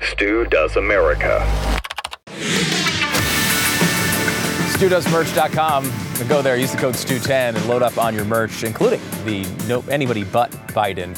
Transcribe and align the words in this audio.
Stu 0.00 0.44
Does 0.46 0.76
America. 0.76 1.46
StuDoesMerch.com. 4.76 6.28
Go 6.28 6.42
there, 6.42 6.56
use 6.56 6.72
the 6.72 6.78
code 6.78 6.94
STU10 6.94 7.56
and 7.56 7.66
load 7.66 7.82
up 7.82 7.98
on 7.98 8.14
your 8.14 8.24
merch, 8.24 8.64
including 8.64 9.00
the 9.24 9.46
no 9.68 9.80
anybody 9.90 10.24
but 10.24 10.50
Biden 10.68 11.16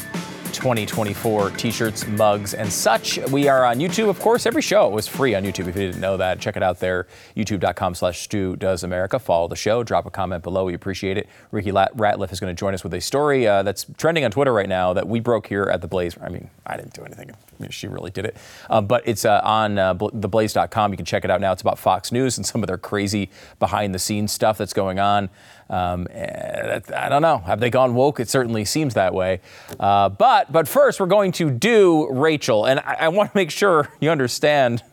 2024 0.53 1.51
t-shirts, 1.51 2.07
mugs, 2.07 2.53
and 2.53 2.71
such. 2.71 3.17
We 3.31 3.47
are 3.47 3.65
on 3.65 3.79
YouTube, 3.79 4.07
of 4.07 4.19
course. 4.19 4.45
Every 4.45 4.61
show 4.61 4.97
is 4.97 5.07
free 5.07 5.35
on 5.35 5.43
YouTube. 5.43 5.67
If 5.67 5.75
you 5.75 5.87
didn't 5.87 5.99
know 5.99 6.15
that, 6.17 6.39
check 6.39 6.55
it 6.55 6.63
out 6.63 6.79
there. 6.79 7.07
YouTube.com 7.35 7.95
slash 7.95 8.21
Stu 8.21 8.55
Does 8.55 8.83
America. 8.83 9.19
Follow 9.19 9.47
the 9.47 9.55
show. 9.55 9.83
Drop 9.83 10.05
a 10.05 10.11
comment 10.11 10.43
below. 10.43 10.65
We 10.65 10.73
appreciate 10.73 11.17
it. 11.17 11.27
Rikki 11.51 11.71
Ratliff 11.71 12.31
is 12.31 12.39
going 12.39 12.55
to 12.55 12.59
join 12.59 12.73
us 12.73 12.83
with 12.83 12.93
a 12.93 13.01
story 13.01 13.47
uh, 13.47 13.63
that's 13.63 13.85
trending 13.97 14.23
on 14.23 14.31
Twitter 14.31 14.53
right 14.53 14.69
now 14.69 14.93
that 14.93 15.07
we 15.07 15.19
broke 15.19 15.47
here 15.47 15.63
at 15.63 15.81
the 15.81 15.87
Blaze. 15.87 16.15
I 16.21 16.29
mean, 16.29 16.49
I 16.65 16.77
didn't 16.77 16.93
do 16.93 17.03
anything. 17.03 17.31
I 17.31 17.35
mean, 17.59 17.71
she 17.71 17.87
really 17.87 18.11
did 18.11 18.25
it. 18.25 18.37
Um, 18.69 18.87
but 18.87 19.03
it's 19.05 19.25
uh, 19.25 19.41
on 19.43 19.77
uh, 19.77 19.95
theblaze.com. 19.95 20.91
You 20.91 20.97
can 20.97 21.05
check 21.05 21.25
it 21.25 21.31
out 21.31 21.41
now. 21.41 21.51
It's 21.51 21.61
about 21.61 21.79
Fox 21.79 22.11
News 22.11 22.37
and 22.37 22.45
some 22.45 22.63
of 22.63 22.67
their 22.67 22.77
crazy 22.77 23.29
behind 23.59 23.93
the 23.93 23.99
scenes 23.99 24.31
stuff 24.31 24.57
that's 24.57 24.73
going 24.73 24.99
on. 24.99 25.29
Um, 25.73 26.07
I 26.13 27.09
don't 27.09 27.23
know. 27.23 27.39
Have 27.39 27.59
they 27.59 27.71
gone 27.71 27.95
woke? 27.95 28.19
It 28.19 28.29
certainly 28.29 28.63
seems 28.63 28.93
that 28.93 29.13
way. 29.13 29.41
Uh, 29.79 30.09
but 30.09 30.51
but 30.51 30.67
first, 30.67 30.99
we're 30.99 31.07
going 31.07 31.31
to 31.33 31.49
do 31.49 32.07
Rachel, 32.11 32.65
and 32.65 32.79
I, 32.81 32.97
I 33.01 33.07
want 33.07 33.31
to 33.31 33.37
make 33.37 33.49
sure 33.49 33.89
you 33.99 34.11
understand. 34.11 34.83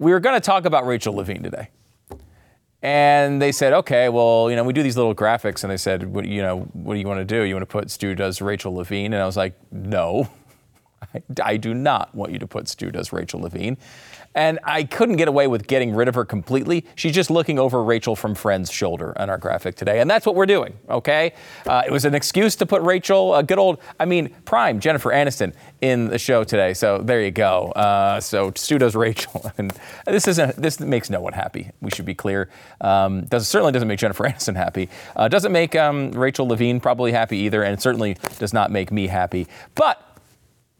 We 0.00 0.10
were 0.10 0.18
going 0.18 0.34
to 0.34 0.44
talk 0.44 0.64
about 0.64 0.84
Rachel 0.84 1.14
Levine 1.14 1.44
today. 1.44 1.68
And 2.84 3.40
they 3.40 3.52
said, 3.52 3.72
okay, 3.72 4.08
well, 4.08 4.50
you 4.50 4.56
know, 4.56 4.64
we 4.64 4.72
do 4.72 4.82
these 4.82 4.96
little 4.96 5.14
graphics, 5.14 5.62
and 5.62 5.70
they 5.70 5.76
said, 5.76 6.12
what, 6.12 6.26
you 6.26 6.42
know, 6.42 6.62
what 6.72 6.94
do 6.94 7.00
you 7.00 7.06
want 7.06 7.20
to 7.20 7.24
do? 7.24 7.44
You 7.44 7.54
want 7.54 7.62
to 7.62 7.72
put 7.72 7.88
Stu 7.92 8.16
does 8.16 8.42
Rachel 8.42 8.74
Levine? 8.74 9.12
And 9.12 9.22
I 9.22 9.26
was 9.26 9.36
like, 9.36 9.54
no, 9.70 10.28
I, 11.42 11.56
do 11.56 11.74
not 11.74 12.14
want 12.14 12.32
you 12.32 12.38
to 12.38 12.46
put 12.46 12.68
Stu 12.68 12.90
does 12.90 13.12
Rachel 13.12 13.40
Levine. 13.40 13.76
And 14.34 14.58
I 14.64 14.84
couldn't 14.84 15.16
get 15.16 15.28
away 15.28 15.46
with 15.46 15.66
getting 15.66 15.94
rid 15.94 16.08
of 16.08 16.14
her 16.14 16.24
completely. 16.24 16.86
She's 16.94 17.14
just 17.14 17.30
looking 17.30 17.58
over 17.58 17.82
Rachel 17.84 18.16
from 18.16 18.34
Friends' 18.34 18.70
shoulder 18.70 19.18
on 19.20 19.28
our 19.28 19.36
graphic 19.36 19.74
today. 19.74 20.00
And 20.00 20.08
that's 20.10 20.24
what 20.24 20.34
we're 20.34 20.46
doing, 20.46 20.74
okay? 20.88 21.34
Uh, 21.66 21.82
it 21.86 21.92
was 21.92 22.06
an 22.06 22.14
excuse 22.14 22.56
to 22.56 22.66
put 22.66 22.80
Rachel, 22.82 23.34
a 23.34 23.42
good 23.42 23.58
old, 23.58 23.78
I 24.00 24.06
mean, 24.06 24.34
prime 24.46 24.80
Jennifer 24.80 25.10
Aniston 25.10 25.52
in 25.82 26.08
the 26.08 26.18
show 26.18 26.44
today. 26.44 26.72
So 26.72 26.98
there 26.98 27.20
you 27.20 27.30
go. 27.30 27.72
Uh, 27.72 28.20
so 28.20 28.52
Stu 28.56 28.78
does 28.78 28.94
Rachel. 28.94 29.50
And 29.58 29.72
this 30.06 30.26
isn't, 30.26 30.56
this 30.56 30.80
makes 30.80 31.10
no 31.10 31.20
one 31.20 31.34
happy. 31.34 31.70
We 31.80 31.90
should 31.90 32.06
be 32.06 32.14
clear. 32.14 32.48
Um, 32.80 33.24
does, 33.26 33.46
certainly 33.46 33.72
doesn't 33.72 33.86
make 33.86 33.98
Jennifer 33.98 34.24
Aniston 34.28 34.56
happy. 34.56 34.88
Uh, 35.14 35.28
doesn't 35.28 35.52
make 35.52 35.76
um, 35.76 36.10
Rachel 36.12 36.46
Levine 36.48 36.80
probably 36.80 37.12
happy 37.12 37.38
either. 37.38 37.62
And 37.62 37.80
certainly 37.80 38.16
does 38.38 38.52
not 38.52 38.70
make 38.70 38.90
me 38.90 39.08
happy. 39.08 39.46
But 39.74 40.11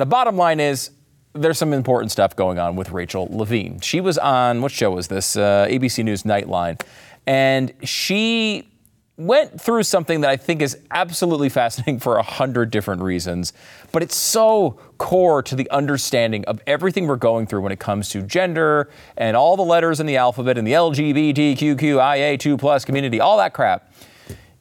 the 0.02 0.06
bottom 0.06 0.36
line 0.36 0.58
is, 0.58 0.90
there's 1.32 1.58
some 1.58 1.72
important 1.72 2.10
stuff 2.10 2.34
going 2.34 2.58
on 2.58 2.74
with 2.74 2.90
Rachel 2.90 3.28
Levine. 3.30 3.78
She 3.78 4.00
was 4.00 4.18
on, 4.18 4.60
what 4.60 4.72
show 4.72 4.90
was 4.90 5.06
this? 5.06 5.36
Uh, 5.36 5.68
ABC 5.70 6.04
News 6.04 6.24
Nightline. 6.24 6.82
And 7.24 7.72
she 7.84 8.68
went 9.16 9.60
through 9.60 9.84
something 9.84 10.22
that 10.22 10.30
I 10.30 10.36
think 10.36 10.60
is 10.60 10.76
absolutely 10.90 11.48
fascinating 11.48 12.00
for 12.00 12.16
a 12.16 12.22
hundred 12.24 12.72
different 12.72 13.00
reasons, 13.00 13.52
but 13.92 14.02
it's 14.02 14.16
so 14.16 14.80
core 14.98 15.40
to 15.44 15.54
the 15.54 15.70
understanding 15.70 16.44
of 16.46 16.60
everything 16.66 17.06
we're 17.06 17.14
going 17.14 17.46
through 17.46 17.60
when 17.60 17.70
it 17.70 17.78
comes 17.78 18.08
to 18.08 18.22
gender 18.22 18.90
and 19.16 19.36
all 19.36 19.56
the 19.56 19.62
letters 19.62 20.00
in 20.00 20.06
the 20.06 20.16
alphabet 20.16 20.58
and 20.58 20.66
the 20.66 20.72
LGBTQIA2 20.72 22.58
plus 22.58 22.84
community, 22.84 23.20
all 23.20 23.36
that 23.36 23.54
crap. 23.54 23.94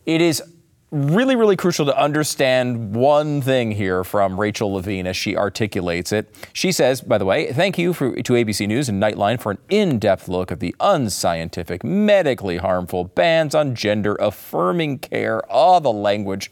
It 0.06 0.22
is 0.22 0.44
really, 0.92 1.38
really 1.38 1.56
crucial 1.56 1.86
to 1.86 1.98
understand 1.98 2.94
one 2.94 3.42
thing 3.42 3.72
here 3.72 4.04
from 4.04 4.38
Rachel 4.38 4.74
Levine 4.74 5.08
as 5.08 5.16
she 5.16 5.38
articulates 5.38 6.12
it. 6.12 6.36
She 6.52 6.74
says, 6.74 7.00
by 7.00 7.18
the 7.18 7.24
way, 7.24 7.54
thank 7.54 7.78
you 7.78 7.94
for, 7.94 8.14
to 8.14 8.34
ABC 8.34 8.68
News 8.68 8.90
and 8.90 9.02
Nightline 9.02 9.40
for 9.40 9.52
an 9.52 9.58
in 9.70 10.00
depth 10.00 10.28
look 10.28 10.52
at 10.52 10.60
the 10.60 10.76
unscientific, 10.82 11.84
medically 11.86 12.58
harmful 12.58 13.06
bans 13.06 13.56
on 13.56 13.74
gender 13.74 14.16
affirming 14.16 15.00
care. 15.00 15.40
All 15.50 15.78
oh, 15.78 15.80
the 15.80 15.94
language. 15.94 16.52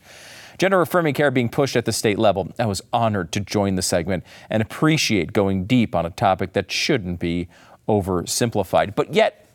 Gender 0.58 0.82
affirming 0.82 1.14
care 1.14 1.32
being 1.32 1.50
pushed 1.50 1.76
at 1.76 1.84
the 1.84 1.92
state 1.92 2.18
level. 2.18 2.52
I 2.58 2.66
was 2.66 2.82
honored 2.94 3.34
to 3.34 3.42
join 3.42 3.76
the 3.76 3.82
segment 3.82 4.24
and 4.50 4.62
appreciate 4.62 5.34
going 5.34 5.66
deep 5.66 5.94
on 5.94 6.06
a 6.06 6.10
topic 6.10 6.54
that 6.54 6.72
shouldn't 6.72 7.20
be 7.20 7.50
oversimplified. 7.90 8.96
But 8.96 9.14
yet, 9.14 9.49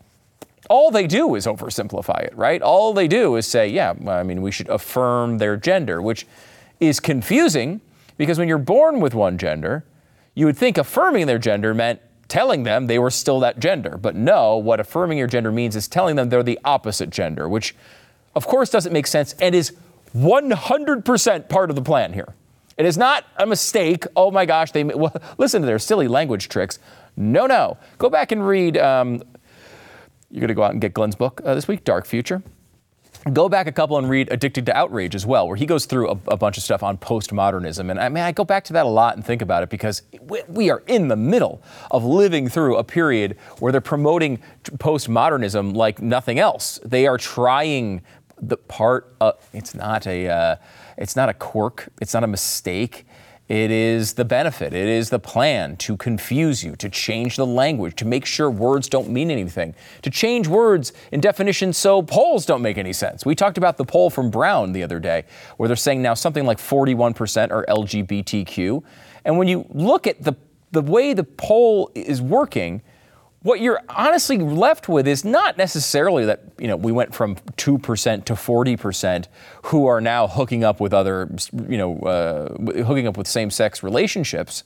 all 0.68 0.90
they 0.90 1.06
do 1.06 1.34
is 1.34 1.46
oversimplify 1.46 2.24
it, 2.24 2.36
right? 2.36 2.62
All 2.62 2.92
they 2.92 3.08
do 3.08 3.36
is 3.36 3.46
say, 3.46 3.68
yeah, 3.68 3.94
I 4.06 4.22
mean, 4.22 4.42
we 4.42 4.50
should 4.50 4.68
affirm 4.68 5.38
their 5.38 5.56
gender, 5.56 6.00
which 6.00 6.26
is 6.80 7.00
confusing 7.00 7.80
because 8.16 8.38
when 8.38 8.48
you're 8.48 8.58
born 8.58 9.00
with 9.00 9.14
one 9.14 9.38
gender, 9.38 9.84
you 10.34 10.46
would 10.46 10.56
think 10.56 10.78
affirming 10.78 11.26
their 11.26 11.38
gender 11.38 11.74
meant 11.74 12.00
telling 12.28 12.62
them 12.62 12.86
they 12.86 12.98
were 12.98 13.10
still 13.10 13.40
that 13.40 13.58
gender. 13.58 13.96
But 13.96 14.16
no, 14.16 14.56
what 14.56 14.80
affirming 14.80 15.18
your 15.18 15.26
gender 15.26 15.52
means 15.52 15.76
is 15.76 15.88
telling 15.88 16.16
them 16.16 16.28
they're 16.28 16.42
the 16.42 16.58
opposite 16.64 17.10
gender, 17.10 17.48
which 17.48 17.74
of 18.34 18.46
course 18.46 18.70
doesn't 18.70 18.92
make 18.92 19.06
sense 19.06 19.34
and 19.40 19.54
is 19.54 19.72
100% 20.16 21.48
part 21.48 21.70
of 21.70 21.76
the 21.76 21.82
plan 21.82 22.12
here. 22.12 22.34
It 22.76 22.86
is 22.86 22.96
not 22.96 23.24
a 23.36 23.46
mistake. 23.46 24.04
Oh 24.16 24.30
my 24.30 24.46
gosh, 24.46 24.72
they 24.72 24.84
well, 24.84 25.14
listen 25.38 25.62
to 25.62 25.66
their 25.66 25.78
silly 25.78 26.08
language 26.08 26.48
tricks. 26.48 26.78
No, 27.16 27.46
no. 27.46 27.78
Go 27.98 28.10
back 28.10 28.32
and 28.32 28.46
read 28.46 28.76
um, 28.76 29.22
you're 30.34 30.40
going 30.40 30.48
to 30.48 30.54
go 30.54 30.64
out 30.64 30.72
and 30.72 30.80
get 30.80 30.92
Glenn's 30.92 31.14
book 31.14 31.40
uh, 31.44 31.54
this 31.54 31.68
week, 31.68 31.84
Dark 31.84 32.06
Future. 32.06 32.42
Go 33.32 33.48
back 33.48 33.68
a 33.68 33.72
couple 33.72 33.96
and 33.96 34.10
read 34.10 34.30
Addicted 34.32 34.66
to 34.66 34.76
Outrage 34.76 35.14
as 35.14 35.24
well, 35.24 35.46
where 35.46 35.56
he 35.56 35.64
goes 35.64 35.86
through 35.86 36.08
a, 36.08 36.18
a, 36.26 36.36
bunch 36.36 36.58
of 36.58 36.64
stuff 36.64 36.82
on 36.82 36.98
postmodernism. 36.98 37.88
And 37.88 38.00
I 38.00 38.08
mean, 38.08 38.24
I 38.24 38.32
go 38.32 38.44
back 38.44 38.64
to 38.64 38.72
that 38.72 38.84
a 38.84 38.88
lot 38.88 39.14
and 39.14 39.24
think 39.24 39.42
about 39.42 39.62
it 39.62 39.70
because 39.70 40.02
we, 40.20 40.42
we 40.48 40.70
are 40.70 40.82
in 40.88 41.06
the 41.06 41.14
middle 41.14 41.62
of 41.92 42.04
living 42.04 42.48
through 42.48 42.76
a 42.76 42.84
period 42.84 43.38
where 43.60 43.70
they're 43.70 43.80
promoting 43.80 44.40
postmodernism 44.64 45.76
like 45.76 46.02
nothing 46.02 46.40
else. 46.40 46.80
They 46.84 47.06
are 47.06 47.16
trying 47.16 48.02
the 48.36 48.56
part. 48.56 49.14
Of, 49.20 49.48
it's 49.52 49.72
not 49.72 50.06
a. 50.08 50.28
Uh, 50.28 50.56
it's 50.98 51.14
not 51.14 51.28
a 51.28 51.34
quirk. 51.34 51.88
It's 52.00 52.12
not 52.12 52.24
a 52.24 52.28
mistake. 52.28 53.06
It 53.46 53.70
is 53.70 54.14
the 54.14 54.24
benefit, 54.24 54.72
it 54.72 54.88
is 54.88 55.10
the 55.10 55.18
plan 55.18 55.76
to 55.76 55.98
confuse 55.98 56.64
you, 56.64 56.76
to 56.76 56.88
change 56.88 57.36
the 57.36 57.44
language, 57.44 57.94
to 57.96 58.06
make 58.06 58.24
sure 58.24 58.50
words 58.50 58.88
don't 58.88 59.10
mean 59.10 59.30
anything, 59.30 59.74
to 60.00 60.08
change 60.08 60.48
words 60.48 60.94
in 61.12 61.20
definitions 61.20 61.76
so 61.76 62.00
polls 62.00 62.46
don't 62.46 62.62
make 62.62 62.78
any 62.78 62.94
sense. 62.94 63.26
We 63.26 63.34
talked 63.34 63.58
about 63.58 63.76
the 63.76 63.84
poll 63.84 64.08
from 64.08 64.30
Brown 64.30 64.72
the 64.72 64.82
other 64.82 64.98
day, 64.98 65.24
where 65.58 65.66
they're 65.66 65.76
saying 65.76 66.00
now 66.00 66.14
something 66.14 66.46
like 66.46 66.56
41% 66.56 67.50
are 67.50 67.66
LGBTQ. 67.66 68.82
And 69.26 69.36
when 69.36 69.46
you 69.46 69.66
look 69.68 70.06
at 70.06 70.22
the, 70.22 70.34
the 70.72 70.80
way 70.80 71.12
the 71.12 71.24
poll 71.24 71.90
is 71.94 72.22
working, 72.22 72.80
what 73.44 73.60
you're 73.60 73.80
honestly 73.90 74.38
left 74.38 74.88
with 74.88 75.06
is 75.06 75.22
not 75.22 75.58
necessarily 75.58 76.24
that 76.24 76.40
you 76.58 76.66
know 76.66 76.76
we 76.76 76.90
went 76.90 77.14
from 77.14 77.36
2% 77.36 78.24
to 78.24 78.32
40% 78.32 79.26
who 79.64 79.86
are 79.86 80.00
now 80.00 80.26
hooking 80.26 80.64
up 80.64 80.80
with 80.80 80.94
other 80.94 81.30
you 81.68 81.76
know 81.76 81.98
uh, 82.00 82.82
hooking 82.84 83.06
up 83.06 83.18
with 83.18 83.28
same-sex 83.28 83.82
relationships. 83.82 84.64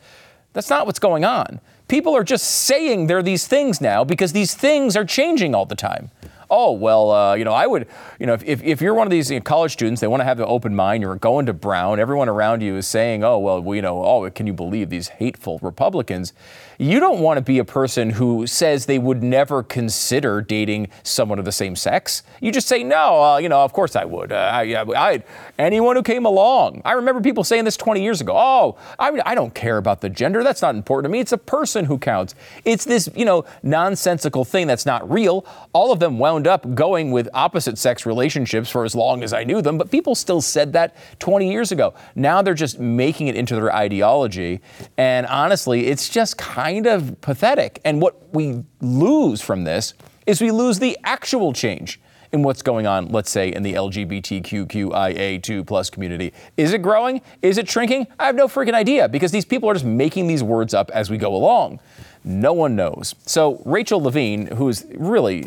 That's 0.53 0.71
not 0.71 0.87
what's 0.87 1.01
going 1.01 1.25
on. 1.25 1.61
People 1.89 2.17
are 2.17 2.23
just 2.23 2.47
saying 2.47 3.09
they're 3.09 3.23
these 3.23 3.49
things 3.49 3.81
now 3.81 4.05
because 4.05 4.33
these 4.33 4.55
things 4.55 4.97
are 4.97 5.05
changing 5.05 5.57
all 5.57 5.67
the 5.67 5.75
time. 5.75 6.11
Oh, 6.51 6.73
well, 6.73 7.11
uh, 7.11 7.35
you 7.35 7.45
know, 7.45 7.53
I 7.53 7.67
would, 7.67 7.87
you 8.19 8.27
know, 8.27 8.33
if, 8.33 8.63
if 8.63 8.81
you're 8.81 8.95
one 8.95 9.07
of 9.07 9.11
these 9.11 9.31
you 9.31 9.39
know, 9.39 9.43
college 9.43 9.73
students, 9.73 10.01
they 10.01 10.07
want 10.07 10.21
to 10.21 10.25
have 10.25 10.39
an 10.41 10.47
open 10.49 10.75
mind, 10.75 11.03
you're 11.03 11.17
going 11.17 11.45
to 11.45 11.53
Brown, 11.53 12.01
everyone 12.01 12.29
around 12.29 12.63
you 12.63 12.77
is 12.77 12.87
saying, 12.87 13.23
oh, 13.23 13.39
well, 13.39 13.75
you 13.75 13.83
know, 13.83 14.03
oh, 14.03 14.31
can 14.31 14.47
you 14.47 14.55
believe 14.55 14.89
these 14.89 15.09
hateful 15.09 15.59
Republicans? 15.61 16.33
You 16.81 17.01
don't 17.01 17.19
want 17.19 17.39
to 17.39 17.43
be 17.43 17.59
a 17.59 17.65
person 17.65 18.11
who 18.11 18.47
says 18.47 18.87
they 18.87 19.01
would 19.01 19.21
never 19.21 19.65
consider 19.65 20.41
dating 20.41 20.91
someone 21.03 21.41
of 21.41 21.45
the 21.45 21.51
same 21.51 21.75
sex. 21.75 22.23
You 22.41 22.53
just 22.53 22.69
say, 22.69 22.85
no, 22.85 23.21
uh, 23.21 23.39
you 23.39 23.49
know, 23.49 23.65
of 23.65 23.73
course 23.73 23.97
I 23.97 24.05
would. 24.05 24.31
Uh, 24.31 24.37
I, 24.37 24.85
I, 24.97 25.25
anyone 25.59 25.97
who 25.97 26.05
came 26.05 26.25
along. 26.25 26.83
I 26.85 26.93
remember 26.93 27.21
people 27.21 27.43
saying 27.43 27.65
this 27.65 27.77
20 27.77 28.01
years 28.01 28.21
ago. 28.21 28.33
Oh, 28.37 28.79
I, 28.97 29.11
I 29.27 29.35
don't 29.35 29.53
care 29.57 29.79
about 29.79 30.03
the 30.03 30.09
gender. 30.09 30.45
That's 30.45 30.63
not 30.63 30.77
important 30.77 31.07
to 31.07 31.09
me. 31.09 31.19
It's 31.19 31.33
a 31.33 31.39
person 31.39 31.85
who 31.85 31.99
counts. 31.99 32.37
It's 32.65 32.85
this, 32.85 33.09
you 33.13 33.25
know, 33.25 33.45
nonsensical 33.65 34.45
thing 34.45 34.69
that's 34.69 34.87
not 34.87 35.11
real. 35.11 35.45
All 35.73 35.91
of 35.91 35.99
them 35.99 36.21
wound 36.21 36.47
up 36.47 36.77
going 36.77 37.11
with 37.11 37.29
opposite 37.35 37.77
sex 37.77 38.07
relationships 38.07 38.71
for 38.71 38.85
as 38.85 38.95
long 38.95 39.25
as 39.25 39.33
I 39.33 39.43
knew 39.43 39.61
them, 39.63 39.79
but 39.79 39.91
people 39.91 40.15
still 40.15 40.41
said 40.41 40.75
that 40.75 40.95
20 41.19 41.51
years 41.51 41.73
ago. 41.73 41.95
Now 42.15 42.41
they're 42.41 42.55
just 42.55 42.79
making 42.79 43.27
it 43.27 43.35
into 43.35 43.57
their 43.57 43.75
ideology. 43.75 44.61
And 44.97 45.27
honestly, 45.27 45.89
it's 45.89 46.09
just 46.09 46.39
kind 46.39 46.68
of 46.77 47.21
pathetic. 47.21 47.81
And 47.85 48.01
what 48.01 48.35
we 48.35 48.65
lose 48.81 49.41
from 49.41 49.65
this 49.65 49.95
is 50.27 50.41
we 50.41 50.51
lose 50.51 50.79
the 50.79 50.97
actual 51.05 51.53
change 51.53 52.01
in 52.33 52.43
what's 52.43 52.63
going 52.63 52.87
on, 52.87 53.09
let's 53.09 53.31
say, 53.31 53.53
in 53.53 53.63
the 53.63 53.75
LGBTQIA2 53.75 55.67
plus 55.67 55.91
community. 55.91 56.33
Is 56.57 56.73
it 56.73 56.83
growing? 56.83 57.23
Is 57.41 57.59
it 57.59 57.69
shrinking? 57.69 58.07
I 58.19 58.27
have 58.27 58.35
no 58.35 58.49
freaking 58.49 58.75
idea 58.75 59.09
because 59.09 59.33
these 59.33 59.47
people 59.47 59.71
are 59.71 59.75
just 59.75 59.87
making 59.87 60.27
these 60.27 60.43
words 60.43 60.75
up 60.75 60.91
as 60.91 61.11
we 61.11 61.17
go 61.17 61.35
along. 61.35 61.81
No 62.25 62.53
one 62.53 62.77
knows. 62.77 63.15
So 63.25 63.63
Rachel 63.65 64.03
Levine, 64.03 64.49
who 64.49 64.69
is 64.69 64.87
really 64.95 65.47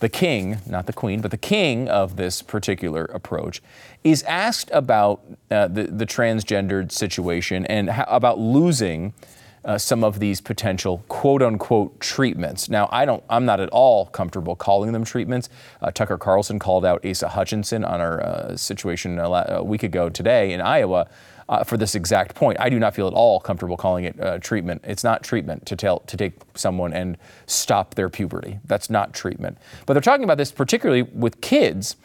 the 0.00 0.08
king, 0.08 0.58
not 0.66 0.86
the 0.86 0.92
queen, 0.92 1.20
but 1.20 1.30
the 1.30 1.36
king 1.36 1.88
of 1.88 2.16
this 2.16 2.42
particular 2.42 3.06
approach, 3.06 3.62
is 4.04 4.22
asked 4.24 4.70
about 4.72 5.22
uh, 5.50 5.66
the, 5.66 5.84
the 5.84 6.06
transgendered 6.06 6.92
situation 6.92 7.64
and 7.66 7.90
how, 7.90 8.04
about 8.04 8.38
losing 8.38 9.14
uh, 9.64 9.78
some 9.78 10.04
of 10.04 10.20
these 10.20 10.40
potential 10.40 11.04
quote 11.08 11.42
unquote 11.42 11.98
treatments. 12.00 12.68
Now, 12.68 12.88
I 12.92 13.04
don't, 13.04 13.22
I'm 13.30 13.44
not 13.44 13.60
at 13.60 13.68
all 13.70 14.06
comfortable 14.06 14.56
calling 14.56 14.92
them 14.92 15.04
treatments. 15.04 15.48
Uh, 15.80 15.90
Tucker 15.90 16.18
Carlson 16.18 16.58
called 16.58 16.84
out 16.84 17.04
Asa 17.04 17.28
Hutchinson 17.28 17.84
on 17.84 18.00
our 18.00 18.22
uh, 18.22 18.56
situation 18.56 19.18
a, 19.18 19.28
la- 19.28 19.44
a, 19.48 19.64
week 19.64 19.82
ago 19.82 20.08
today 20.08 20.52
in 20.52 20.60
Iowa. 20.60 21.08
Uh, 21.46 21.62
for 21.62 21.76
this 21.76 21.94
exact 21.94 22.34
point, 22.34 22.58
I 22.58 22.70
do 22.70 22.78
not 22.78 22.94
feel 22.94 23.06
at 23.06 23.12
all 23.12 23.38
comfortable 23.38 23.76
calling 23.76 24.04
it 24.04 24.18
uh, 24.18 24.38
treatment. 24.38 24.82
It's 24.84 25.04
not 25.04 25.22
treatment 25.22 25.66
to 25.66 25.76
tell 25.76 26.00
to 26.00 26.16
take 26.16 26.34
someone 26.54 26.94
and 26.94 27.18
stop 27.46 27.96
their 27.96 28.08
puberty. 28.08 28.60
That's 28.64 28.88
not 28.88 29.12
treatment. 29.12 29.58
But 29.84 29.92
they're 29.92 30.00
talking 30.00 30.24
about 30.24 30.38
this 30.38 30.50
particularly 30.50 31.02
with 31.02 31.42
kids, 31.42 31.96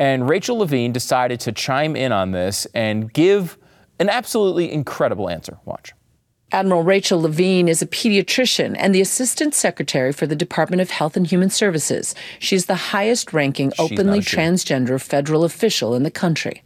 and 0.00 0.28
Rachel 0.28 0.58
Levine 0.58 0.92
decided 0.92 1.38
to 1.40 1.52
chime 1.52 1.94
in 1.94 2.10
on 2.10 2.32
this 2.32 2.66
and 2.74 3.12
give 3.12 3.56
an 4.00 4.08
absolutely 4.08 4.72
incredible 4.72 5.30
answer. 5.30 5.58
Watch. 5.64 5.92
Admiral 6.50 6.82
Rachel 6.82 7.20
Levine 7.20 7.68
is 7.68 7.82
a 7.82 7.86
pediatrician 7.86 8.74
and 8.78 8.94
the 8.94 9.02
Assistant 9.02 9.54
Secretary 9.54 10.12
for 10.12 10.26
the 10.26 10.34
Department 10.34 10.80
of 10.80 10.88
Health 10.88 11.14
and 11.14 11.26
Human 11.26 11.50
Services. 11.50 12.14
She's 12.38 12.64
the 12.64 12.74
highest 12.74 13.34
ranking 13.34 13.70
openly 13.78 14.20
transgender 14.20 14.98
federal 14.98 15.44
official 15.44 15.94
in 15.94 16.04
the 16.04 16.10
country. 16.10 16.62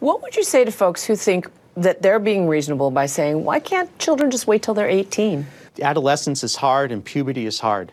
What 0.00 0.22
would 0.22 0.34
you 0.34 0.42
say 0.42 0.64
to 0.64 0.72
folks 0.72 1.04
who 1.04 1.14
think 1.14 1.48
that 1.76 2.02
they're 2.02 2.18
being 2.18 2.48
reasonable 2.48 2.90
by 2.90 3.06
saying, 3.06 3.44
why 3.44 3.60
can't 3.60 3.96
children 4.00 4.28
just 4.28 4.48
wait 4.48 4.60
till 4.64 4.74
they're 4.74 4.88
18? 4.88 5.46
Adolescence 5.80 6.42
is 6.42 6.56
hard 6.56 6.90
and 6.90 7.04
puberty 7.04 7.46
is 7.46 7.60
hard. 7.60 7.92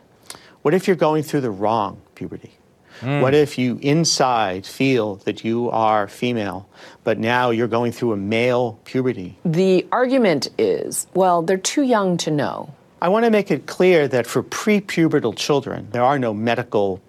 What 0.63 0.73
if 0.73 0.87
you're 0.87 0.95
going 0.95 1.21
through 1.21 1.41
the 1.41 1.51
wrong 1.51 2.01
puberty? 2.15 2.53
Mm. 3.01 3.21
What 3.21 3.33
if 3.33 3.57
you 3.57 3.79
inside 3.81 4.65
feel 4.65 5.15
that 5.17 5.43
you 5.43 5.69
are 5.71 6.07
female, 6.07 6.67
but 7.03 7.17
now 7.17 7.49
you're 7.49 7.67
going 7.67 7.91
through 7.91 8.13
a 8.13 8.17
male 8.17 8.79
puberty? 8.85 9.37
The 9.45 9.87
argument 9.91 10.49
is 10.57 11.07
well, 11.13 11.41
they're 11.41 11.57
too 11.57 11.83
young 11.83 12.17
to 12.17 12.31
know. 12.31 12.73
I 13.01 13.07
want 13.09 13.25
to 13.25 13.31
make 13.31 13.49
it 13.49 13.65
clear 13.65 14.07
that 14.09 14.27
for 14.27 14.43
prepubertal 14.43 15.35
children, 15.35 15.87
there 15.91 16.03
are 16.03 16.19
no 16.19 16.33
medical 16.33 17.01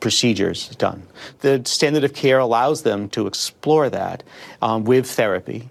procedures 0.00 0.68
done. 0.76 1.02
The 1.40 1.62
standard 1.64 2.04
of 2.04 2.12
care 2.12 2.38
allows 2.38 2.82
them 2.82 3.08
to 3.10 3.26
explore 3.26 3.88
that 3.90 4.22
um, 4.60 4.84
with 4.84 5.08
therapy. 5.08 5.68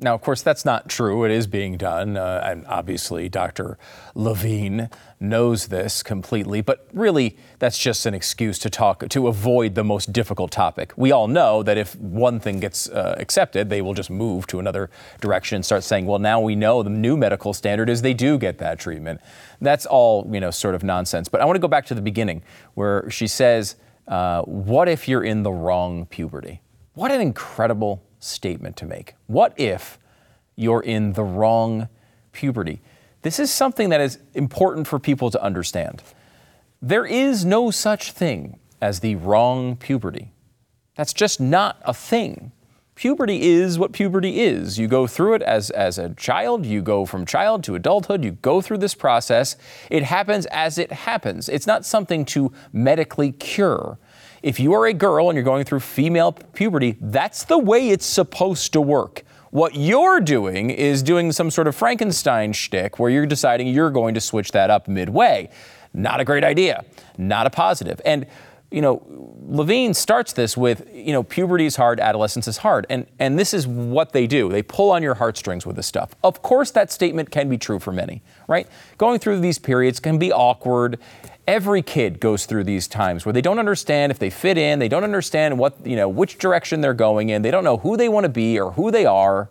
Now, 0.00 0.14
of 0.14 0.20
course, 0.20 0.42
that's 0.42 0.64
not 0.64 0.88
true. 0.88 1.24
It 1.24 1.32
is 1.32 1.48
being 1.48 1.76
done. 1.76 2.16
Uh, 2.16 2.40
and 2.44 2.64
obviously, 2.68 3.28
Dr. 3.28 3.76
Levine 4.14 4.90
knows 5.18 5.66
this 5.66 6.04
completely. 6.04 6.60
But 6.60 6.86
really, 6.92 7.36
that's 7.58 7.76
just 7.76 8.06
an 8.06 8.14
excuse 8.14 8.60
to 8.60 8.70
talk, 8.70 9.08
to 9.08 9.26
avoid 9.26 9.74
the 9.74 9.82
most 9.82 10.12
difficult 10.12 10.52
topic. 10.52 10.92
We 10.96 11.10
all 11.10 11.26
know 11.26 11.64
that 11.64 11.76
if 11.76 11.96
one 11.96 12.38
thing 12.38 12.60
gets 12.60 12.88
uh, 12.88 13.16
accepted, 13.18 13.70
they 13.70 13.82
will 13.82 13.94
just 13.94 14.08
move 14.08 14.46
to 14.48 14.60
another 14.60 14.88
direction 15.20 15.56
and 15.56 15.64
start 15.64 15.82
saying, 15.82 16.06
well, 16.06 16.20
now 16.20 16.40
we 16.40 16.54
know 16.54 16.84
the 16.84 16.90
new 16.90 17.16
medical 17.16 17.52
standard 17.52 17.90
is 17.90 18.00
they 18.00 18.14
do 18.14 18.38
get 18.38 18.58
that 18.58 18.78
treatment. 18.78 19.20
That's 19.60 19.84
all, 19.84 20.28
you 20.32 20.38
know, 20.38 20.52
sort 20.52 20.76
of 20.76 20.84
nonsense. 20.84 21.28
But 21.28 21.40
I 21.40 21.44
want 21.44 21.56
to 21.56 21.60
go 21.60 21.66
back 21.66 21.86
to 21.86 21.96
the 21.96 22.02
beginning 22.02 22.44
where 22.74 23.10
she 23.10 23.26
says, 23.26 23.74
uh, 24.06 24.42
what 24.42 24.88
if 24.88 25.08
you're 25.08 25.24
in 25.24 25.42
the 25.42 25.50
wrong 25.52 26.06
puberty? 26.06 26.62
What 26.94 27.10
an 27.10 27.20
incredible 27.20 28.02
statement 28.20 28.76
to 28.76 28.86
make. 28.86 29.14
What 29.26 29.52
if 29.58 29.98
you're 30.56 30.82
in 30.82 31.12
the 31.12 31.24
wrong 31.24 31.88
puberty? 32.32 32.80
This 33.22 33.38
is 33.38 33.50
something 33.50 33.88
that 33.88 34.00
is 34.00 34.18
important 34.34 34.86
for 34.86 34.98
people 34.98 35.30
to 35.30 35.42
understand. 35.42 36.02
There 36.80 37.04
is 37.04 37.44
no 37.44 37.70
such 37.70 38.12
thing 38.12 38.58
as 38.80 39.00
the 39.00 39.16
wrong 39.16 39.76
puberty. 39.76 40.32
That's 40.94 41.12
just 41.12 41.40
not 41.40 41.80
a 41.84 41.94
thing. 41.94 42.52
Puberty 42.94 43.42
is 43.42 43.78
what 43.78 43.92
puberty 43.92 44.40
is. 44.40 44.76
You 44.76 44.88
go 44.88 45.06
through 45.06 45.34
it 45.34 45.42
as, 45.42 45.70
as 45.70 45.98
a 45.98 46.14
child, 46.14 46.66
you 46.66 46.82
go 46.82 47.06
from 47.06 47.24
child 47.24 47.62
to 47.64 47.76
adulthood, 47.76 48.24
you 48.24 48.32
go 48.32 48.60
through 48.60 48.78
this 48.78 48.94
process. 48.94 49.54
It 49.88 50.02
happens 50.02 50.46
as 50.46 50.78
it 50.78 50.90
happens. 50.90 51.48
It's 51.48 51.66
not 51.66 51.86
something 51.86 52.24
to 52.26 52.52
medically 52.72 53.30
cure. 53.30 53.98
If 54.42 54.60
you 54.60 54.72
are 54.74 54.86
a 54.86 54.92
girl 54.92 55.28
and 55.28 55.36
you're 55.36 55.44
going 55.44 55.64
through 55.64 55.80
female 55.80 56.32
puberty, 56.32 56.96
that's 57.00 57.44
the 57.44 57.58
way 57.58 57.90
it's 57.90 58.06
supposed 58.06 58.72
to 58.72 58.80
work. 58.80 59.24
What 59.50 59.74
you're 59.74 60.20
doing 60.20 60.70
is 60.70 61.02
doing 61.02 61.32
some 61.32 61.50
sort 61.50 61.66
of 61.66 61.74
Frankenstein 61.74 62.52
shtick 62.52 62.98
where 62.98 63.10
you're 63.10 63.26
deciding 63.26 63.68
you're 63.68 63.90
going 63.90 64.14
to 64.14 64.20
switch 64.20 64.52
that 64.52 64.70
up 64.70 64.88
midway. 64.88 65.50
Not 65.94 66.20
a 66.20 66.24
great 66.24 66.44
idea, 66.44 66.84
not 67.16 67.46
a 67.46 67.50
positive. 67.50 68.00
And 68.04 68.26
you 68.70 68.82
know, 68.82 69.02
Levine 69.46 69.94
starts 69.94 70.34
this 70.34 70.56
with, 70.56 70.86
you 70.92 71.12
know, 71.12 71.22
puberty 71.22 71.64
is 71.64 71.76
hard, 71.76 72.00
adolescence 72.00 72.46
is 72.46 72.58
hard. 72.58 72.86
And, 72.90 73.06
and 73.18 73.38
this 73.38 73.54
is 73.54 73.66
what 73.66 74.12
they 74.12 74.26
do. 74.26 74.50
They 74.50 74.62
pull 74.62 74.90
on 74.90 75.02
your 75.02 75.14
heartstrings 75.14 75.64
with 75.64 75.76
this 75.76 75.86
stuff. 75.86 76.14
Of 76.22 76.42
course, 76.42 76.70
that 76.72 76.92
statement 76.92 77.30
can 77.30 77.48
be 77.48 77.56
true 77.56 77.78
for 77.78 77.92
many, 77.92 78.22
right? 78.46 78.68
Going 78.98 79.20
through 79.20 79.40
these 79.40 79.58
periods 79.58 80.00
can 80.00 80.18
be 80.18 80.32
awkward. 80.32 80.98
Every 81.48 81.80
kid 81.80 82.20
goes 82.20 82.44
through 82.44 82.64
these 82.64 82.86
times 82.86 83.24
where 83.24 83.32
they 83.32 83.40
don't 83.40 83.58
understand 83.58 84.12
if 84.12 84.18
they 84.18 84.28
fit 84.28 84.58
in, 84.58 84.80
they 84.80 84.88
don't 84.88 85.02
understand 85.02 85.58
what, 85.58 85.74
you 85.82 85.96
know, 85.96 86.06
which 86.06 86.36
direction 86.36 86.82
they're 86.82 86.92
going 86.92 87.30
in, 87.30 87.40
they 87.40 87.50
don't 87.50 87.64
know 87.64 87.78
who 87.78 87.96
they 87.96 88.10
want 88.10 88.24
to 88.24 88.28
be 88.28 88.60
or 88.60 88.72
who 88.72 88.90
they 88.90 89.06
are. 89.06 89.48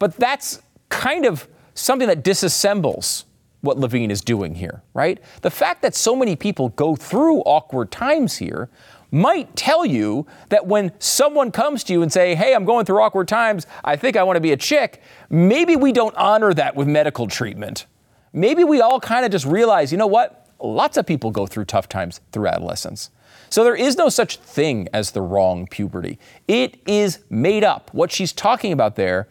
But 0.00 0.16
that's 0.16 0.60
kind 0.88 1.24
of 1.24 1.46
something 1.74 2.08
that 2.08 2.24
disassembles 2.24 3.26
what 3.60 3.78
Levine 3.78 4.10
is 4.10 4.22
doing 4.22 4.56
here, 4.56 4.82
right? 4.92 5.20
The 5.42 5.52
fact 5.52 5.82
that 5.82 5.94
so 5.94 6.16
many 6.16 6.34
people 6.34 6.70
go 6.70 6.96
through 6.96 7.38
awkward 7.42 7.92
times 7.92 8.36
here 8.38 8.68
might 9.12 9.54
tell 9.54 9.86
you 9.86 10.26
that 10.48 10.66
when 10.66 10.90
someone 10.98 11.52
comes 11.52 11.84
to 11.84 11.92
you 11.92 12.02
and 12.02 12.12
say, 12.12 12.34
"Hey, 12.34 12.56
I'm 12.56 12.64
going 12.64 12.86
through 12.86 13.00
awkward 13.00 13.28
times. 13.28 13.68
I 13.84 13.94
think 13.94 14.16
I 14.16 14.24
want 14.24 14.36
to 14.36 14.40
be 14.40 14.50
a 14.50 14.56
chick." 14.56 15.00
Maybe 15.30 15.76
we 15.76 15.92
don't 15.92 16.16
honor 16.16 16.52
that 16.54 16.74
with 16.74 16.88
medical 16.88 17.28
treatment 17.28 17.86
maybe 18.34 18.64
we 18.64 18.82
all 18.82 19.00
kind 19.00 19.24
of 19.24 19.30
just 19.30 19.46
realize, 19.46 19.90
you 19.90 19.96
know 19.96 20.06
what? 20.06 20.48
Lots 20.60 20.96
of 20.96 21.06
people 21.06 21.30
go 21.30 21.46
through 21.46 21.64
tough 21.64 21.88
times 21.88 22.20
through 22.32 22.48
adolescence. 22.48 23.10
So 23.48 23.64
there 23.64 23.76
is 23.76 23.96
no 23.96 24.08
such 24.08 24.38
thing 24.38 24.88
as 24.92 25.12
the 25.12 25.22
wrong 25.22 25.66
puberty. 25.66 26.18
It 26.48 26.78
is 26.86 27.20
made 27.30 27.62
up. 27.64 27.90
What 27.92 28.10
she's 28.10 28.32
talking 28.32 28.72
about 28.72 28.96
there 28.96 29.28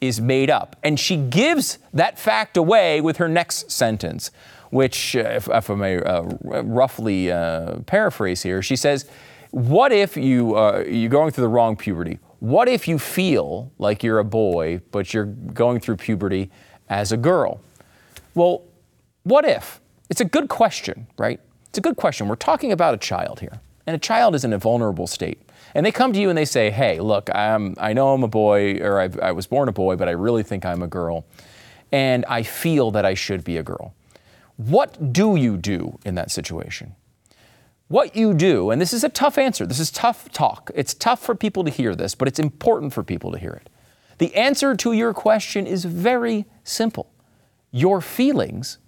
is 0.00 0.20
made 0.20 0.50
up. 0.50 0.76
And 0.82 0.98
she 0.98 1.16
gives 1.16 1.78
that 1.92 2.18
fact 2.18 2.56
away 2.56 3.00
with 3.00 3.18
her 3.18 3.28
next 3.28 3.70
sentence, 3.70 4.30
which, 4.70 5.16
uh, 5.16 5.20
if, 5.20 5.48
if, 5.48 5.70
I 5.70 5.74
may 5.74 5.98
uh, 5.98 6.22
roughly 6.42 7.30
uh, 7.30 7.80
paraphrase 7.80 8.42
here, 8.42 8.62
she 8.62 8.76
says, 8.76 9.08
What 9.50 9.92
if 9.92 10.16
you, 10.16 10.56
uh, 10.56 10.84
you're 10.86 11.10
going 11.10 11.32
through 11.32 11.44
the 11.44 11.48
wrong 11.48 11.76
puberty? 11.76 12.18
What 12.40 12.68
if 12.68 12.86
you 12.86 12.98
feel 12.98 13.72
like 13.78 14.02
you're 14.02 14.18
a 14.18 14.24
boy, 14.24 14.80
but 14.90 15.14
you're 15.14 15.24
going 15.24 15.80
through 15.80 15.96
puberty 15.96 16.50
as 16.88 17.12
a 17.12 17.16
girl? 17.16 17.60
Well, 18.36 18.64
what 19.22 19.46
if? 19.46 19.80
It's 20.10 20.20
a 20.20 20.24
good 20.24 20.48
question, 20.48 21.06
right? 21.16 21.40
It's 21.70 21.78
a 21.78 21.80
good 21.80 21.96
question. 21.96 22.28
We're 22.28 22.36
talking 22.36 22.70
about 22.70 22.92
a 22.92 22.98
child 22.98 23.40
here, 23.40 23.60
and 23.86 23.96
a 23.96 23.98
child 23.98 24.34
is 24.34 24.44
in 24.44 24.52
a 24.52 24.58
vulnerable 24.58 25.06
state. 25.06 25.40
And 25.74 25.84
they 25.84 25.90
come 25.90 26.12
to 26.12 26.20
you 26.20 26.28
and 26.28 26.36
they 26.36 26.44
say, 26.44 26.70
hey, 26.70 27.00
look, 27.00 27.34
I'm, 27.34 27.74
I 27.78 27.94
know 27.94 28.12
I'm 28.12 28.22
a 28.22 28.28
boy, 28.28 28.76
or 28.76 29.00
I've, 29.00 29.18
I 29.20 29.32
was 29.32 29.46
born 29.46 29.70
a 29.70 29.72
boy, 29.72 29.96
but 29.96 30.06
I 30.06 30.12
really 30.12 30.42
think 30.42 30.66
I'm 30.66 30.82
a 30.82 30.86
girl, 30.86 31.24
and 31.90 32.26
I 32.26 32.42
feel 32.42 32.90
that 32.90 33.06
I 33.06 33.14
should 33.14 33.42
be 33.42 33.56
a 33.56 33.62
girl. 33.62 33.94
What 34.56 35.14
do 35.14 35.36
you 35.36 35.56
do 35.56 35.98
in 36.04 36.14
that 36.16 36.30
situation? 36.30 36.94
What 37.88 38.16
you 38.16 38.34
do, 38.34 38.70
and 38.70 38.82
this 38.82 38.92
is 38.92 39.02
a 39.02 39.08
tough 39.08 39.38
answer, 39.38 39.64
this 39.64 39.80
is 39.80 39.90
tough 39.90 40.30
talk. 40.30 40.70
It's 40.74 40.92
tough 40.92 41.20
for 41.20 41.34
people 41.34 41.64
to 41.64 41.70
hear 41.70 41.94
this, 41.94 42.14
but 42.14 42.28
it's 42.28 42.38
important 42.38 42.92
for 42.92 43.02
people 43.02 43.32
to 43.32 43.38
hear 43.38 43.52
it. 43.52 43.70
The 44.18 44.34
answer 44.34 44.76
to 44.76 44.92
your 44.92 45.14
question 45.14 45.66
is 45.66 45.86
very 45.86 46.44
simple 46.64 47.10
your 47.76 48.00
feelings 48.00 48.78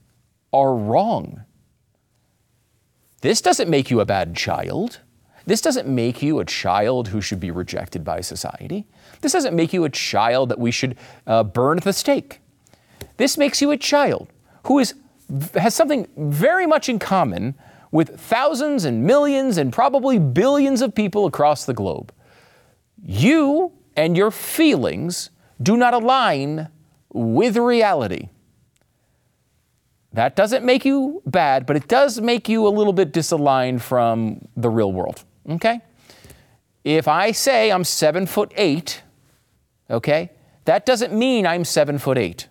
are 0.50 0.74
wrong. 0.74 1.44
This 3.20 3.42
doesn't 3.42 3.68
make 3.68 3.90
you 3.90 4.00
a 4.00 4.06
bad 4.06 4.34
child. 4.34 5.00
This 5.44 5.60
doesn't 5.60 5.86
make 5.86 6.22
you 6.22 6.38
a 6.38 6.44
child 6.46 7.08
who 7.08 7.20
should 7.20 7.38
be 7.38 7.50
rejected 7.50 8.02
by 8.02 8.22
society. 8.22 8.86
This 9.20 9.32
doesn't 9.32 9.54
make 9.54 9.74
you 9.74 9.84
a 9.84 9.90
child 9.90 10.48
that 10.48 10.58
we 10.58 10.70
should 10.70 10.96
uh, 11.26 11.44
burn 11.44 11.76
at 11.76 11.84
the 11.84 11.92
stake. 11.92 12.40
This 13.18 13.36
makes 13.36 13.60
you 13.60 13.70
a 13.72 13.76
child 13.76 14.28
who 14.64 14.78
is, 14.78 14.94
has 15.52 15.74
something 15.74 16.08
very 16.16 16.66
much 16.66 16.88
in 16.88 16.98
common 16.98 17.56
with 17.90 18.18
thousands 18.18 18.86
and 18.86 19.04
millions 19.04 19.58
and 19.58 19.70
probably 19.70 20.18
billions 20.18 20.80
of 20.80 20.94
people 20.94 21.26
across 21.26 21.66
the 21.66 21.74
globe. 21.74 22.10
You 23.02 23.72
and 23.98 24.16
your 24.16 24.30
feelings 24.30 25.28
do 25.62 25.76
not 25.76 25.92
align 25.92 26.68
with 27.12 27.58
reality. 27.58 28.28
That 30.18 30.34
doesn't 30.34 30.64
make 30.64 30.84
you 30.84 31.22
bad, 31.26 31.64
but 31.64 31.76
it 31.76 31.86
does 31.86 32.20
make 32.20 32.48
you 32.48 32.66
a 32.66 32.70
little 32.70 32.92
bit 32.92 33.12
disaligned 33.12 33.80
from 33.80 34.48
the 34.56 34.68
real 34.68 34.90
world. 34.90 35.22
Okay? 35.48 35.80
If 36.82 37.06
I 37.06 37.30
say 37.30 37.70
I'm 37.70 37.84
seven 37.84 38.26
foot 38.26 38.52
eight, 38.56 39.02
okay, 39.88 40.30
that 40.64 40.84
doesn't 40.84 41.12
mean 41.12 41.46
I'm 41.46 41.64
seven 41.64 41.98
foot 41.98 42.18
eight. 42.18 42.48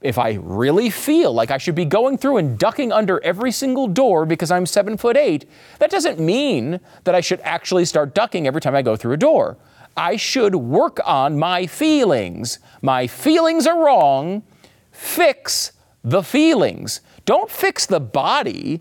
If 0.00 0.18
I 0.18 0.40
really 0.42 0.90
feel 0.90 1.32
like 1.32 1.52
I 1.52 1.58
should 1.58 1.76
be 1.76 1.84
going 1.84 2.18
through 2.18 2.38
and 2.38 2.58
ducking 2.58 2.90
under 2.90 3.22
every 3.22 3.52
single 3.52 3.86
door 3.86 4.26
because 4.26 4.50
I'm 4.50 4.66
seven 4.66 4.96
foot 4.96 5.16
eight, 5.16 5.48
that 5.78 5.92
doesn't 5.92 6.18
mean 6.18 6.80
that 7.04 7.14
I 7.14 7.20
should 7.20 7.38
actually 7.42 7.84
start 7.84 8.12
ducking 8.12 8.48
every 8.48 8.60
time 8.60 8.74
I 8.74 8.82
go 8.82 8.96
through 8.96 9.12
a 9.12 9.18
door. 9.18 9.56
I 9.96 10.16
should 10.16 10.56
work 10.56 10.98
on 11.06 11.38
my 11.38 11.68
feelings. 11.68 12.58
My 12.82 13.06
feelings 13.06 13.68
are 13.68 13.84
wrong. 13.84 14.42
Fix 14.90 15.70
the 16.06 16.22
feelings. 16.22 17.00
Don't 17.24 17.50
fix 17.50 17.84
the 17.84 17.98
body 17.98 18.80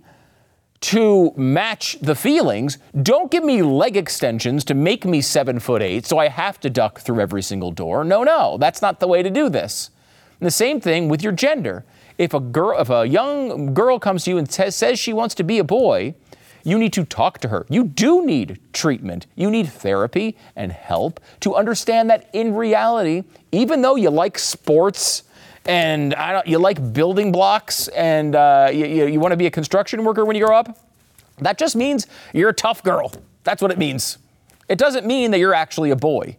to 0.82 1.34
match 1.36 1.98
the 2.00 2.14
feelings. 2.14 2.78
Don't 3.02 3.32
give 3.32 3.44
me 3.44 3.64
leg 3.64 3.98
extensions 3.98 4.64
to 4.66 4.76
make 4.76 5.06
me 5.06 5.22
seven 5.22 5.60
foot 5.60 5.82
eight 5.82 6.06
so 6.06 6.20
I 6.20 6.28
have 6.28 6.60
to 6.60 6.70
duck 6.70 7.00
through 7.00 7.20
every 7.20 7.42
single 7.42 7.72
door. 7.72 8.04
No, 8.04 8.24
no, 8.24 8.58
that's 8.60 8.80
not 8.80 9.00
the 9.00 9.08
way 9.08 9.24
to 9.24 9.32
do 9.32 9.50
this. 9.50 9.90
And 10.40 10.46
the 10.46 10.52
same 10.52 10.80
thing 10.80 11.10
with 11.10 11.24
your 11.24 11.32
gender. 11.32 11.84
If 12.20 12.36
a 12.36 12.40
girl, 12.40 12.80
if 12.80 12.92
a 12.92 13.08
young 13.08 13.74
girl 13.74 13.98
comes 13.98 14.26
to 14.26 14.30
you 14.30 14.38
and 14.38 14.48
t- 14.48 14.70
says 14.70 15.00
she 15.00 15.12
wants 15.12 15.34
to 15.36 15.44
be 15.44 15.58
a 15.58 15.64
boy, 15.64 16.14
you 16.64 16.78
need 16.78 16.94
to 16.94 17.06
talk 17.06 17.40
to 17.40 17.48
her. 17.48 17.66
You 17.70 17.86
do 17.86 18.24
need 18.24 18.60
treatment. 18.72 19.26
You 19.36 19.50
need 19.50 19.68
therapy 19.68 20.38
and 20.56 20.72
help 20.72 21.20
to 21.40 21.56
understand 21.56 22.12
that 22.12 22.30
in 22.34 22.54
reality, 22.54 23.24
even 23.52 23.82
though 23.82 23.96
you 23.96 24.12
like 24.12 24.38
sports 24.38 25.24
and 25.66 26.16
you 26.46 26.60
like 26.60 26.94
building 26.94 27.32
blocks 27.32 27.88
and 27.90 28.36
uh, 28.36 28.70
you, 28.72 28.86
you 29.08 29.20
want 29.20 29.32
to 29.32 29.38
be 29.38 29.46
a 29.46 29.52
construction 29.52 30.04
worker 30.04 30.26
when 30.26 30.36
you 30.36 30.46
grow 30.46 30.58
up, 30.58 30.78
that 31.40 31.58
just 31.58 31.76
means 31.76 32.08
you're 32.34 32.50
a 32.50 32.54
tough 32.54 32.84
girl. 32.84 33.12
That's 33.44 33.62
what 33.62 33.72
it 33.72 33.78
means. 33.78 34.18
It 34.70 34.78
doesn't 34.78 35.06
mean 35.06 35.32
that 35.32 35.40
you're 35.40 35.54
actually 35.54 35.92
a 35.92 35.96
boy. 35.96 36.38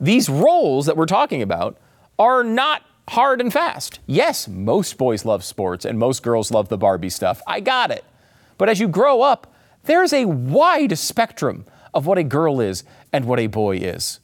These 0.00 0.28
roles 0.28 0.86
that 0.86 0.96
we're 0.96 1.06
talking 1.06 1.42
about 1.42 1.78
are 2.18 2.44
not 2.44 2.82
hard 3.08 3.40
and 3.40 3.52
fast. 3.52 4.00
Yes, 4.06 4.48
most 4.48 4.98
boys 4.98 5.24
love 5.24 5.44
sports 5.44 5.84
and 5.84 5.98
most 5.98 6.22
girls 6.22 6.50
love 6.50 6.68
the 6.68 6.78
Barbie 6.78 7.10
stuff. 7.10 7.42
I 7.46 7.60
got 7.60 7.90
it. 7.90 8.04
But 8.58 8.68
as 8.68 8.80
you 8.80 8.88
grow 8.88 9.22
up, 9.22 9.52
there's 9.84 10.12
a 10.12 10.24
wide 10.24 10.98
spectrum 10.98 11.64
of 11.94 12.06
what 12.06 12.18
a 12.18 12.24
girl 12.24 12.60
is 12.60 12.84
and 13.12 13.24
what 13.24 13.38
a 13.38 13.46
boy 13.46 13.76
is. 13.76 14.20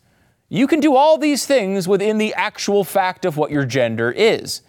You 0.52 0.66
can 0.66 0.80
do 0.80 0.94
all 0.94 1.16
these 1.16 1.46
things 1.46 1.88
within 1.88 2.18
the 2.18 2.34
actual 2.34 2.84
fact 2.84 3.24
of 3.24 3.38
what 3.38 3.50
your 3.50 3.64
gender 3.64 4.10
is. 4.10 4.60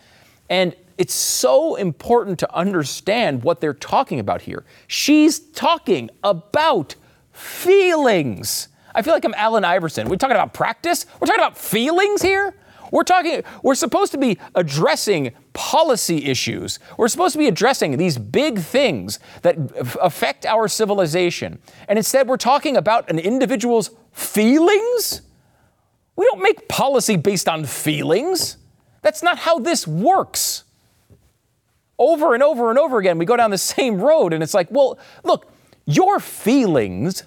And 0.50 0.74
it's 0.98 1.14
so 1.14 1.76
important 1.76 2.40
to 2.40 2.56
understand 2.56 3.44
what 3.44 3.60
they're 3.60 3.74
talking 3.74 4.18
about 4.18 4.44
here. 4.44 4.64
She's 4.88 5.40
talking 5.40 6.10
about 6.24 6.96
feelings. 7.34 8.70
I 8.96 9.02
feel 9.02 9.14
like 9.14 9.26
I'm 9.26 9.34
Allen 9.34 9.66
Iverson. 9.66 10.08
We're 10.08 10.16
talking 10.16 10.38
about 10.38 10.54
practice. 10.54 11.06
We're 11.20 11.28
talking 11.28 11.42
about 11.42 11.58
feelings 11.58 12.22
here. 12.22 12.56
We're 12.94 13.04
talking, 13.04 13.44
we're 13.62 13.76
supposed 13.76 14.14
to 14.14 14.18
be 14.18 14.40
addressing 14.56 15.34
policy 15.52 16.24
issues. 16.24 16.80
We're 16.98 17.10
supposed 17.10 17.34
to 17.34 17.40
be 17.40 17.50
addressing 17.50 17.98
these 17.98 18.18
big 18.18 18.60
things 18.60 19.20
that 19.42 19.58
affect 20.02 20.46
our 20.46 20.70
civilization. 20.70 21.60
And 21.90 22.00
instead, 22.00 22.30
we're 22.30 22.38
talking 22.38 22.78
about 22.78 23.10
an 23.10 23.20
individual's 23.20 23.92
feelings? 24.14 25.24
We 26.16 26.26
don't 26.26 26.42
make 26.42 26.68
policy 26.68 27.16
based 27.16 27.50
on 27.50 27.66
feelings. 27.66 28.58
That's 29.02 29.24
not 29.24 29.40
how 29.40 29.60
this 29.60 29.88
works. 29.88 30.64
Over 31.98 32.34
and 32.34 32.44
over 32.44 32.70
and 32.70 32.80
over 32.80 32.98
again, 33.00 33.18
we 33.18 33.26
go 33.26 33.38
down 33.38 33.52
the 33.52 33.58
same 33.76 34.00
road, 34.00 34.34
and 34.34 34.44
it's 34.44 34.54
like, 34.54 34.70
well, 34.72 34.98
look, 35.24 35.52
your 35.86 36.20
feelings 36.20 37.24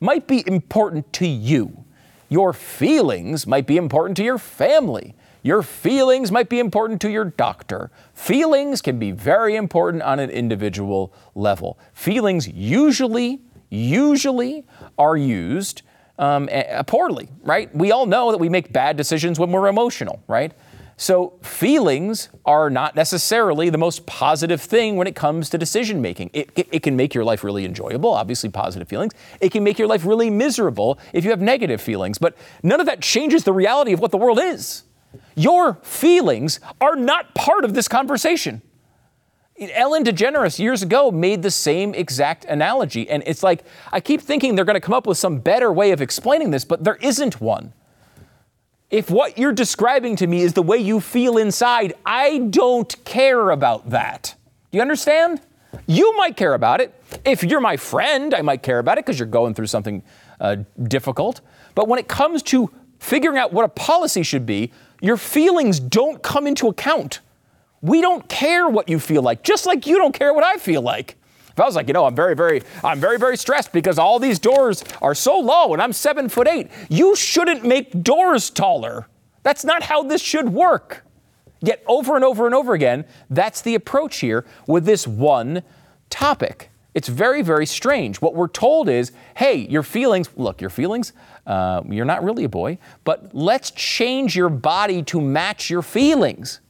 might 0.00 0.26
be 0.26 0.46
important 0.46 1.12
to 1.14 1.26
you. 1.26 1.84
Your 2.28 2.52
feelings 2.52 3.46
might 3.46 3.66
be 3.66 3.76
important 3.76 4.16
to 4.16 4.24
your 4.24 4.38
family. 4.38 5.14
Your 5.42 5.62
feelings 5.62 6.30
might 6.30 6.48
be 6.48 6.60
important 6.60 7.00
to 7.02 7.10
your 7.10 7.24
doctor. 7.24 7.90
Feelings 8.14 8.80
can 8.80 8.98
be 8.98 9.10
very 9.10 9.56
important 9.56 10.02
on 10.02 10.18
an 10.18 10.30
individual 10.30 11.12
level. 11.34 11.78
Feelings 11.92 12.48
usually, 12.48 13.42
usually 13.68 14.64
are 14.96 15.16
used 15.16 15.82
um, 16.18 16.48
poorly, 16.86 17.28
right? 17.42 17.74
We 17.74 17.92
all 17.92 18.06
know 18.06 18.30
that 18.30 18.38
we 18.38 18.48
make 18.48 18.72
bad 18.72 18.96
decisions 18.96 19.38
when 19.38 19.50
we're 19.50 19.68
emotional, 19.68 20.22
right? 20.28 20.52
So, 20.96 21.32
feelings 21.42 22.28
are 22.44 22.70
not 22.70 22.94
necessarily 22.94 23.70
the 23.70 23.78
most 23.78 24.06
positive 24.06 24.60
thing 24.60 24.96
when 24.96 25.06
it 25.06 25.16
comes 25.16 25.48
to 25.50 25.58
decision 25.58 26.00
making. 26.00 26.30
It, 26.32 26.50
it, 26.54 26.68
it, 26.70 26.82
can 26.82 26.94
make 26.96 27.12
your 27.12 27.24
life 27.24 27.42
really 27.42 27.64
enjoyable, 27.64 28.12
obviously, 28.12 28.50
positive 28.50 28.88
feelings. 28.88 29.12
It 29.40 29.50
can 29.50 29.64
make 29.64 29.78
your 29.78 29.88
life 29.88 30.04
really 30.04 30.30
miserable 30.30 31.00
if 31.12 31.24
you 31.24 31.30
have 31.30 31.40
negative 31.40 31.80
feelings. 31.80 32.18
But 32.18 32.36
none 32.62 32.78
of 32.78 32.86
that 32.86 33.00
changes 33.00 33.42
the 33.42 33.52
reality 33.52 33.92
of 33.92 34.00
what 34.00 34.12
the 34.12 34.18
world 34.18 34.38
is. 34.40 34.84
Your 35.34 35.74
feelings 35.82 36.60
are 36.80 36.94
not 36.94 37.34
part 37.34 37.64
of 37.64 37.74
this 37.74 37.88
conversation. 37.88 38.62
Ellen 39.70 40.04
DeGeneres 40.04 40.58
years 40.58 40.82
ago 40.82 41.10
made 41.10 41.42
the 41.42 41.50
same 41.50 41.94
exact 41.94 42.44
analogy. 42.46 43.08
And 43.08 43.22
it's 43.26 43.42
like, 43.42 43.64
I 43.92 44.00
keep 44.00 44.20
thinking 44.20 44.54
they're 44.54 44.64
going 44.64 44.74
to 44.74 44.80
come 44.80 44.94
up 44.94 45.06
with 45.06 45.18
some 45.18 45.38
better 45.38 45.72
way 45.72 45.92
of 45.92 46.00
explaining 46.00 46.50
this, 46.50 46.64
but 46.64 46.84
there 46.84 46.96
isn't 46.96 47.40
one 47.40 47.72
if 48.92 49.10
what 49.10 49.38
you're 49.38 49.52
describing 49.52 50.16
to 50.16 50.26
me 50.26 50.42
is 50.42 50.52
the 50.52 50.62
way 50.62 50.76
you 50.76 51.00
feel 51.00 51.38
inside, 51.38 51.94
I 52.04 52.38
don't 52.38 52.94
care 53.06 53.50
about 53.50 53.88
that. 53.88 54.34
Do 54.70 54.76
you 54.76 54.82
understand? 54.82 55.40
You 55.86 56.14
might 56.18 56.36
care 56.36 56.52
about 56.52 56.82
it. 56.82 56.94
If 57.24 57.42
you're 57.42 57.60
my 57.60 57.78
friend, 57.78 58.34
I 58.34 58.42
might 58.42 58.62
care 58.62 58.78
about 58.78 58.98
it 58.98 59.06
because 59.06 59.18
you're 59.18 59.26
going 59.26 59.54
through 59.54 59.68
something 59.68 60.02
uh, 60.38 60.56
difficult. 60.82 61.40
But 61.74 61.88
when 61.88 61.98
it 61.98 62.06
comes 62.06 62.42
to 62.44 62.70
figuring 62.98 63.38
out 63.38 63.50
what 63.54 63.64
a 63.64 63.68
policy 63.68 64.22
should 64.22 64.44
be, 64.44 64.70
your 65.00 65.16
feelings 65.16 65.80
don't 65.80 66.22
come 66.22 66.46
into 66.46 66.68
account. 66.68 67.20
We 67.82 68.00
don't 68.00 68.26
care 68.28 68.68
what 68.68 68.88
you 68.88 68.98
feel 68.98 69.22
like, 69.22 69.42
just 69.42 69.66
like 69.66 69.86
you 69.86 69.98
don't 69.98 70.14
care 70.14 70.32
what 70.32 70.44
I 70.44 70.56
feel 70.56 70.82
like. 70.82 71.16
If 71.50 71.60
I 71.60 71.66
was 71.66 71.76
like, 71.76 71.88
you 71.88 71.92
know, 71.92 72.06
I'm 72.06 72.14
very, 72.14 72.34
very, 72.34 72.62
I'm 72.82 72.98
very, 72.98 73.18
very 73.18 73.36
stressed 73.36 73.72
because 73.72 73.98
all 73.98 74.18
these 74.18 74.38
doors 74.38 74.82
are 75.02 75.14
so 75.14 75.38
low 75.38 75.74
and 75.74 75.82
I'm 75.82 75.92
seven 75.92 76.30
foot 76.30 76.48
eight, 76.48 76.70
you 76.88 77.14
shouldn't 77.14 77.64
make 77.64 78.02
doors 78.02 78.48
taller. 78.48 79.06
That's 79.42 79.64
not 79.64 79.82
how 79.82 80.02
this 80.04 80.22
should 80.22 80.48
work. 80.48 81.04
Yet 81.60 81.82
over 81.86 82.16
and 82.16 82.24
over 82.24 82.46
and 82.46 82.54
over 82.54 82.72
again, 82.72 83.04
that's 83.28 83.60
the 83.60 83.74
approach 83.74 84.20
here 84.20 84.46
with 84.66 84.84
this 84.86 85.06
one 85.06 85.62
topic. 86.08 86.70
It's 86.94 87.08
very, 87.08 87.42
very 87.42 87.66
strange. 87.66 88.20
What 88.20 88.34
we're 88.34 88.48
told 88.48 88.88
is, 88.88 89.12
hey, 89.36 89.56
your 89.56 89.82
feelings, 89.82 90.30
look, 90.36 90.60
your 90.60 90.70
feelings, 90.70 91.12
uh, 91.46 91.82
you're 91.88 92.04
not 92.04 92.24
really 92.24 92.44
a 92.44 92.48
boy, 92.48 92.78
but 93.04 93.34
let's 93.34 93.70
change 93.70 94.34
your 94.36 94.48
body 94.48 95.02
to 95.04 95.20
match 95.20 95.68
your 95.68 95.82
feelings. 95.82 96.60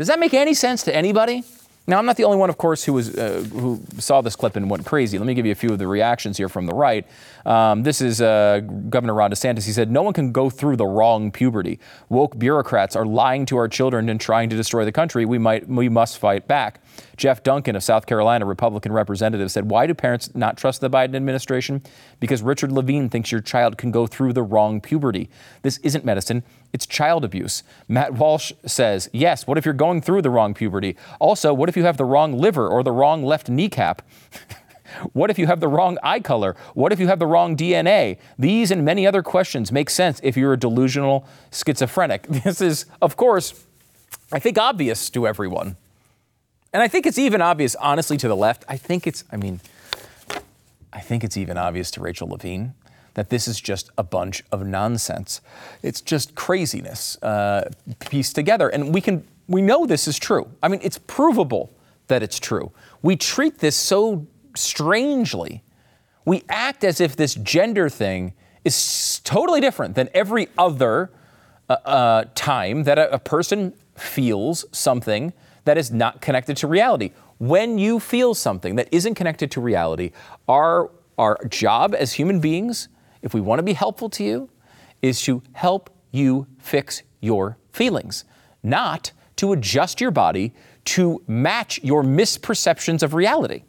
Does 0.00 0.08
that 0.08 0.18
make 0.18 0.32
any 0.32 0.54
sense 0.54 0.82
to 0.84 0.96
anybody? 0.96 1.44
Now, 1.86 1.98
I'm 1.98 2.06
not 2.06 2.16
the 2.16 2.24
only 2.24 2.38
one, 2.38 2.48
of 2.48 2.56
course, 2.56 2.84
who, 2.84 2.94
was, 2.94 3.14
uh, 3.18 3.44
who 3.52 3.82
saw 3.98 4.22
this 4.22 4.34
clip 4.34 4.56
and 4.56 4.70
went 4.70 4.86
crazy. 4.86 5.18
Let 5.18 5.26
me 5.26 5.34
give 5.34 5.44
you 5.44 5.52
a 5.52 5.54
few 5.54 5.74
of 5.74 5.78
the 5.78 5.86
reactions 5.86 6.38
here 6.38 6.48
from 6.48 6.64
the 6.64 6.72
right. 6.72 7.06
Um, 7.44 7.82
this 7.82 8.00
is 8.00 8.22
uh, 8.22 8.60
Governor 8.88 9.12
Ron 9.12 9.30
DeSantis. 9.30 9.66
He 9.66 9.72
said, 9.72 9.90
No 9.90 10.02
one 10.02 10.14
can 10.14 10.32
go 10.32 10.48
through 10.48 10.76
the 10.76 10.86
wrong 10.86 11.30
puberty. 11.30 11.80
Woke 12.08 12.38
bureaucrats 12.38 12.96
are 12.96 13.04
lying 13.04 13.44
to 13.44 13.58
our 13.58 13.68
children 13.68 14.08
and 14.08 14.18
trying 14.18 14.48
to 14.48 14.56
destroy 14.56 14.86
the 14.86 14.92
country. 14.92 15.26
We, 15.26 15.36
might, 15.36 15.68
we 15.68 15.90
must 15.90 16.16
fight 16.16 16.48
back. 16.48 16.82
Jeff 17.16 17.42
Duncan 17.42 17.76
of 17.76 17.82
South 17.82 18.06
Carolina, 18.06 18.44
Republican 18.44 18.92
representative, 18.92 19.50
said, 19.50 19.70
Why 19.70 19.86
do 19.86 19.94
parents 19.94 20.34
not 20.34 20.56
trust 20.56 20.80
the 20.80 20.90
Biden 20.90 21.14
administration? 21.14 21.82
Because 22.18 22.42
Richard 22.42 22.72
Levine 22.72 23.08
thinks 23.08 23.32
your 23.32 23.40
child 23.40 23.78
can 23.78 23.90
go 23.90 24.06
through 24.06 24.32
the 24.32 24.42
wrong 24.42 24.80
puberty. 24.80 25.28
This 25.62 25.78
isn't 25.78 26.04
medicine, 26.04 26.42
it's 26.72 26.86
child 26.86 27.24
abuse. 27.24 27.62
Matt 27.88 28.14
Walsh 28.14 28.52
says, 28.66 29.08
Yes, 29.12 29.46
what 29.46 29.58
if 29.58 29.64
you're 29.64 29.74
going 29.74 30.00
through 30.00 30.22
the 30.22 30.30
wrong 30.30 30.54
puberty? 30.54 30.96
Also, 31.18 31.52
what 31.52 31.68
if 31.68 31.76
you 31.76 31.84
have 31.84 31.96
the 31.96 32.04
wrong 32.04 32.38
liver 32.38 32.68
or 32.68 32.82
the 32.82 32.92
wrong 32.92 33.24
left 33.24 33.48
kneecap? 33.48 34.02
What 35.12 35.30
if 35.30 35.38
you 35.38 35.46
have 35.46 35.60
the 35.60 35.68
wrong 35.68 35.98
eye 36.02 36.20
color? 36.20 36.56
What 36.74 36.92
if 36.92 37.00
you 37.00 37.06
have 37.06 37.18
the 37.18 37.26
wrong 37.26 37.56
DNA? 37.56 38.18
These 38.38 38.70
and 38.70 38.84
many 38.84 39.06
other 39.06 39.22
questions 39.22 39.70
make 39.70 39.90
sense 39.90 40.20
if 40.22 40.36
you're 40.36 40.52
a 40.52 40.58
delusional 40.58 41.26
schizophrenic. 41.52 42.26
This 42.40 42.60
is, 42.60 42.86
of 43.02 43.16
course, 43.16 43.66
I 44.32 44.38
think 44.38 44.58
obvious 44.58 45.10
to 45.10 45.26
everyone. 45.26 45.76
And 46.72 46.82
I 46.82 46.88
think 46.88 47.06
it's 47.06 47.18
even 47.18 47.42
obvious, 47.42 47.74
honestly, 47.76 48.16
to 48.18 48.28
the 48.28 48.36
left. 48.36 48.64
I 48.68 48.76
think 48.76 49.06
it's, 49.06 49.24
I 49.32 49.36
mean, 49.36 49.60
I 50.92 51.00
think 51.00 51.24
it's 51.24 51.36
even 51.36 51.56
obvious 51.56 51.90
to 51.92 52.00
Rachel 52.00 52.28
Levine 52.28 52.74
that 53.14 53.28
this 53.28 53.48
is 53.48 53.60
just 53.60 53.90
a 53.98 54.04
bunch 54.04 54.44
of 54.52 54.64
nonsense. 54.64 55.40
It's 55.82 56.00
just 56.00 56.34
craziness 56.36 57.20
uh, 57.22 57.70
pieced 57.98 58.36
together. 58.36 58.68
And 58.68 58.94
we 58.94 59.00
can, 59.00 59.26
we 59.48 59.62
know 59.62 59.84
this 59.84 60.06
is 60.06 60.18
true. 60.18 60.48
I 60.62 60.68
mean, 60.68 60.80
it's 60.82 60.98
provable 60.98 61.72
that 62.06 62.22
it's 62.22 62.38
true. 62.38 62.70
We 63.02 63.16
treat 63.16 63.58
this 63.58 63.74
so 63.74 64.26
strangely. 64.54 65.62
We 66.24 66.44
act 66.48 66.84
as 66.84 67.00
if 67.00 67.16
this 67.16 67.34
gender 67.34 67.88
thing 67.88 68.32
is 68.64 69.20
totally 69.24 69.60
different 69.60 69.96
than 69.96 70.08
every 70.14 70.48
other 70.56 71.10
uh, 71.68 71.76
uh, 71.84 72.24
time 72.34 72.84
that 72.84 72.98
a, 72.98 73.14
a 73.14 73.18
person 73.18 73.72
feels 73.96 74.64
something 74.70 75.32
that 75.70 75.78
is 75.78 75.92
not 75.92 76.20
connected 76.20 76.56
to 76.56 76.66
reality. 76.66 77.12
When 77.38 77.78
you 77.78 78.00
feel 78.00 78.34
something 78.34 78.74
that 78.74 78.88
isn't 78.90 79.14
connected 79.14 79.52
to 79.52 79.60
reality, 79.60 80.10
our, 80.48 80.90
our 81.16 81.38
job 81.44 81.94
as 81.94 82.14
human 82.14 82.40
beings, 82.40 82.88
if 83.22 83.34
we 83.34 83.40
want 83.40 83.60
to 83.60 83.62
be 83.62 83.72
helpful 83.72 84.10
to 84.10 84.24
you, 84.24 84.50
is 85.00 85.22
to 85.22 85.44
help 85.52 85.88
you 86.10 86.48
fix 86.58 87.04
your 87.20 87.56
feelings, 87.70 88.24
not 88.64 89.12
to 89.36 89.52
adjust 89.52 90.00
your 90.00 90.10
body 90.10 90.52
to 90.86 91.22
match 91.28 91.78
your 91.84 92.02
misperceptions 92.02 93.04
of 93.04 93.14
reality. 93.14 93.62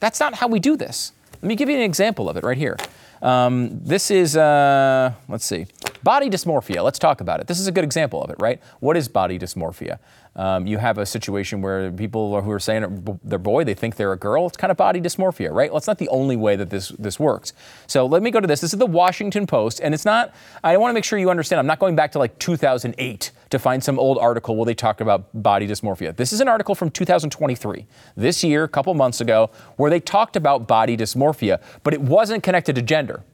That's 0.00 0.18
not 0.18 0.34
how 0.34 0.48
we 0.48 0.58
do 0.58 0.76
this. 0.76 1.12
Let 1.34 1.44
me 1.44 1.54
give 1.54 1.68
you 1.68 1.76
an 1.76 1.82
example 1.82 2.28
of 2.28 2.36
it 2.36 2.42
right 2.42 2.58
here. 2.58 2.76
Um, 3.22 3.78
this 3.84 4.10
is, 4.10 4.36
uh, 4.36 5.12
let's 5.28 5.44
see, 5.44 5.68
body 6.02 6.30
dysmorphia. 6.30 6.82
Let's 6.82 6.98
talk 6.98 7.20
about 7.20 7.40
it. 7.40 7.46
This 7.46 7.60
is 7.60 7.66
a 7.66 7.72
good 7.72 7.84
example 7.84 8.22
of 8.22 8.30
it, 8.30 8.36
right? 8.38 8.60
What 8.80 8.96
is 8.96 9.08
body 9.08 9.38
dysmorphia? 9.38 9.98
Um, 10.36 10.68
you 10.68 10.78
have 10.78 10.98
a 10.98 11.06
situation 11.06 11.62
where 11.62 11.90
people 11.90 12.40
who 12.40 12.50
are 12.52 12.60
saying 12.60 13.18
they're 13.24 13.40
boy, 13.40 13.64
they 13.64 13.74
think 13.74 13.96
they're 13.96 14.12
a 14.12 14.16
girl. 14.16 14.46
It's 14.46 14.56
kind 14.56 14.70
of 14.70 14.76
body 14.76 15.00
dysmorphia, 15.00 15.52
right? 15.52 15.70
Well, 15.70 15.78
it's 15.78 15.88
not 15.88 15.98
the 15.98 16.08
only 16.10 16.36
way 16.36 16.54
that 16.54 16.70
this 16.70 16.90
this 16.90 17.18
works. 17.18 17.52
So 17.88 18.06
let 18.06 18.22
me 18.22 18.30
go 18.30 18.38
to 18.38 18.46
this. 18.46 18.60
This 18.60 18.72
is 18.72 18.78
the 18.78 18.86
Washington 18.86 19.46
Post, 19.48 19.80
and 19.80 19.92
it's 19.92 20.04
not. 20.04 20.32
I 20.62 20.76
want 20.76 20.90
to 20.90 20.94
make 20.94 21.04
sure 21.04 21.18
you 21.18 21.28
understand. 21.28 21.58
I'm 21.58 21.66
not 21.66 21.80
going 21.80 21.96
back 21.96 22.12
to 22.12 22.20
like 22.20 22.38
2008 22.38 23.32
to 23.50 23.58
find 23.58 23.82
some 23.82 23.98
old 23.98 24.18
article 24.18 24.54
where 24.54 24.66
they 24.66 24.74
talked 24.74 25.00
about 25.00 25.28
body 25.42 25.66
dysmorphia. 25.66 26.14
This 26.14 26.32
is 26.32 26.40
an 26.40 26.46
article 26.46 26.76
from 26.76 26.90
2023, 26.90 27.86
this 28.16 28.44
year, 28.44 28.64
a 28.64 28.68
couple 28.68 28.94
months 28.94 29.20
ago, 29.20 29.50
where 29.76 29.90
they 29.90 30.00
talked 30.00 30.36
about 30.36 30.68
body 30.68 30.96
dysmorphia, 30.96 31.60
but 31.82 31.94
it 31.94 32.00
wasn't 32.00 32.42
connected 32.44 32.76
to 32.76 32.82
gender. 32.82 33.24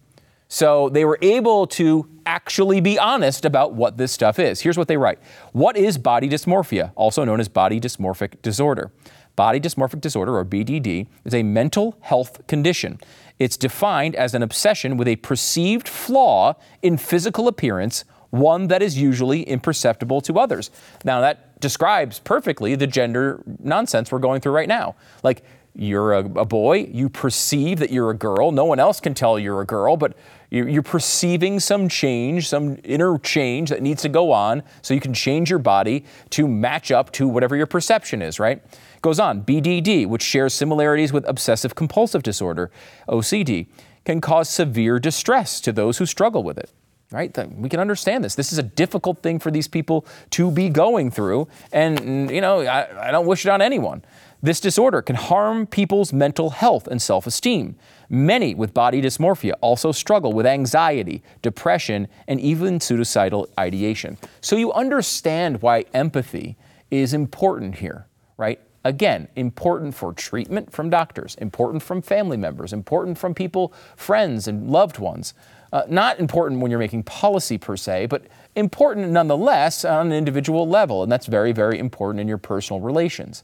So 0.48 0.88
they 0.88 1.04
were 1.04 1.18
able 1.22 1.66
to 1.68 2.08
actually 2.26 2.80
be 2.80 2.98
honest 2.98 3.44
about 3.44 3.74
what 3.74 3.96
this 3.96 4.12
stuff 4.12 4.38
is. 4.38 4.60
Here's 4.60 4.78
what 4.78 4.88
they 4.88 4.96
write 4.96 5.18
What 5.52 5.76
is 5.76 5.98
body 5.98 6.28
dysmorphia, 6.28 6.92
also 6.94 7.24
known 7.24 7.40
as 7.40 7.48
body 7.48 7.80
dysmorphic 7.80 8.42
disorder? 8.42 8.92
Body 9.36 9.58
dysmorphic 9.58 10.00
disorder, 10.00 10.36
or 10.36 10.44
BDD, 10.44 11.08
is 11.24 11.34
a 11.34 11.42
mental 11.42 11.96
health 12.02 12.46
condition. 12.46 13.00
It's 13.38 13.56
defined 13.56 14.14
as 14.14 14.32
an 14.32 14.44
obsession 14.44 14.96
with 14.96 15.08
a 15.08 15.16
perceived 15.16 15.88
flaw 15.88 16.54
in 16.82 16.96
physical 16.96 17.48
appearance, 17.48 18.04
one 18.30 18.68
that 18.68 18.80
is 18.80 18.96
usually 18.96 19.42
imperceptible 19.42 20.20
to 20.20 20.38
others. 20.38 20.70
Now, 21.04 21.20
that 21.20 21.60
describes 21.60 22.20
perfectly 22.20 22.76
the 22.76 22.86
gender 22.86 23.42
nonsense 23.58 24.12
we're 24.12 24.20
going 24.20 24.40
through 24.40 24.52
right 24.52 24.68
now. 24.68 24.94
Like, 25.24 25.42
you're 25.76 26.12
a, 26.12 26.18
a, 26.18 26.44
boy, 26.44 26.88
you 26.92 27.08
perceive 27.08 27.80
that 27.80 27.90
you're 27.90 28.10
a 28.10 28.16
girl. 28.16 28.52
No 28.52 28.64
one 28.64 28.78
else 28.78 29.00
can 29.00 29.12
tell 29.12 29.38
you're 29.38 29.60
a 29.60 29.66
girl, 29.66 29.96
but 29.96 30.16
you're, 30.50 30.68
you're 30.68 30.82
perceiving 30.82 31.58
some 31.58 31.88
change, 31.88 32.48
some 32.48 32.78
inner 32.84 33.18
change 33.18 33.70
that 33.70 33.82
needs 33.82 34.02
to 34.02 34.08
go 34.08 34.30
on 34.30 34.62
so 34.82 34.94
you 34.94 35.00
can 35.00 35.12
change 35.12 35.50
your 35.50 35.58
body 35.58 36.04
to 36.30 36.46
match 36.46 36.92
up 36.92 37.10
to 37.12 37.26
whatever 37.26 37.56
your 37.56 37.66
perception 37.66 38.22
is, 38.22 38.38
right? 38.38 38.62
Goes 39.02 39.18
on, 39.18 39.42
BDD, 39.42 40.06
which 40.06 40.22
shares 40.22 40.54
similarities 40.54 41.12
with 41.12 41.28
obsessive 41.28 41.74
compulsive 41.74 42.22
disorder, 42.22 42.70
OCD, 43.08 43.66
can 44.04 44.20
cause 44.20 44.48
severe 44.48 45.00
distress 45.00 45.60
to 45.60 45.72
those 45.72 45.98
who 45.98 46.06
struggle 46.06 46.44
with 46.44 46.58
it 46.58 46.70
right? 47.14 47.36
We 47.56 47.68
can 47.68 47.78
understand 47.78 48.24
this. 48.24 48.34
This 48.34 48.52
is 48.52 48.58
a 48.58 48.62
difficult 48.62 49.22
thing 49.22 49.38
for 49.38 49.52
these 49.52 49.68
people 49.68 50.04
to 50.30 50.50
be 50.50 50.68
going 50.68 51.12
through. 51.12 51.46
And, 51.72 52.28
you 52.28 52.40
know, 52.40 52.62
I, 52.62 53.08
I, 53.08 53.10
don't 53.12 53.26
wish 53.26 53.46
it 53.46 53.50
on 53.50 53.62
anyone. 53.62 54.04
This 54.44 54.60
disorder 54.60 55.00
can 55.00 55.16
harm 55.16 55.66
people's 55.66 56.12
mental 56.12 56.50
health 56.50 56.86
and 56.86 57.00
self 57.00 57.26
esteem. 57.26 57.76
Many 58.10 58.54
with 58.54 58.74
body 58.74 59.00
dysmorphia 59.00 59.54
also 59.62 59.90
struggle 59.90 60.34
with 60.34 60.44
anxiety, 60.44 61.22
depression, 61.40 62.08
and 62.28 62.38
even 62.38 62.78
suicidal 62.78 63.48
ideation. 63.58 64.18
So 64.42 64.56
you 64.56 64.70
understand 64.74 65.62
why 65.62 65.86
empathy 65.94 66.58
is 66.90 67.14
important 67.14 67.76
here, 67.76 68.06
right? 68.36 68.60
Again, 68.84 69.28
important 69.34 69.94
for 69.94 70.12
treatment 70.12 70.70
from 70.70 70.90
doctors, 70.90 71.36
important 71.36 71.82
from 71.82 72.02
family 72.02 72.36
members, 72.36 72.74
important 72.74 73.16
from 73.16 73.34
people, 73.34 73.72
friends, 73.96 74.46
and 74.46 74.68
loved 74.68 74.98
ones. 74.98 75.32
Uh, 75.72 75.84
not 75.88 76.20
important 76.20 76.60
when 76.60 76.70
you're 76.70 76.78
making 76.78 77.04
policy 77.04 77.56
per 77.56 77.78
se, 77.78 78.08
but 78.08 78.26
important 78.56 79.10
nonetheless 79.10 79.86
on 79.86 80.08
an 80.08 80.12
individual 80.12 80.68
level. 80.68 81.02
And 81.02 81.10
that's 81.10 81.28
very, 81.28 81.52
very 81.52 81.78
important 81.78 82.20
in 82.20 82.28
your 82.28 82.36
personal 82.36 82.80
relations. 82.82 83.42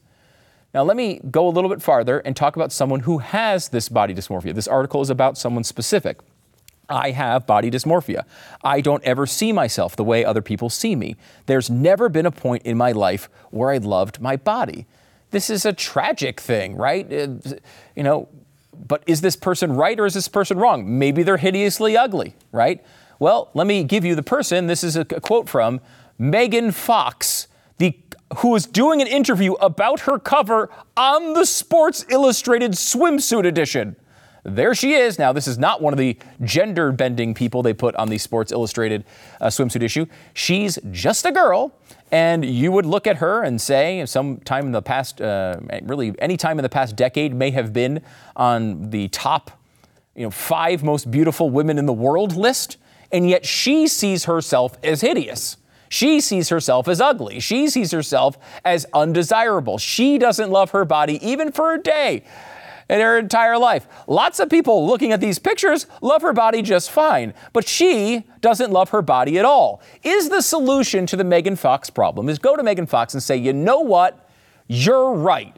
Now, 0.73 0.85
let 0.85 0.97
me 0.97 1.21
go 1.31 1.49
a 1.49 1.51
little 1.51 1.71
bit 1.71 1.83
farther 1.83 2.21
and 2.21 2.37
talk 2.37 2.55
about 2.57 2.71
someone 2.73 3.01
who 3.01 3.19
has 3.19 3.71
this 3.71 3.89
body 3.89 4.15
dysmorphia. 4.15 4.55
This 4.55 4.69
article 4.69 5.01
is 5.01 5.11
about 5.11 5.37
someone 5.37 5.65
specific. 5.65 6.21
I 6.89 7.13
have 7.13 7.47
body 7.47 7.71
dysmorphia. 7.71 8.25
I 8.63 8.81
don't 8.81 9.03
ever 9.05 9.27
see 9.27 9.53
myself 9.53 9.97
the 9.97 10.05
way 10.05 10.25
other 10.25 10.43
people 10.43 10.69
see 10.69 10.97
me. 10.97 11.17
There's 11.47 11.71
never 11.71 12.09
been 12.09 12.27
a 12.27 12.31
point 12.31 12.65
in 12.65 12.77
my 12.77 12.93
life 12.93 13.29
where 13.51 13.71
I 13.71 13.79
loved 13.79 14.21
my 14.21 14.37
body. 14.37 14.87
This 15.31 15.51
is 15.51 15.65
a 15.65 15.73
tragic 15.73 16.41
thing, 16.41 16.77
right? 16.77 17.11
Uh, 17.13 17.29
you 17.95 18.03
know, 18.03 18.29
but 18.87 19.05
is 19.07 19.21
this 19.21 19.37
person 19.37 19.73
right 19.73 19.99
or 19.99 20.07
is 20.07 20.15
this 20.15 20.29
person 20.29 20.59
wrong? 20.59 20.99
Maybe 20.99 21.23
they're 21.23 21.37
hideously 21.37 21.97
ugly, 21.97 22.35
right? 22.51 22.85
Well, 23.19 23.51
let 23.55 23.67
me 23.67 23.85
give 23.85 24.05
you 24.05 24.15
the 24.15 24.23
person. 24.23 24.67
This 24.67 24.83
is 24.83 24.97
a 24.97 25.05
quote 25.05 25.49
from 25.49 25.81
Megan 26.19 26.73
Fox, 26.73 27.47
who 28.39 28.49
was 28.49 28.67
doing 28.67 29.01
an 29.01 29.09
interview 29.09 29.55
about 29.55 30.01
her 30.01 30.19
cover 30.19 30.71
on 30.97 31.33
the 31.33 31.45
Sports 31.45 32.05
Illustrated 32.09 32.73
swimsuit 32.73 33.47
edition. 33.47 33.97
There 34.43 34.75
she 34.75 34.95
is. 34.95 35.19
Now, 35.19 35.33
this 35.33 35.47
is 35.47 35.59
not 35.59 35.83
one 35.83 35.93
of 35.93 35.99
the 35.99 36.17
gender 36.43 36.93
bending 36.93 37.35
people 37.35 37.63
they 37.63 37.75
put 37.75 37.95
on 37.97 38.09
the 38.09 38.19
Sports 38.19 38.53
Illustrated 38.53 39.05
uh, 39.41 39.49
swimsuit 39.49 39.83
issue. 39.83 40.07
She's 40.33 40.79
just 40.91 41.27
a 41.27 41.33
girl, 41.33 41.75
and 42.11 42.45
you 42.45 42.73
would 42.73 42.87
look 42.87 43.07
at 43.07 43.17
her 43.17 43.43
and 43.43 43.61
say, 43.61 44.05
sometime 44.07 44.67
in 44.67 44.73
the 44.73 44.81
past, 44.81 45.21
uh, 45.21 45.59
really 45.83 46.15
any 46.21 46.37
time 46.37 46.59
in 46.59 46.63
the 46.63 46.71
past 46.71 46.97
decade, 46.97 47.35
may 47.35 47.51
have 47.51 47.73
been 47.73 48.01
on 48.35 48.91
the 48.91 49.09
top, 49.09 49.51
you 50.15 50.23
know, 50.23 50.31
five 50.31 50.83
most 50.83 51.11
beautiful 51.11 51.51
women 51.51 51.79
in 51.79 51.87
the 51.87 51.93
world 51.93 52.35
list, 52.35 52.79
and 53.13 53.29
yet 53.29 53.45
she 53.45 53.87
sees 53.87 54.25
herself 54.25 54.79
as 54.83 55.03
hideous. 55.03 55.57
She 55.91 56.21
sees 56.21 56.49
herself 56.51 56.87
as 56.87 57.01
ugly. 57.01 57.41
She 57.41 57.69
sees 57.69 57.91
herself 57.91 58.39
as 58.65 58.87
undesirable. 58.95 59.77
She 59.77 60.19
doesn't 60.19 60.51
love 60.51 60.71
her 60.71 60.85
body 60.85 61.19
even 61.29 61.51
for 61.51 61.75
a 61.75 61.83
day 61.83 62.23
in 62.89 63.01
her 63.01 63.19
entire 63.19 63.59
life. 63.59 63.89
Lots 64.07 64.39
of 64.39 64.49
people 64.49 64.87
looking 64.87 65.11
at 65.11 65.21
these 65.21 65.41
pictures 65.41 65.89
love 66.01 66.23
her 66.23 66.33
body 66.33 66.63
just 66.63 66.93
fine, 66.93 67.35
but 67.53 67.67
she 67.67 68.25
doesn't 68.41 68.71
love 68.71 68.91
her 68.91 69.03
body 69.03 69.37
at 69.37 69.45
all. 69.45 69.83
Is 70.05 70.29
the 70.29 70.43
solution 70.43 71.07
to 71.07 71.17
the 71.17 71.25
Megan 71.25 71.57
Fox 71.57 71.91
problem 71.91 72.29
is 72.29 72.39
go 72.39 72.55
to 72.55 72.63
Megan 72.63 72.87
Fox 72.87 73.13
and 73.13 73.23
say, 73.23 73.37
"You 73.37 73.53
know 73.53 73.81
what? 73.81 74.29
You're 74.69 75.13
right. 75.13 75.57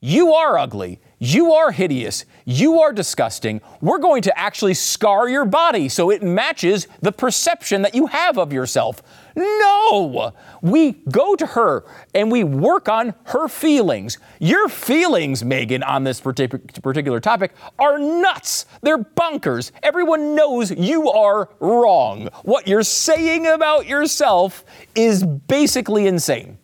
You 0.00 0.32
are 0.32 0.56
ugly. 0.56 1.00
You 1.18 1.52
are 1.52 1.70
hideous. 1.70 2.24
You 2.46 2.80
are 2.80 2.92
disgusting. 2.94 3.60
We're 3.82 3.98
going 3.98 4.22
to 4.22 4.38
actually 4.38 4.72
scar 4.72 5.28
your 5.28 5.44
body 5.44 5.90
so 5.90 6.08
it 6.08 6.22
matches 6.22 6.88
the 7.02 7.12
perception 7.12 7.82
that 7.82 7.94
you 7.94 8.06
have 8.06 8.38
of 8.38 8.54
yourself. 8.54 9.02
No! 9.36 10.32
We 10.62 10.92
go 11.10 11.34
to 11.36 11.46
her 11.46 11.84
and 12.14 12.30
we 12.30 12.44
work 12.44 12.88
on 12.88 13.14
her 13.24 13.48
feelings. 13.48 14.18
Your 14.38 14.68
feelings, 14.68 15.44
Megan, 15.44 15.82
on 15.82 16.04
this 16.04 16.20
particular 16.20 17.20
topic 17.20 17.52
are 17.78 17.98
nuts. 17.98 18.66
They're 18.82 18.98
bonkers. 18.98 19.72
Everyone 19.82 20.34
knows 20.34 20.70
you 20.70 21.10
are 21.10 21.48
wrong. 21.60 22.28
What 22.42 22.66
you're 22.68 22.82
saying 22.82 23.46
about 23.46 23.86
yourself 23.86 24.64
is 24.94 25.24
basically 25.24 26.06
insane. 26.06 26.58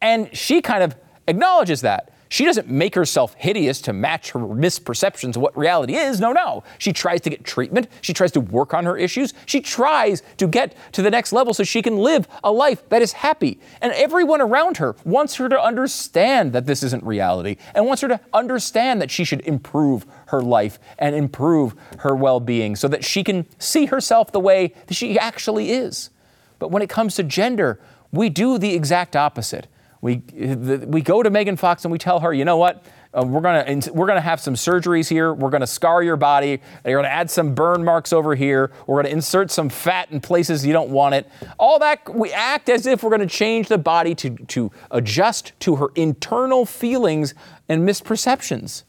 And 0.00 0.34
she 0.36 0.62
kind 0.62 0.82
of 0.82 0.96
acknowledges 1.26 1.80
that. 1.82 2.07
She 2.28 2.44
doesn't 2.44 2.68
make 2.68 2.94
herself 2.94 3.34
hideous 3.34 3.80
to 3.82 3.92
match 3.92 4.32
her 4.32 4.40
misperceptions 4.40 5.36
of 5.36 5.42
what 5.42 5.56
reality 5.56 5.94
is. 5.94 6.20
No, 6.20 6.32
no. 6.32 6.62
She 6.78 6.92
tries 6.92 7.22
to 7.22 7.30
get 7.30 7.44
treatment. 7.44 7.88
She 8.02 8.12
tries 8.12 8.32
to 8.32 8.40
work 8.40 8.74
on 8.74 8.84
her 8.84 8.96
issues. 8.96 9.32
She 9.46 9.60
tries 9.60 10.22
to 10.36 10.46
get 10.46 10.74
to 10.92 11.02
the 11.02 11.10
next 11.10 11.32
level 11.32 11.54
so 11.54 11.64
she 11.64 11.80
can 11.80 11.96
live 11.96 12.28
a 12.44 12.52
life 12.52 12.86
that 12.90 13.00
is 13.00 13.12
happy. 13.12 13.58
And 13.80 13.92
everyone 13.94 14.40
around 14.40 14.76
her 14.76 14.94
wants 15.04 15.36
her 15.36 15.48
to 15.48 15.60
understand 15.60 16.52
that 16.52 16.66
this 16.66 16.82
isn't 16.82 17.02
reality 17.02 17.56
and 17.74 17.86
wants 17.86 18.02
her 18.02 18.08
to 18.08 18.20
understand 18.34 19.00
that 19.00 19.10
she 19.10 19.24
should 19.24 19.40
improve 19.42 20.04
her 20.26 20.42
life 20.42 20.78
and 20.98 21.14
improve 21.14 21.74
her 22.00 22.14
well 22.14 22.40
being 22.40 22.76
so 22.76 22.88
that 22.88 23.04
she 23.04 23.24
can 23.24 23.46
see 23.58 23.86
herself 23.86 24.32
the 24.32 24.40
way 24.40 24.74
that 24.86 24.94
she 24.94 25.18
actually 25.18 25.70
is. 25.70 26.10
But 26.58 26.70
when 26.70 26.82
it 26.82 26.90
comes 26.90 27.14
to 27.14 27.22
gender, 27.22 27.80
we 28.12 28.28
do 28.28 28.58
the 28.58 28.74
exact 28.74 29.16
opposite. 29.16 29.66
We, 30.00 30.16
we 30.16 31.02
go 31.02 31.22
to 31.22 31.30
Megan 31.30 31.56
Fox 31.56 31.84
and 31.84 31.92
we 31.92 31.98
tell 31.98 32.20
her, 32.20 32.32
you 32.32 32.44
know 32.44 32.56
what? 32.56 32.84
Uh, 33.12 33.24
we're 33.26 33.40
gonna 33.40 33.80
we're 33.92 34.06
gonna 34.06 34.20
have 34.20 34.38
some 34.38 34.54
surgeries 34.54 35.08
here. 35.08 35.32
We're 35.32 35.48
gonna 35.48 35.66
scar 35.66 36.02
your 36.02 36.16
body. 36.16 36.60
You're 36.84 36.98
gonna 36.98 37.12
add 37.12 37.30
some 37.30 37.54
burn 37.54 37.82
marks 37.82 38.12
over 38.12 38.34
here. 38.34 38.70
We're 38.86 39.02
gonna 39.02 39.14
insert 39.14 39.50
some 39.50 39.70
fat 39.70 40.10
in 40.10 40.20
places 40.20 40.64
you 40.66 40.74
don't 40.74 40.90
want 40.90 41.14
it. 41.14 41.26
All 41.58 41.78
that 41.78 42.14
we 42.14 42.32
act 42.32 42.68
as 42.68 42.86
if 42.86 43.02
we're 43.02 43.10
gonna 43.10 43.26
change 43.26 43.68
the 43.68 43.78
body 43.78 44.14
to 44.16 44.36
to 44.36 44.70
adjust 44.90 45.58
to 45.60 45.76
her 45.76 45.88
internal 45.94 46.66
feelings 46.66 47.32
and 47.66 47.88
misperceptions. 47.88 48.84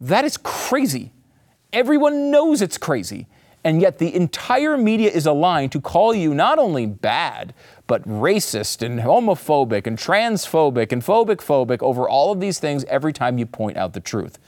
That 0.00 0.24
is 0.24 0.36
crazy. 0.36 1.12
Everyone 1.72 2.30
knows 2.30 2.62
it's 2.62 2.78
crazy. 2.78 3.26
And 3.64 3.82
yet 3.82 3.98
the 3.98 4.14
entire 4.14 4.76
media 4.76 5.10
is 5.10 5.26
aligned 5.26 5.72
to 5.72 5.80
call 5.80 6.14
you 6.14 6.34
not 6.34 6.58
only 6.58 6.86
bad, 6.86 7.54
but 7.86 8.02
racist 8.04 8.82
and 8.82 9.00
homophobic 9.00 9.86
and 9.86 9.98
transphobic 9.98 10.92
and 10.92 11.02
phobic 11.02 11.38
phobic 11.38 11.82
over 11.82 12.08
all 12.08 12.32
of 12.32 12.40
these 12.40 12.58
things 12.58 12.84
every 12.84 13.12
time 13.12 13.38
you 13.38 13.46
point 13.46 13.76
out 13.76 13.94
the 13.94 14.00
truth. 14.00 14.38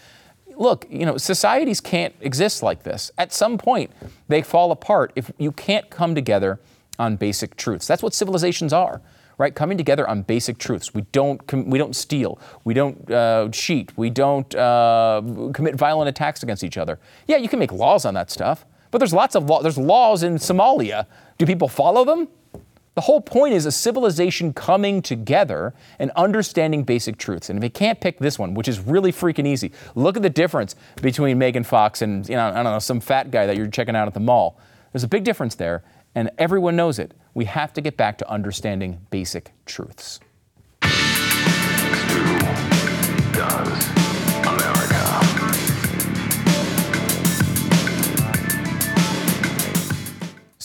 Look, 0.55 0.87
you 0.91 1.07
know, 1.07 1.17
societies 1.17 1.81
can't 1.81 2.15
exist 2.21 2.63
like 2.63 2.83
this. 2.83 3.11
At 3.19 3.33
some 3.33 3.59
point, 3.59 3.91
they 4.29 4.43
fall 4.43 4.71
apart 4.71 5.13
if 5.17 5.33
you 5.39 5.53
can't 5.53 5.89
come 5.91 6.15
together 6.15 6.61
on 6.99 7.17
basic 7.17 7.57
truths. 7.57 7.87
That's 7.87 8.03
what 8.03 8.15
civilizations 8.15 8.73
are 8.73 9.01
right? 9.41 9.55
Coming 9.55 9.79
together 9.79 10.07
on 10.07 10.21
basic 10.21 10.59
truths. 10.59 10.93
We 10.93 11.01
don't 11.13 11.41
we 11.67 11.79
don't 11.79 11.97
steal. 11.97 12.39
We 12.65 12.75
don't 12.75 13.11
uh, 13.11 13.49
cheat. 13.51 13.91
We 13.97 14.11
don't 14.11 14.55
uh, 14.55 15.23
commit 15.55 15.77
violent 15.77 16.11
attacks 16.11 16.43
against 16.43 16.63
each 16.63 16.77
other. 16.77 16.99
Yeah, 17.27 17.39
you 17.39 17.49
can 17.49 17.59
make 17.59 17.73
laws 17.73 18.05
on 18.05 18.13
that 18.15 18.31
stuff, 18.31 18.67
but 18.91 18.99
there's 18.99 19.13
lots 19.13 19.35
of 19.35 19.49
law. 19.49 19.63
There's 19.63 19.79
laws 19.79 20.23
in 20.23 20.37
Somalia. 20.37 21.07
Do 21.39 21.47
people 21.47 21.69
follow 21.69 22.05
them? 22.05 22.29
The 22.95 23.03
whole 23.03 23.21
point 23.21 23.55
is 23.55 23.67
a 23.67 23.73
civilization 23.73 24.53
coming 24.53 25.01
together 25.01 25.73
and 25.99 26.11
understanding 26.17 26.83
basic 26.83 27.19
truths. 27.19 27.49
And 27.49 27.59
if 27.59 27.65
you 27.65 27.71
can't 27.71 28.01
pick 28.01 28.19
this 28.19 28.39
one, 28.39 28.53
which 28.53 28.67
is 28.67 28.81
really 28.81 29.13
freaking 29.13 29.47
easy, 29.47 29.73
look 29.95 30.17
at 30.17 30.23
the 30.23 30.31
difference 30.31 30.75
between 31.01 31.39
Megan 31.39 31.65
Fox 31.65 32.03
and 32.03 32.29
you 32.29 32.35
know 32.35 32.49
I 32.49 32.63
don't 32.63 32.65
know 32.65 32.79
some 32.79 33.01
fat 33.01 33.31
guy 33.31 33.47
that 33.47 33.57
you're 33.57 33.69
checking 33.69 33.95
out 33.95 34.09
at 34.09 34.15
the 34.15 34.21
mall. 34.21 34.59
There's 34.93 35.05
a 35.05 35.09
big 35.09 35.23
difference 35.23 35.55
there, 35.55 35.85
and 36.15 36.31
everyone 36.37 36.75
knows 36.75 36.99
it 36.99 37.15
we 37.35 37.45
have 37.45 37.73
to 37.75 37.81
get 37.81 37.97
back 37.97 38.19
to 38.19 38.31
understanding 38.31 39.07
basic 39.11 39.53
truths. 39.65 40.21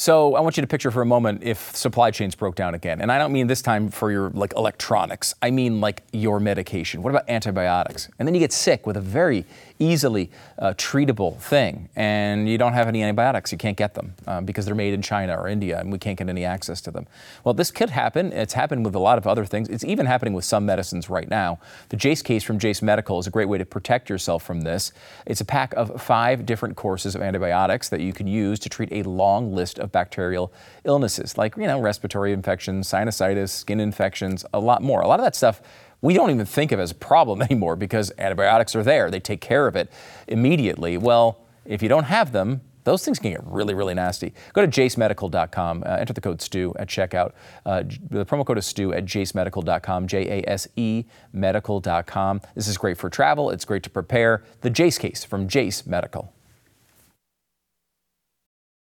So 0.06 0.36
I 0.36 0.40
want 0.42 0.56
you 0.56 0.62
to 0.62 0.68
picture 0.68 0.92
for 0.92 1.02
a 1.02 1.06
moment 1.08 1.42
if 1.42 1.76
supply 1.76 2.12
chains 2.12 2.36
broke 2.36 2.54
down 2.54 2.76
again. 2.76 3.02
And 3.02 3.12
I 3.12 3.18
don't 3.18 3.32
mean 3.32 3.48
this 3.48 3.64
time 3.64 3.90
for 3.90 4.12
your 4.12 4.30
like 4.36 4.54
electronics. 4.56 5.34
I 5.42 5.50
mean 5.50 5.82
like 5.82 6.04
your 6.14 6.40
medication. 6.40 7.02
What 7.02 7.10
about 7.10 7.28
antibiotics? 7.28 8.08
And 8.20 8.28
then 8.28 8.36
you 8.36 8.40
get 8.40 8.54
sick 8.54 8.86
with 8.86 8.98
a 8.98 9.02
very 9.02 9.46
easily 9.80 10.32
uh, 10.58 10.74
treatable 10.74 11.38
thing, 11.38 11.90
and 11.96 12.48
you 12.48 12.58
don't 12.58 12.74
have 12.74 12.88
any 12.88 13.04
antibiotics. 13.04 13.52
You 13.52 13.58
can't 13.58 13.78
get 13.78 13.94
them 13.94 14.14
um, 14.28 14.46
because 14.46 14.66
they're 14.66 14.76
made 14.76 14.94
in 14.94 15.02
China 15.02 15.36
or 15.36 15.48
India, 15.48 15.80
and 15.80 15.92
we 15.92 16.00
can't 16.00 16.18
get 16.18 16.30
any 16.30 16.46
access 16.46 16.82
to 16.82 16.92
them. 16.92 17.08
Well, 17.44 17.54
this 17.54 17.72
could 17.72 17.90
happen. 17.90 18.32
It's 18.32 18.54
happened 18.54 18.86
with 18.86 18.96
a 18.96 19.00
lot 19.00 19.18
of 19.18 19.28
other 19.28 19.46
things. 19.46 19.68
It's 19.70 19.84
even 19.84 20.06
happening 20.06 20.34
with 20.34 20.46
some 20.46 20.66
medicines 20.66 21.10
right 21.10 21.30
now. 21.30 21.60
The 21.90 21.98
Jase 21.98 22.22
case 22.22 22.44
from 22.44 22.60
Jase 22.60 22.82
Medical 22.82 23.20
is 23.20 23.28
a 23.28 23.32
great 23.32 23.50
way 23.50 23.58
to 23.58 23.66
protect 23.66 24.10
yourself 24.10 24.44
from 24.44 24.62
this. 24.62 24.92
It's 25.26 25.42
a 25.42 25.46
pack 25.46 25.74
of 25.74 26.02
five 26.02 26.46
different 26.46 26.76
courses 26.76 27.16
of 27.16 27.22
antibiotics 27.22 27.90
that 27.90 28.02
you 28.02 28.14
can 28.14 28.28
use 28.28 28.60
to 28.60 28.70
treat 28.70 28.92
a 28.92 29.04
long 29.04 29.54
list 29.54 29.80
of 29.80 29.92
bacterial 29.92 30.54
illnesses, 30.84 31.38
like 31.38 31.58
you 31.58 31.68
know 31.68 31.80
respiratory 31.80 32.32
infections, 32.32 32.88
sinusitis, 32.88 33.50
skin 33.50 33.80
infections, 33.80 34.46
a 34.54 34.60
lot 34.60 34.82
more. 34.82 35.02
A 35.02 35.08
lot 35.08 35.20
of 35.20 35.26
that 35.26 35.36
stuff 35.36 35.62
we 36.06 36.14
don't 36.14 36.30
even 36.30 36.46
think 36.46 36.72
of 36.72 36.80
as 36.80 36.92
a 36.92 36.96
problem 36.96 37.42
anymore 37.50 37.76
because 37.76 38.12
antibiotics 38.20 38.76
are 38.76 38.84
there. 38.84 39.10
They 39.10 39.20
take 39.20 39.42
care 39.42 39.68
of 39.68 39.76
it 39.76 39.92
immediately. 40.28 40.98
Well, 40.98 41.40
if 41.66 41.82
you 41.82 41.90
don't 41.90 42.04
have 42.04 42.32
them, 42.32 42.62
those 42.84 43.04
things 43.04 43.18
can 43.18 43.32
get 43.32 43.44
really, 43.44 43.74
really 43.74 43.96
nasty. 43.96 44.32
Go 44.54 44.64
to 44.64 44.68
jasemedical.com, 44.68 45.84
uh, 45.84 45.90
enter 45.90 46.14
the 46.14 46.22
code 46.22 46.40
STU 46.40 46.72
at 46.78 46.88
checkout. 46.88 47.32
Uh, 47.66 47.82
the 48.12 48.24
promo 48.24 48.46
code 48.46 48.60
is 48.60 48.68
STU 48.68 48.94
at 48.94 49.06
jasemedical.com, 49.06 50.08
J 50.08 50.42
A 50.42 50.48
S 50.50 50.68
E 50.76 51.06
medical.com. 51.34 52.42
This 52.54 52.68
is 52.68 52.78
great 52.78 53.00
for 53.00 53.10
travel, 53.10 53.50
it's 53.50 53.66
great 53.66 53.82
to 53.82 53.90
prepare. 53.90 54.44
The 54.62 54.70
Jase 54.70 55.00
case 55.00 55.24
from 55.24 55.48
Jase 55.48 55.88
Medical. 55.88 56.32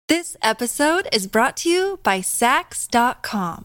This 0.07 0.37
episode 0.43 1.09
is 1.13 1.27
brought 1.27 1.57
to 1.59 1.69
you 1.69 1.99
by 2.05 2.21
Saks.com. 2.21 3.65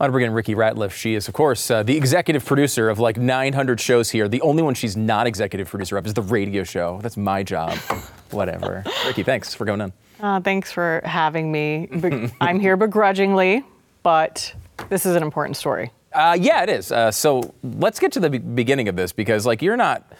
I 0.00 0.04
want 0.04 0.12
to 0.12 0.12
bring 0.12 0.24
in 0.24 0.32
Rikki 0.32 0.54
Ratliff. 0.54 0.92
She 0.92 1.14
is, 1.14 1.28
of 1.28 1.34
course, 1.34 1.70
uh, 1.70 1.82
the 1.82 1.94
executive 1.94 2.42
producer 2.42 2.88
of 2.88 2.98
like 2.98 3.18
900 3.18 3.78
shows 3.78 4.08
here. 4.08 4.28
The 4.28 4.40
only 4.40 4.62
one 4.62 4.72
she's 4.72 4.96
not 4.96 5.26
executive 5.26 5.68
producer 5.68 5.98
of 5.98 6.06
is 6.06 6.14
the 6.14 6.22
radio 6.22 6.64
show. 6.64 7.00
That's 7.02 7.18
my 7.18 7.42
job. 7.42 7.74
Whatever. 8.30 8.82
Rikki, 9.04 9.24
thanks 9.24 9.52
for 9.52 9.66
coming 9.66 9.82
on. 9.82 9.92
Uh, 10.18 10.40
thanks 10.40 10.72
for 10.72 11.02
having 11.04 11.52
me. 11.52 11.90
I'm 12.40 12.58
here 12.58 12.78
begrudgingly, 12.78 13.62
but 14.02 14.54
this 14.88 15.04
is 15.04 15.16
an 15.16 15.22
important 15.22 15.58
story. 15.58 15.92
Uh, 16.14 16.34
yeah, 16.40 16.62
it 16.62 16.70
is. 16.70 16.90
Uh, 16.90 17.10
so 17.10 17.54
let's 17.62 17.98
get 17.98 18.10
to 18.12 18.20
the 18.20 18.30
beginning 18.30 18.88
of 18.88 18.96
this 18.96 19.12
because, 19.12 19.44
like, 19.44 19.60
you're 19.60 19.76
not 19.76 20.10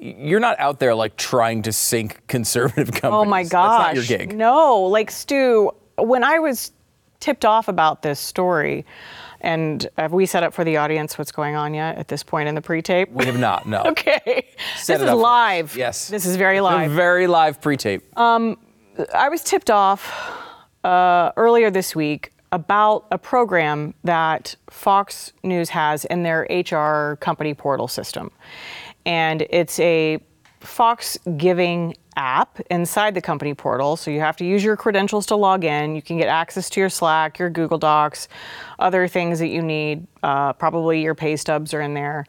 you're 0.00 0.40
not 0.40 0.58
out 0.58 0.78
there 0.78 0.94
like 0.94 1.16
trying 1.16 1.60
to 1.62 1.72
sink 1.72 2.22
conservative 2.28 2.92
companies. 2.92 3.12
Oh 3.12 3.24
my 3.26 3.42
gosh, 3.42 3.50
That's 3.50 3.88
not 3.88 3.94
your 3.94 4.18
gig. 4.18 4.34
No, 4.34 4.84
like 4.84 5.10
Stu, 5.10 5.70
when 5.98 6.24
I 6.24 6.38
was 6.38 6.72
tipped 7.20 7.44
off 7.44 7.68
about 7.68 8.02
this 8.02 8.20
story. 8.20 8.84
And 9.40 9.86
have 9.96 10.12
we 10.12 10.26
set 10.26 10.42
up 10.42 10.52
for 10.52 10.64
the 10.64 10.76
audience 10.76 11.16
what's 11.16 11.30
going 11.30 11.54
on 11.54 11.72
yet 11.74 11.96
at 11.96 12.08
this 12.08 12.22
point 12.22 12.48
in 12.48 12.54
the 12.54 12.60
pre-tape? 12.60 13.10
We 13.12 13.26
have 13.26 13.38
not. 13.38 13.66
No. 13.66 13.82
okay. 13.86 14.48
Set 14.76 14.98
this 15.00 15.08
is 15.08 15.14
live. 15.14 15.76
Yes. 15.76 16.08
This 16.08 16.26
is 16.26 16.36
very 16.36 16.60
live. 16.60 16.90
very 16.90 17.26
live 17.26 17.60
pre-tape. 17.60 18.18
Um, 18.18 18.58
I 19.14 19.28
was 19.28 19.42
tipped 19.44 19.70
off 19.70 20.12
uh, 20.82 21.30
earlier 21.36 21.70
this 21.70 21.94
week 21.94 22.32
about 22.50 23.06
a 23.10 23.18
program 23.18 23.94
that 24.04 24.56
Fox 24.70 25.32
News 25.42 25.68
has 25.68 26.04
in 26.06 26.22
their 26.22 26.42
HR 26.50 27.16
company 27.16 27.54
portal 27.54 27.88
system, 27.88 28.30
and 29.04 29.46
it's 29.50 29.78
a 29.80 30.18
Fox 30.60 31.18
Giving 31.36 31.94
app 32.18 32.60
inside 32.70 33.14
the 33.14 33.20
company 33.22 33.54
portal. 33.54 33.96
So 33.96 34.10
you 34.10 34.20
have 34.20 34.36
to 34.38 34.44
use 34.44 34.62
your 34.62 34.76
credentials 34.76 35.24
to 35.26 35.36
log 35.36 35.64
in. 35.64 35.94
You 35.94 36.02
can 36.02 36.18
get 36.18 36.28
access 36.28 36.68
to 36.70 36.80
your 36.80 36.90
Slack, 36.90 37.38
your 37.38 37.48
Google 37.48 37.78
Docs, 37.78 38.28
other 38.78 39.08
things 39.08 39.38
that 39.38 39.48
you 39.48 39.62
need. 39.62 40.06
Uh, 40.22 40.52
probably 40.52 41.00
your 41.00 41.14
pay 41.14 41.36
stubs 41.36 41.72
are 41.72 41.80
in 41.80 41.94
there. 41.94 42.26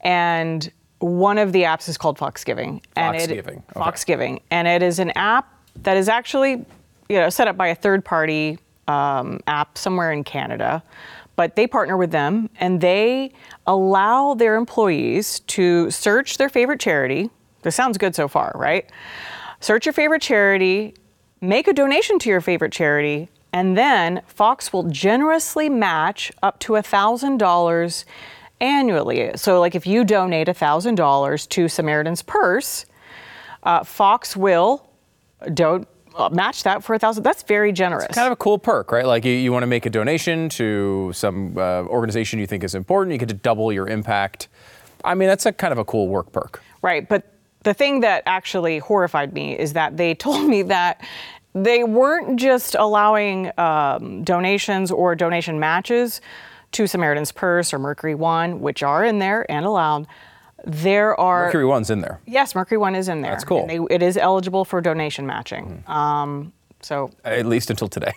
And 0.00 0.70
one 0.98 1.38
of 1.38 1.52
the 1.52 1.62
apps 1.62 1.88
is 1.88 1.98
called 1.98 2.18
Foxgiving. 2.18 2.82
And 2.94 3.16
Foxgiving. 3.16 3.58
It, 3.58 3.64
okay. 3.76 3.80
Foxgiving. 3.80 4.42
And 4.50 4.68
it 4.68 4.82
is 4.82 4.98
an 4.98 5.10
app 5.16 5.52
that 5.82 5.96
is 5.96 6.08
actually 6.08 6.64
you 7.12 7.18
know, 7.18 7.28
set 7.28 7.46
up 7.46 7.56
by 7.56 7.68
a 7.68 7.74
third 7.74 8.04
party 8.04 8.58
um, 8.88 9.40
app 9.46 9.76
somewhere 9.76 10.12
in 10.12 10.24
Canada. 10.24 10.82
But 11.36 11.56
they 11.56 11.66
partner 11.66 11.96
with 11.96 12.10
them 12.10 12.48
and 12.58 12.80
they 12.80 13.32
allow 13.66 14.34
their 14.34 14.56
employees 14.56 15.40
to 15.40 15.90
search 15.90 16.38
their 16.38 16.48
favorite 16.48 16.80
charity, 16.80 17.30
this 17.62 17.74
sounds 17.74 17.98
good 17.98 18.14
so 18.14 18.28
far, 18.28 18.52
right? 18.54 18.90
Search 19.60 19.86
your 19.86 19.92
favorite 19.92 20.22
charity, 20.22 20.94
make 21.40 21.68
a 21.68 21.72
donation 21.72 22.18
to 22.20 22.28
your 22.28 22.40
favorite 22.40 22.72
charity, 22.72 23.28
and 23.52 23.76
then 23.76 24.22
Fox 24.26 24.72
will 24.72 24.84
generously 24.84 25.68
match 25.68 26.32
up 26.42 26.58
to 26.60 26.72
$1,000 26.72 28.04
annually. 28.60 29.30
So, 29.36 29.60
like 29.60 29.74
if 29.74 29.86
you 29.86 30.04
donate 30.04 30.48
$1,000 30.48 31.48
to 31.48 31.68
Samaritan's 31.68 32.22
Purse, 32.22 32.86
uh, 33.62 33.84
Fox 33.84 34.36
will 34.36 34.88
don't 35.54 35.86
uh, 36.14 36.28
match 36.30 36.62
that 36.62 36.84
for 36.84 36.94
a 36.94 36.98
thousand. 36.98 37.22
That's 37.22 37.42
very 37.42 37.72
generous. 37.72 38.04
It's 38.04 38.14
kind 38.14 38.26
of 38.26 38.32
a 38.32 38.36
cool 38.36 38.58
perk, 38.58 38.92
right? 38.92 39.06
Like 39.06 39.24
you, 39.24 39.32
you 39.32 39.52
want 39.52 39.62
to 39.62 39.66
make 39.66 39.86
a 39.86 39.90
donation 39.90 40.48
to 40.50 41.10
some 41.14 41.56
uh, 41.56 41.84
organization 41.84 42.38
you 42.38 42.46
think 42.46 42.64
is 42.64 42.74
important, 42.74 43.12
you 43.12 43.18
get 43.18 43.28
to 43.28 43.34
double 43.34 43.72
your 43.72 43.88
impact. 43.88 44.48
I 45.04 45.14
mean, 45.14 45.28
that's 45.28 45.46
a 45.46 45.52
kind 45.52 45.72
of 45.72 45.78
a 45.78 45.84
cool 45.84 46.08
work 46.08 46.32
perk. 46.32 46.62
Right, 46.80 47.08
but 47.08 47.31
the 47.64 47.74
thing 47.74 48.00
that 48.00 48.22
actually 48.26 48.78
horrified 48.78 49.32
me 49.32 49.58
is 49.58 49.72
that 49.74 49.96
they 49.96 50.14
told 50.26 50.48
me 50.48 50.62
that 50.62 51.00
they 51.54 51.84
weren't 51.84 52.38
just 52.38 52.74
allowing 52.74 53.50
um, 53.58 54.24
donations 54.24 54.90
or 54.90 55.14
donation 55.14 55.60
matches 55.60 56.20
to 56.72 56.86
Samaritan's 56.86 57.32
Purse 57.32 57.74
or 57.74 57.78
Mercury 57.78 58.14
One, 58.14 58.60
which 58.60 58.82
are 58.82 59.04
in 59.04 59.18
there 59.18 59.44
and 59.50 59.66
allowed. 59.66 60.06
there 60.64 61.18
are 61.20 61.46
Mercury 61.46 61.66
One's 61.66 61.90
in 61.90 62.00
there. 62.00 62.20
Yes, 62.26 62.54
Mercury 62.54 62.78
One 62.78 62.94
is 62.94 63.08
in 63.08 63.20
there. 63.20 63.32
That's 63.32 63.44
cool. 63.44 63.68
And 63.68 63.70
they, 63.88 63.94
it 63.94 64.02
is 64.02 64.16
eligible 64.16 64.64
for 64.64 64.80
donation 64.80 65.26
matching. 65.26 65.84
Um, 65.86 66.52
so 66.80 67.10
At 67.24 67.46
least 67.46 67.68
until 67.70 67.88
today. 67.88 68.12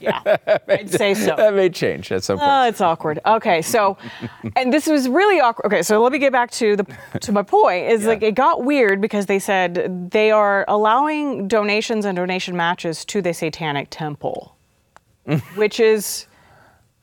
Yeah, 0.00 0.20
I'd 0.68 0.90
say 0.90 1.14
so. 1.14 1.34
That 1.36 1.54
may 1.54 1.68
change 1.70 2.10
at 2.12 2.24
some 2.24 2.38
point. 2.38 2.48
Oh, 2.50 2.68
it's 2.68 2.80
awkward. 2.80 3.20
Okay, 3.26 3.62
so, 3.62 3.96
and 4.56 4.72
this 4.72 4.86
was 4.86 5.08
really 5.08 5.40
awkward. 5.40 5.66
Okay, 5.66 5.82
so 5.82 6.02
let 6.02 6.12
me 6.12 6.18
get 6.18 6.32
back 6.32 6.50
to 6.52 6.76
the 6.76 6.86
to 7.20 7.32
my 7.32 7.42
point. 7.42 7.86
Is 7.90 8.02
Yeah. 8.02 8.08
like 8.08 8.22
it 8.22 8.34
got 8.34 8.64
weird 8.64 9.00
because 9.00 9.26
they 9.26 9.38
said 9.38 10.10
they 10.10 10.30
are 10.30 10.64
allowing 10.68 11.48
donations 11.48 12.04
and 12.04 12.16
donation 12.16 12.56
matches 12.56 13.04
to 13.06 13.22
the 13.22 13.32
Satanic 13.32 13.88
Temple, 13.90 14.56
which 15.54 15.80
is 15.80 16.26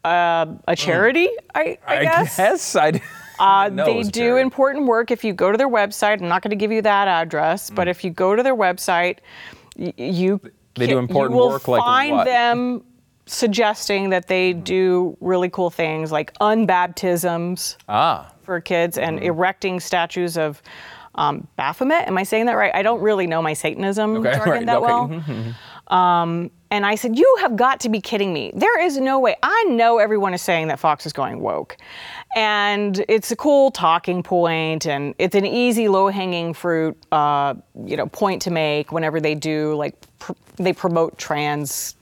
uh, 0.04 0.46
a 0.68 0.76
charity. 0.76 1.30
I, 1.56 1.78
I, 1.88 1.98
I 2.00 2.04
guess. 2.04 2.38
guess 2.38 2.76
I. 2.76 3.02
Uh, 3.40 3.64
didn't 3.64 3.76
know 3.78 3.84
it 3.86 3.88
they 3.88 4.04
do 4.04 4.20
charity. 4.20 4.42
important 4.44 4.86
work. 4.86 5.10
If 5.10 5.24
you 5.24 5.34
go 5.34 5.52
to 5.52 5.58
their 5.58 5.68
website, 5.70 6.22
I'm 6.22 6.28
not 6.28 6.44
going 6.44 6.52
to 6.52 6.56
give 6.56 6.72
you 6.72 6.84
that 6.84 7.08
address, 7.08 7.72
but 7.72 7.88
if 7.88 8.04
you 8.04 8.12
go 8.12 8.36
to 8.36 8.44
their 8.44 8.56
website, 8.56 9.18
y- 9.76 9.92
you 9.98 10.38
Mm. 10.40 10.52
They 10.76 10.88
do 10.88 10.98
important 10.98 11.36
you 11.36 11.42
will 11.42 11.50
work 11.50 11.68
like 11.68 11.82
find 11.84 12.12
what? 12.18 12.26
them 12.26 12.84
suggesting 13.26 14.10
that 14.10 14.28
they 14.28 14.54
do 14.54 15.16
really 15.22 15.50
cool 15.50 15.70
things 15.70 16.12
like 16.12 16.34
unbaptisms 16.40 17.78
Ah. 17.88 18.32
for 18.42 18.60
kids 18.60 18.98
and 18.98 19.18
Mm-hmm. 19.18 19.26
erecting 19.28 19.80
statues 19.80 20.38
of 20.38 20.62
um, 21.16 21.48
Baphomet. 21.58 22.08
Am 22.08 22.18
I 22.18 22.24
saying 22.24 22.48
that 22.48 22.54
right? 22.54 22.74
I 22.74 22.82
don't 22.82 23.00
really 23.02 23.28
know 23.28 23.42
my 23.42 23.54
Satanism 23.54 24.18
Okay, 24.18 24.32
jargon 24.36 24.52
right, 24.52 24.66
that 24.66 24.78
okay. 24.78 24.86
well. 24.86 25.08
Mhm, 25.10 25.94
Um, 25.96 26.52
and 26.74 26.88
I 26.88 26.96
said, 26.96 27.16
You 27.16 27.38
have 27.40 27.56
got 27.56 27.80
to 27.82 27.90
be 27.90 28.02
kidding 28.02 28.34
me. 28.34 28.52
There 28.56 28.82
is 28.82 28.98
no 28.98 29.20
way. 29.20 29.36
I 29.44 29.64
know 29.66 30.00
everyone 30.00 30.34
is 30.34 30.42
saying 30.42 30.70
that 30.70 30.80
Fox 30.80 31.06
is 31.06 31.14
going 31.14 31.40
woke. 31.40 31.78
And 32.36 33.06
it's 33.08 33.32
a 33.32 33.36
cool 33.36 33.70
talking 33.70 34.24
point, 34.24 34.88
and 34.88 35.14
it's 35.20 35.36
an 35.36 35.46
easy, 35.46 35.88
low 35.88 36.08
hanging 36.08 36.56
fruit, 36.56 36.98
uh, 37.12 37.54
you 37.86 37.96
know, 37.96 38.08
point 38.08 38.42
to 38.42 38.52
make 38.52 38.92
whenever 38.92 39.22
they 39.22 39.36
do, 39.36 39.76
like, 39.76 39.96
pr- 40.18 40.32
they 40.56 40.74
promote 40.74 41.16
trans 41.20 41.96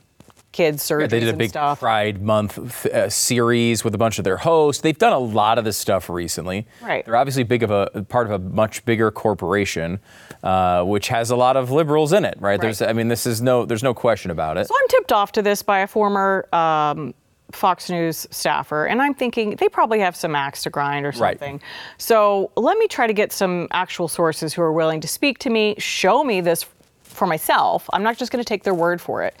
kids 0.52 0.82
surgeries 0.82 1.00
Yeah, 1.00 1.06
they 1.08 1.20
did 1.20 1.34
a 1.34 1.36
big 1.36 1.50
stuff. 1.50 1.80
Pride 1.80 2.22
Month 2.22 2.86
uh, 2.86 3.08
series 3.08 3.84
with 3.84 3.94
a 3.94 3.98
bunch 3.98 4.18
of 4.18 4.24
their 4.24 4.36
hosts. 4.36 4.82
They've 4.82 4.96
done 4.96 5.12
a 5.12 5.18
lot 5.18 5.58
of 5.58 5.64
this 5.64 5.76
stuff 5.76 6.08
recently. 6.08 6.66
Right. 6.80 7.04
They're 7.04 7.16
obviously 7.16 7.42
big 7.42 7.62
of 7.62 7.70
a 7.70 8.04
part 8.08 8.30
of 8.30 8.32
a 8.32 8.38
much 8.38 8.84
bigger 8.84 9.10
corporation, 9.10 10.00
uh, 10.42 10.84
which 10.84 11.08
has 11.08 11.30
a 11.30 11.36
lot 11.36 11.56
of 11.56 11.70
liberals 11.70 12.12
in 12.12 12.24
it. 12.24 12.34
Right. 12.38 12.50
right. 12.50 12.60
There's, 12.60 12.82
I 12.82 12.92
mean, 12.92 13.08
this 13.08 13.26
is 13.26 13.42
no, 13.42 13.64
there's 13.64 13.82
no 13.82 13.94
question 13.94 14.30
about 14.30 14.56
it. 14.56 14.68
So 14.68 14.74
I'm 14.80 14.88
tipped 14.88 15.12
off 15.12 15.32
to 15.32 15.42
this 15.42 15.62
by 15.62 15.80
a 15.80 15.86
former 15.86 16.46
um, 16.52 17.14
Fox 17.52 17.90
News 17.90 18.26
staffer, 18.30 18.86
and 18.86 19.02
I'm 19.02 19.14
thinking 19.14 19.56
they 19.56 19.68
probably 19.68 20.00
have 20.00 20.16
some 20.16 20.34
axe 20.34 20.62
to 20.62 20.70
grind 20.70 21.06
or 21.06 21.12
something. 21.12 21.22
Right. 21.22 21.38
something. 21.38 21.60
So 21.98 22.50
let 22.56 22.78
me 22.78 22.88
try 22.88 23.06
to 23.06 23.12
get 23.12 23.32
some 23.32 23.68
actual 23.70 24.08
sources 24.08 24.54
who 24.54 24.62
are 24.62 24.72
willing 24.72 25.00
to 25.00 25.08
speak 25.08 25.38
to 25.40 25.50
me, 25.50 25.74
show 25.78 26.24
me 26.24 26.40
this 26.40 26.66
for 27.02 27.26
myself. 27.26 27.88
I'm 27.92 28.02
not 28.02 28.16
just 28.16 28.32
going 28.32 28.42
to 28.42 28.48
take 28.48 28.64
their 28.64 28.74
word 28.74 29.00
for 29.00 29.22
it. 29.22 29.36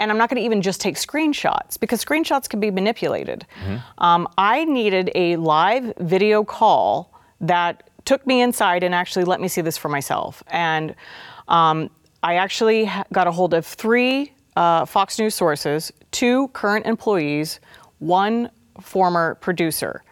And 0.00 0.10
I'm 0.10 0.18
not 0.18 0.30
going 0.30 0.40
to 0.40 0.44
even 0.44 0.62
just 0.62 0.80
take 0.80 0.96
screenshots 0.96 1.78
because 1.78 2.02
screenshots 2.04 2.48
can 2.48 2.58
be 2.58 2.70
manipulated. 2.70 3.46
Um, 3.98 4.26
I 4.38 4.64
needed 4.64 5.12
a 5.14 5.36
live 5.36 5.92
video 5.98 6.42
call 6.42 7.12
that 7.40 7.90
took 8.06 8.26
me 8.26 8.40
inside 8.40 8.82
and 8.82 8.94
actually 8.94 9.24
let 9.24 9.40
me 9.40 9.46
see 9.46 9.60
this 9.60 9.76
for 9.76 9.90
myself. 9.90 10.42
And 10.48 10.94
um, 11.48 11.90
I 12.22 12.36
actually 12.36 12.90
got 13.12 13.26
a 13.26 13.32
hold 13.32 13.54
of 13.54 13.66
three 13.66 14.32
uh, 14.56 14.84
Fox 14.86 15.18
News 15.18 15.34
sources, 15.34 15.92
two 16.10 16.48
current 16.48 16.86
employees, 16.86 17.60
one 17.98 18.50
former 18.80 19.36
producer. 19.36 20.02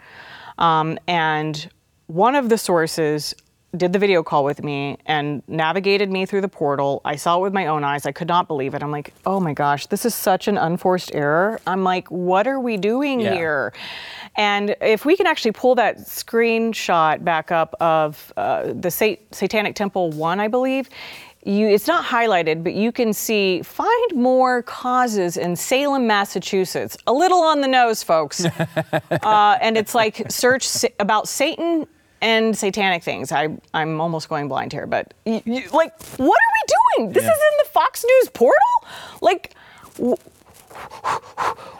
Um, 0.59 0.99
and 1.09 1.69
one 2.07 2.35
of 2.35 2.49
the 2.49 2.59
sources 2.59 3.35
did 3.77 3.93
the 3.93 3.99
video 3.99 4.23
call 4.23 4.45
with 4.45 4.63
me 4.65 4.97
and 5.05 5.43
navigated 5.47 6.11
me 6.11 6.25
through 6.25 6.41
the 6.41 6.49
portal. 6.49 7.03
I 7.05 7.17
saw 7.17 7.37
it 7.39 7.43
with 7.43 7.53
my 7.53 7.67
own 7.67 7.85
eyes. 7.85 8.07
I 8.07 8.13
could 8.13 8.29
not 8.29 8.49
believe 8.49 8.75
it. 8.75 8.83
I'm 8.83 8.91
like, 8.91 9.13
oh 9.27 9.41
my 9.41 9.53
gosh, 9.53 9.87
this 9.87 10.07
is 10.07 10.15
such 10.15 10.49
an 10.49 10.57
unforced 10.57 11.15
error. 11.15 11.61
I'm 11.67 11.85
like, 11.85 12.11
what 12.11 12.47
are 12.47 12.61
we 12.61 12.79
doing 12.79 13.21
Yeah. 13.21 13.35
here? 13.35 13.73
And 14.37 14.75
if 14.81 15.05
we 15.05 15.17
can 15.17 15.27
actually 15.27 15.53
pull 15.53 15.75
that 15.75 15.99
screenshot 15.99 17.23
back 17.25 17.53
up 17.53 17.75
of 17.81 18.33
uh, 18.39 18.73
the 18.73 18.91
Sat- 18.91 19.19
Satanic 19.33 19.75
Temple 19.75 20.13
1, 20.13 20.41
I 20.41 20.49
believe. 20.49 20.89
You, 21.45 21.69
it's 21.69 21.87
not 21.87 22.05
highlighted, 22.05 22.65
but 22.65 22.75
you 22.75 22.91
can 22.91 23.13
see 23.13 23.63
find 23.63 24.15
more 24.15 24.63
causes 24.63 25.37
in 25.37 25.57
Salem, 25.57 26.07
Massachusetts. 26.07 26.97
A 27.07 27.13
little 27.13 27.41
on 27.41 27.61
the 27.61 27.69
nose, 27.69 28.03
folks. 28.03 28.45
uh, 29.11 29.59
and 29.61 29.77
it's 29.77 29.95
like 29.95 30.31
search 30.31 30.85
about 30.99 31.29
Satan 31.29 31.87
and 32.21 32.57
satanic 32.57 33.03
things. 33.03 33.33
I, 33.33 33.49
I'm 33.75 34.01
almost 34.01 34.29
going 34.29 34.49
blind 34.49 34.73
here, 34.73 34.87
but 34.87 35.15
y 35.25 35.43
y 35.47 35.65
like, 35.73 36.01
what 36.17 36.41
are 36.45 36.53
we 36.57 37.05
doing? 37.05 37.13
This 37.13 37.25
Yeah. 37.25 37.31
is 37.31 37.39
in 37.39 37.65
the 37.65 37.71
Fox 37.71 38.05
News 38.05 38.31
portal? 38.31 38.85
Like, 39.21 39.55
w- 39.97 40.17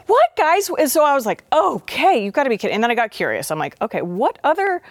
what, 0.07 0.35
guys? 0.37 0.69
And 0.69 0.89
so 0.89 1.03
I 1.03 1.13
was 1.13 1.25
like, 1.25 1.43
okay, 1.53 2.23
you've 2.23 2.33
got 2.33 2.43
to 2.43 2.49
be 2.49 2.57
kidding. 2.57 2.75
And 2.75 2.83
then 2.83 2.91
I 2.91 2.95
got 2.95 3.11
curious. 3.11 3.51
I'm 3.51 3.59
like, 3.59 3.75
okay, 3.81 4.01
what 4.01 4.39
other 4.43 4.81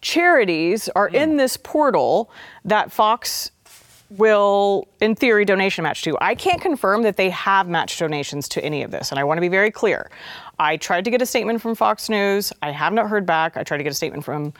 charities 0.00 0.88
are 0.90 1.08
hmm. 1.08 1.16
in 1.16 1.36
this 1.36 1.56
portal 1.56 2.30
that 2.64 2.92
Fox 2.92 3.50
will, 4.10 4.88
in 5.00 5.14
theory, 5.14 5.44
donation 5.44 5.82
match 5.82 6.02
to. 6.02 6.16
I 6.20 6.34
can't 6.34 6.60
confirm 6.60 7.02
that 7.02 7.16
they 7.16 7.30
have 7.30 7.68
matched 7.68 7.98
donations 7.98 8.48
to 8.50 8.64
any 8.64 8.82
of 8.82 8.90
this, 8.90 9.10
and 9.10 9.18
I 9.18 9.24
want 9.24 9.38
to 9.38 9.42
be 9.42 9.48
very 9.48 9.70
clear. 9.70 10.10
I 10.58 10.76
tried 10.76 11.04
to 11.04 11.10
get 11.10 11.22
a 11.22 11.26
statement 11.26 11.60
from 11.60 11.74
Fox 11.74 12.08
News. 12.08 12.52
I 12.62 12.70
have 12.70 12.92
not 12.92 13.08
heard 13.08 13.26
back. 13.26 13.56
I 13.56 13.62
tried 13.62 13.78
to 13.78 13.84
get 13.84 13.92
a 13.92 13.96
statement 13.96 14.24
from 14.24 14.52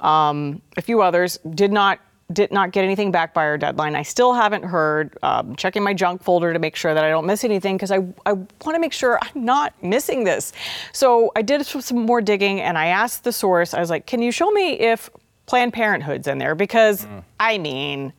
um, 0.00 0.60
a 0.76 0.82
few 0.82 1.02
others. 1.02 1.38
Did 1.54 1.72
not 1.72 1.98
did 2.32 2.52
not 2.52 2.70
get 2.70 2.84
anything 2.84 3.10
back 3.10 3.34
by 3.34 3.44
our 3.44 3.58
deadline. 3.58 3.96
I 3.96 4.02
still 4.02 4.32
haven't 4.32 4.62
heard. 4.62 5.18
Um, 5.22 5.56
checking 5.56 5.82
my 5.82 5.92
junk 5.92 6.22
folder 6.22 6.52
to 6.52 6.60
make 6.60 6.76
sure 6.76 6.94
that 6.94 7.02
I 7.02 7.08
don't 7.10 7.26
miss 7.26 7.42
anything 7.42 7.76
because 7.76 7.90
I, 7.90 8.06
I 8.24 8.34
want 8.34 8.74
to 8.74 8.78
make 8.78 8.92
sure 8.92 9.18
I'm 9.20 9.44
not 9.44 9.74
missing 9.82 10.22
this. 10.22 10.52
So 10.92 11.32
I 11.34 11.42
did 11.42 11.66
some 11.66 12.06
more 12.06 12.20
digging 12.20 12.60
and 12.60 12.78
I 12.78 12.86
asked 12.86 13.24
the 13.24 13.32
source. 13.32 13.74
I 13.74 13.80
was 13.80 13.90
like, 13.90 14.06
"Can 14.06 14.22
you 14.22 14.30
show 14.30 14.50
me 14.52 14.74
if 14.74 15.10
Planned 15.46 15.72
Parenthood's 15.72 16.28
in 16.28 16.38
there?" 16.38 16.54
Because 16.54 17.06
I 17.40 17.58
mean, 17.58 18.12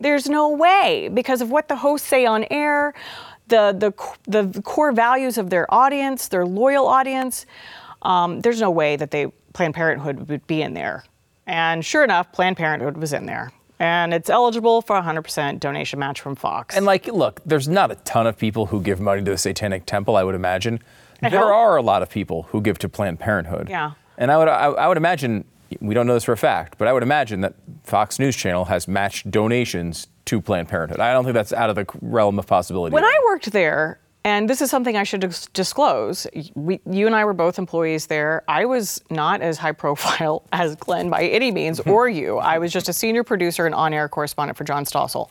there's 0.00 0.28
no 0.28 0.48
way 0.48 1.08
because 1.12 1.40
of 1.40 1.50
what 1.50 1.68
the 1.68 1.76
hosts 1.76 2.08
say 2.08 2.26
on 2.26 2.44
air, 2.50 2.94
the 3.48 3.72
the 4.26 4.42
the, 4.42 4.62
core 4.62 4.92
values 4.92 5.38
of 5.38 5.50
their 5.50 5.72
audience, 5.72 6.28
their 6.28 6.46
loyal 6.46 6.86
audience. 6.86 7.46
Um, 8.02 8.40
there's 8.40 8.60
no 8.60 8.70
way 8.70 8.96
that 8.96 9.10
they 9.10 9.30
Planned 9.52 9.74
Parenthood 9.74 10.28
would 10.28 10.46
be 10.46 10.62
in 10.62 10.74
there. 10.74 11.04
And 11.46 11.84
sure 11.84 12.04
enough, 12.04 12.32
Planned 12.32 12.56
Parenthood 12.56 12.96
was 12.96 13.12
in 13.12 13.26
there. 13.26 13.52
And 13.80 14.12
it's 14.12 14.28
eligible 14.28 14.82
for 14.82 14.94
100% 15.00 15.58
donation 15.58 15.98
match 15.98 16.20
from 16.20 16.36
Fox. 16.36 16.76
And 16.76 16.84
like, 16.84 17.06
look, 17.06 17.40
there's 17.46 17.66
not 17.66 17.90
a 17.90 17.94
ton 17.96 18.26
of 18.26 18.36
people 18.36 18.66
who 18.66 18.80
give 18.82 19.00
money 19.00 19.24
to 19.24 19.30
the 19.30 19.38
Satanic 19.38 19.86
Temple. 19.86 20.16
I 20.16 20.22
would 20.22 20.34
imagine 20.34 20.80
I 21.22 21.30
there 21.30 21.40
hope. 21.40 21.50
are 21.50 21.76
a 21.76 21.82
lot 21.82 22.02
of 22.02 22.10
people 22.10 22.42
who 22.44 22.60
give 22.60 22.78
to 22.80 22.88
Planned 22.88 23.20
Parenthood. 23.20 23.68
Yeah. 23.70 23.92
And 24.18 24.30
I 24.30 24.36
would, 24.36 24.48
I, 24.48 24.66
I 24.66 24.86
would 24.86 24.98
imagine 24.98 25.44
we 25.80 25.94
don't 25.94 26.06
know 26.06 26.14
this 26.14 26.24
for 26.24 26.32
a 26.32 26.36
fact, 26.36 26.78
but 26.78 26.88
I 26.88 26.92
would 26.92 27.02
imagine 27.02 27.40
that 27.42 27.54
Fox 27.84 28.18
News 28.18 28.36
Channel 28.36 28.64
has 28.66 28.88
matched 28.88 29.30
donations 29.30 30.08
to 30.26 30.40
Planned 30.40 30.68
Parenthood. 30.68 31.00
I 31.00 31.12
don't 31.12 31.24
think 31.24 31.34
that's 31.34 31.52
out 31.52 31.70
of 31.70 31.76
the 31.76 31.86
realm 32.00 32.38
of 32.38 32.46
possibility. 32.46 32.92
When 32.94 33.04
I 33.04 33.18
worked 33.26 33.52
there, 33.52 34.00
and 34.24 34.50
this 34.50 34.60
is 34.60 34.68
something 34.70 34.96
I 34.96 35.02
should 35.04 35.34
disclose, 35.54 36.26
we, 36.54 36.80
you 36.90 37.06
and 37.06 37.16
I 37.16 37.24
were 37.24 37.32
both 37.32 37.58
employees 37.58 38.06
there. 38.06 38.42
I 38.48 38.66
was 38.66 39.00
not 39.10 39.40
as 39.40 39.56
high 39.56 39.72
profile 39.72 40.42
as 40.52 40.76
Glenn 40.76 41.08
by 41.08 41.22
any 41.24 41.50
means, 41.50 41.80
or 41.80 42.08
you. 42.08 42.38
I 42.38 42.58
was 42.58 42.72
just 42.72 42.88
a 42.88 42.92
senior 42.92 43.24
producer 43.24 43.64
and 43.64 43.74
on 43.74 43.94
air 43.94 44.08
correspondent 44.08 44.58
for 44.58 44.64
John 44.64 44.84
Stossel. 44.84 45.30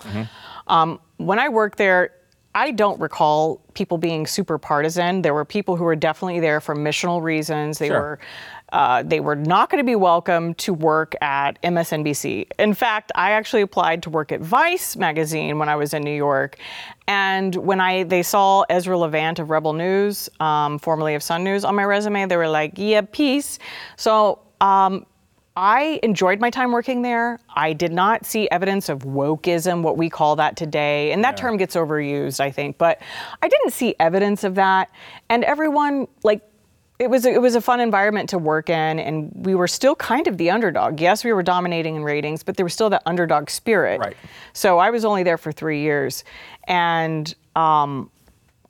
Um, 0.68 1.00
when 1.18 1.38
I 1.40 1.50
worked 1.50 1.78
there, 1.78 2.12
I 2.56 2.72
don't 2.72 3.00
recall 3.00 3.62
people 3.76 4.00
being 4.00 4.26
super 4.26 4.58
partisan. 4.58 5.22
There 5.22 5.36
were 5.36 5.46
people 5.46 5.76
who 5.76 5.84
were 5.84 5.96
definitely 5.96 6.40
there 6.40 6.60
for 6.60 6.76
missional 6.76 7.22
reasons. 7.22 7.78
They 7.78 7.88
Sure. 7.90 8.00
were 8.00 8.20
uh, 8.72 9.04
they 9.04 9.20
were 9.20 9.36
not 9.36 9.70
going 9.70 9.84
to 9.84 9.86
be 9.86 9.96
welcome 9.96 10.54
to 10.56 10.74
work 10.74 11.16
at 11.22 11.62
MSNBC. 11.64 12.48
In 12.60 12.74
fact, 12.74 13.12
I 13.16 13.32
actually 13.32 13.62
applied 13.62 14.04
to 14.04 14.10
work 14.10 14.32
at 14.32 14.42
Vice 14.42 14.96
magazine 14.96 15.60
when 15.60 15.70
I 15.70 15.76
was 15.76 15.94
in 15.94 16.04
New 16.04 16.16
York, 16.16 16.58
and 17.08 17.56
when 17.56 17.82
I 17.82 18.04
they 18.04 18.24
saw 18.24 18.64
Ezra 18.70 18.98
Levant 18.98 19.40
of 19.40 19.50
Rebel 19.50 19.74
News, 19.74 20.30
um, 20.40 20.80
formerly 20.80 21.16
of 21.16 21.24
Sun 21.24 21.44
News, 21.44 21.64
on 21.64 21.76
my 21.76 21.84
resume, 21.84 22.26
they 22.26 22.38
were 22.38 22.50
like, 22.50 22.74
"Yeah, 22.76 23.02
peace." 23.02 23.60
So. 23.96 24.40
Um, 24.62 25.06
I 25.56 26.00
enjoyed 26.04 26.40
my 26.40 26.50
time 26.50 26.72
working 26.72 27.02
there. 27.02 27.38
I 27.54 27.74
did 27.74 27.92
not 27.92 28.26
see 28.26 28.50
evidence 28.50 28.88
of 28.88 29.00
wokeism, 29.00 29.82
what 29.82 29.98
we 29.98 30.10
call 30.10 30.38
that 30.38 30.56
today. 30.56 31.12
And 31.12 31.22
that 31.26 31.36
term 31.36 31.58
gets 31.58 31.76
overused, 31.76 32.40
I 32.40 32.50
think. 32.50 32.78
But 32.78 33.02
I 33.42 33.50
didn't 33.50 33.72
see 33.72 33.94
evidence 34.00 34.46
of 34.46 34.56
that. 34.56 34.90
And 35.28 35.44
everyone, 35.44 36.08
like, 36.24 36.49
it 37.00 37.10
was, 37.10 37.26
it 37.26 37.42
was 37.42 37.56
a 37.56 37.62
fun 37.62 37.80
environment 37.80 38.30
to 38.30 38.38
work 38.38 38.70
in. 38.70 39.00
And 39.00 39.32
we 39.34 39.56
were 39.56 39.68
still 39.68 39.96
kind 39.96 40.28
of 40.28 40.38
the 40.38 40.52
underdog. 40.52 41.00
Yes, 41.00 41.24
we 41.24 41.34
were 41.34 41.44
dominating 41.44 41.96
in 41.96 42.04
ratings, 42.04 42.44
but 42.44 42.58
there 42.58 42.66
was 42.66 42.74
still 42.74 42.90
that 42.92 43.02
underdog 43.06 43.50
spirit. 43.50 44.00
Right. 44.00 44.18
So 44.54 44.78
I 44.78 44.90
was 44.90 45.06
only 45.06 45.24
there 45.24 45.38
for 45.38 45.52
three 45.52 45.82
years. 45.82 46.24
And, 46.68 47.34
um, 47.56 48.12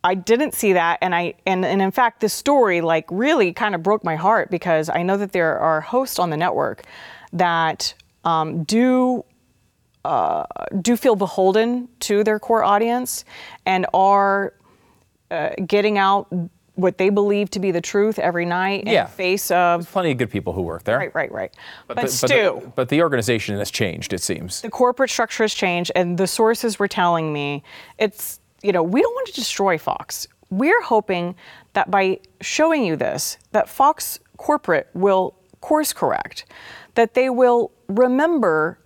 I 0.04 0.16
didn't 0.16 0.54
see 0.54 0.74
that, 0.74 1.00
and 1.02 1.14
I 1.14 1.34
and, 1.46 1.66
and 1.66 1.82
in 1.82 1.92
fact, 1.92 2.22
this 2.22 2.34
story 2.34 2.80
like 2.80 3.06
really 3.10 3.52
kind 3.52 3.76
of 3.76 3.84
broke 3.84 4.04
my 4.04 4.16
heart 4.16 4.50
because 4.50 4.90
I 4.90 5.04
know 5.04 5.18
that 5.18 5.34
there 5.34 5.60
are 5.60 5.82
hosts 5.82 6.20
on 6.20 6.30
the 6.30 6.38
network 6.38 6.84
that 7.34 7.94
um, 8.24 8.64
do 8.64 9.26
uh, 10.06 10.46
do 10.82 10.96
feel 10.96 11.18
beholden 11.18 11.90
to 12.00 12.24
their 12.24 12.40
core 12.40 12.64
audience 12.64 13.26
and 13.66 13.86
are 13.94 14.54
uh, 15.32 15.50
getting 15.68 15.98
out 15.98 16.28
what 16.80 16.98
they 16.98 17.10
believe 17.10 17.50
to 17.52 17.60
be 17.60 17.72
the 17.72 17.82
truth 17.82 18.18
every 18.20 18.46
night 18.46 18.82
in 18.84 18.88
Yeah. 18.94 19.04
the 19.06 19.12
face 19.12 19.52
of 19.52 19.82
There's 19.82 19.92
plenty 19.92 20.12
of 20.12 20.18
good 20.18 20.30
people 20.30 20.54
who 20.54 20.62
work 20.62 20.84
there. 20.84 20.98
right, 20.98 21.14
right, 21.14 21.32
right. 21.32 21.54
But, 21.88 21.98
the- 22.02 22.08
Stu, 22.08 22.28
the, 22.28 22.72
but 22.76 22.90
the 22.90 23.02
organization 23.02 23.58
has 23.58 23.70
changed, 23.72 24.14
it 24.14 24.22
seems. 24.22 24.62
the 24.62 24.70
corporate 24.70 25.10
structure 25.10 25.44
has 25.44 25.54
changed 25.54 25.92
and 25.96 26.18
the 26.18 26.28
sources 26.28 26.80
were 26.80 26.88
telling 26.88 27.34
me 27.34 27.64
it's 27.98 28.40
you 28.62 28.72
know 28.72 28.84
we 28.84 29.02
don't 29.02 29.14
want 29.14 29.28
to 29.28 29.34
destroy 29.34 29.78
fox 29.78 30.28
we're 30.52 30.82
hoping 30.82 31.36
that 31.74 31.90
by 31.92 32.20
showing 32.42 32.84
you 32.86 32.96
this 32.96 33.38
that 33.52 33.70
fox 33.70 34.20
corporate 34.38 34.88
will 34.94 35.34
course 35.62 35.94
correct 35.94 36.46
that 36.96 37.14
they 37.14 37.30
will 37.30 37.72
remember 37.88 38.80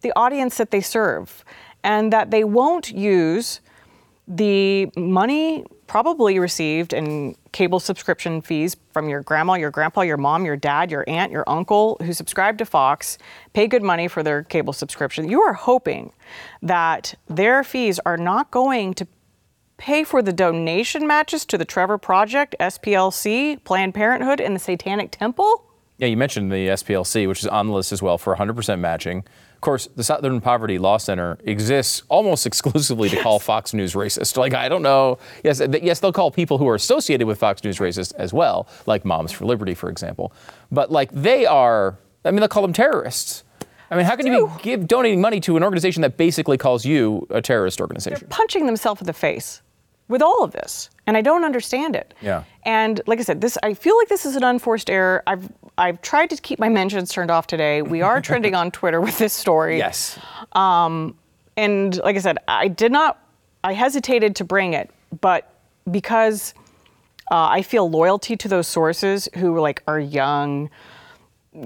the 0.00 0.12
audience 0.16 0.56
that 0.56 0.70
they 0.70 0.80
serve 0.80 1.44
and 1.84 2.12
that 2.12 2.30
they 2.30 2.42
won't 2.44 2.90
use 2.90 3.60
the 4.28 4.90
money 4.96 5.64
probably 5.86 6.38
received 6.38 6.92
in 6.92 7.34
cable 7.52 7.80
subscription 7.80 8.40
fees 8.40 8.76
from 8.92 9.08
your 9.08 9.22
grandma, 9.22 9.54
your 9.54 9.70
grandpa, 9.70 10.02
your 10.02 10.16
mom, 10.16 10.44
your 10.44 10.56
dad, 10.56 10.90
your 10.90 11.04
aunt, 11.08 11.32
your 11.32 11.44
uncle 11.48 11.96
who 12.02 12.12
subscribe 12.12 12.58
to 12.58 12.64
Fox, 12.64 13.18
pay 13.52 13.66
good 13.66 13.82
money 13.82 14.08
for 14.08 14.22
their 14.22 14.42
cable 14.42 14.72
subscription. 14.72 15.28
You 15.28 15.42
are 15.42 15.52
hoping 15.52 16.12
that 16.62 17.14
their 17.28 17.64
fees 17.64 17.98
are 18.06 18.16
not 18.16 18.50
going 18.50 18.94
to 18.94 19.06
pay 19.78 20.04
for 20.04 20.22
the 20.22 20.32
donation 20.32 21.06
matches 21.06 21.44
to 21.46 21.56
the 21.56 21.64
Trevor 21.64 21.98
Project, 21.98 22.54
SPLC, 22.60 23.64
Planned 23.64 23.94
Parenthood, 23.94 24.40
and 24.40 24.54
the 24.54 24.60
Satanic 24.60 25.10
Temple. 25.10 25.64
Yeah, 25.98 26.06
you 26.06 26.16
mentioned 26.16 26.52
the 26.52 26.68
SPLC, 26.68 27.26
which 27.26 27.40
is 27.40 27.46
on 27.46 27.66
the 27.66 27.72
list 27.72 27.90
as 27.92 28.02
well 28.02 28.18
for 28.18 28.36
100% 28.36 28.78
matching. 28.78 29.24
Of 29.60 29.62
course, 29.62 29.90
the 29.94 30.02
Southern 30.02 30.40
Poverty 30.40 30.78
Law 30.78 30.96
Center 30.96 31.36
exists 31.44 32.02
almost 32.08 32.46
exclusively 32.50 33.10
to 33.10 33.22
call 33.22 33.38
Fox 33.38 33.74
News 33.74 33.92
racist. 33.92 34.38
Like, 34.38 34.54
I 34.54 34.70
don't 34.70 34.80
know. 34.80 35.18
Yes, 35.44 35.60
yes, 35.82 36.00
they'll 36.00 36.14
call 36.14 36.30
people 36.30 36.56
who 36.56 36.66
are 36.66 36.74
associated 36.74 37.26
with 37.26 37.38
Fox 37.38 37.62
News 37.62 37.76
racist 37.76 38.14
as 38.14 38.32
well, 38.32 38.66
like 38.86 39.04
Moms 39.04 39.32
for 39.32 39.44
Liberty, 39.44 39.74
for 39.74 39.90
example. 39.90 40.32
But 40.72 40.90
like, 40.90 41.10
they 41.12 41.44
are. 41.44 41.98
I 42.24 42.30
mean, 42.30 42.40
they'll 42.40 42.48
call 42.48 42.62
them 42.62 42.72
terrorists. 42.72 43.44
I 43.90 43.96
mean, 43.96 44.06
how 44.06 44.16
can 44.16 44.26
you 44.26 44.46
be 44.46 44.62
give, 44.62 44.88
donating 44.88 45.20
money 45.20 45.40
to 45.40 45.58
an 45.58 45.62
organization 45.62 46.00
that 46.00 46.16
basically 46.16 46.56
calls 46.56 46.86
you 46.86 47.26
a 47.28 47.42
terrorist 47.42 47.82
organization? 47.82 48.28
punching 48.30 48.64
themselves 48.64 49.02
in 49.02 49.06
the 49.06 49.12
face 49.12 49.60
with 50.10 50.20
all 50.20 50.42
of 50.44 50.50
this, 50.50 50.90
and 51.06 51.16
I 51.16 51.22
don't 51.22 51.44
understand 51.44 51.96
it. 51.96 52.12
Yeah. 52.20 52.42
And 52.64 53.00
like 53.06 53.18
I 53.18 53.22
said, 53.22 53.40
this 53.40 53.56
I 53.62 53.72
feel 53.74 53.96
like 53.96 54.08
this 54.08 54.26
is 54.26 54.36
an 54.36 54.44
unforced 54.44 54.90
error. 54.90 55.22
I've 55.26 55.48
I've 55.78 56.02
tried 56.02 56.28
to 56.30 56.36
keep 56.36 56.58
my 56.58 56.68
mentions 56.68 57.10
turned 57.10 57.30
off 57.30 57.46
today. 57.46 57.80
We 57.80 58.02
are 58.02 58.20
trending 58.28 58.54
on 58.54 58.70
Twitter 58.70 59.00
with 59.00 59.16
this 59.16 59.32
story. 59.32 59.78
Yes. 59.78 60.18
Um, 60.52 61.16
And 61.56 61.96
like 61.98 62.16
I 62.16 62.20
said, 62.20 62.38
I 62.48 62.68
did 62.68 62.92
not. 62.92 63.16
I 63.62 63.72
hesitated 63.72 64.36
to 64.36 64.44
bring 64.44 64.74
it, 64.74 64.90
but 65.20 65.52
because 65.90 66.54
uh, 67.30 67.46
I 67.58 67.62
feel 67.62 67.88
loyalty 67.90 68.36
to 68.36 68.48
those 68.48 68.66
sources 68.66 69.28
who 69.36 69.58
like 69.60 69.82
are 69.86 70.00
young 70.00 70.70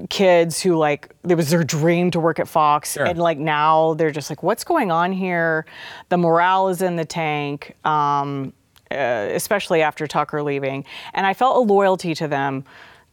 kids 0.09 0.63
who 0.63 0.77
like 0.77 1.15
it 1.29 1.35
was 1.35 1.51
their 1.51 1.63
dream 1.63 2.11
to 2.11 2.19
work 2.19 2.39
at 2.39 2.49
Fox 2.49 2.95
Sure. 2.95 3.05
and 3.05 3.19
like 3.19 3.37
now 3.37 3.93
they're 3.95 4.11
just 4.11 4.31
like 4.31 4.43
what's 4.43 4.65
going 4.65 4.91
on 4.91 5.13
here? 5.13 5.67
The 6.09 6.17
morale 6.17 6.69
is 6.69 6.81
in 6.81 6.97
the 6.97 7.05
tank 7.05 7.77
um, 7.85 8.53
uh, 8.91 9.29
especially 9.33 9.83
after 9.83 10.07
Tucker 10.07 10.43
leaving. 10.43 10.85
And 11.15 11.27
I 11.27 11.35
felt 11.35 11.57
a 11.57 11.61
loyalty 11.61 12.15
to 12.15 12.29
them 12.29 12.65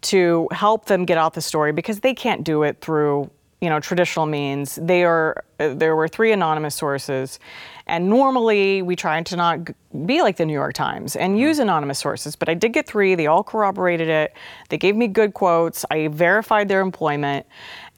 to 0.02 0.48
help 0.52 0.86
them 0.86 1.06
get 1.06 1.18
out 1.18 1.34
the 1.34 1.42
story 1.42 1.72
because 1.72 2.00
they 2.02 2.14
can't 2.14 2.44
do 2.44 2.64
it 2.64 2.80
through 2.82 3.30
you 3.62 3.70
know 3.70 3.80
traditional 3.80 4.26
means. 4.26 4.80
They 4.82 5.04
are 5.04 5.44
uh, 5.60 5.74
there 5.74 5.96
were 5.96 6.08
three 6.08 6.32
anonymous 6.32 6.76
sources 6.76 7.40
and 7.92 8.10
normally 8.10 8.82
we 8.82 8.96
try 8.96 9.22
to 9.22 9.36
not 9.36 9.70
be 10.06 10.22
like 10.22 10.38
the 10.38 10.46
new 10.46 10.54
york 10.54 10.74
times 10.74 11.16
and 11.16 11.38
use 11.38 11.60
anonymous 11.60 12.00
sources 12.00 12.36
but 12.36 12.50
i 12.50 12.56
did 12.56 12.74
get 12.74 12.88
three. 12.88 13.14
They 13.16 13.28
all 13.28 13.44
corroborated 13.44 14.10
it. 14.10 14.34
They 14.70 14.78
gave 14.78 14.96
me 14.96 15.08
good 15.08 15.34
quotes. 15.34 15.86
I 15.92 16.08
verified 16.08 16.68
their 16.70 16.82
employment. 16.82 17.46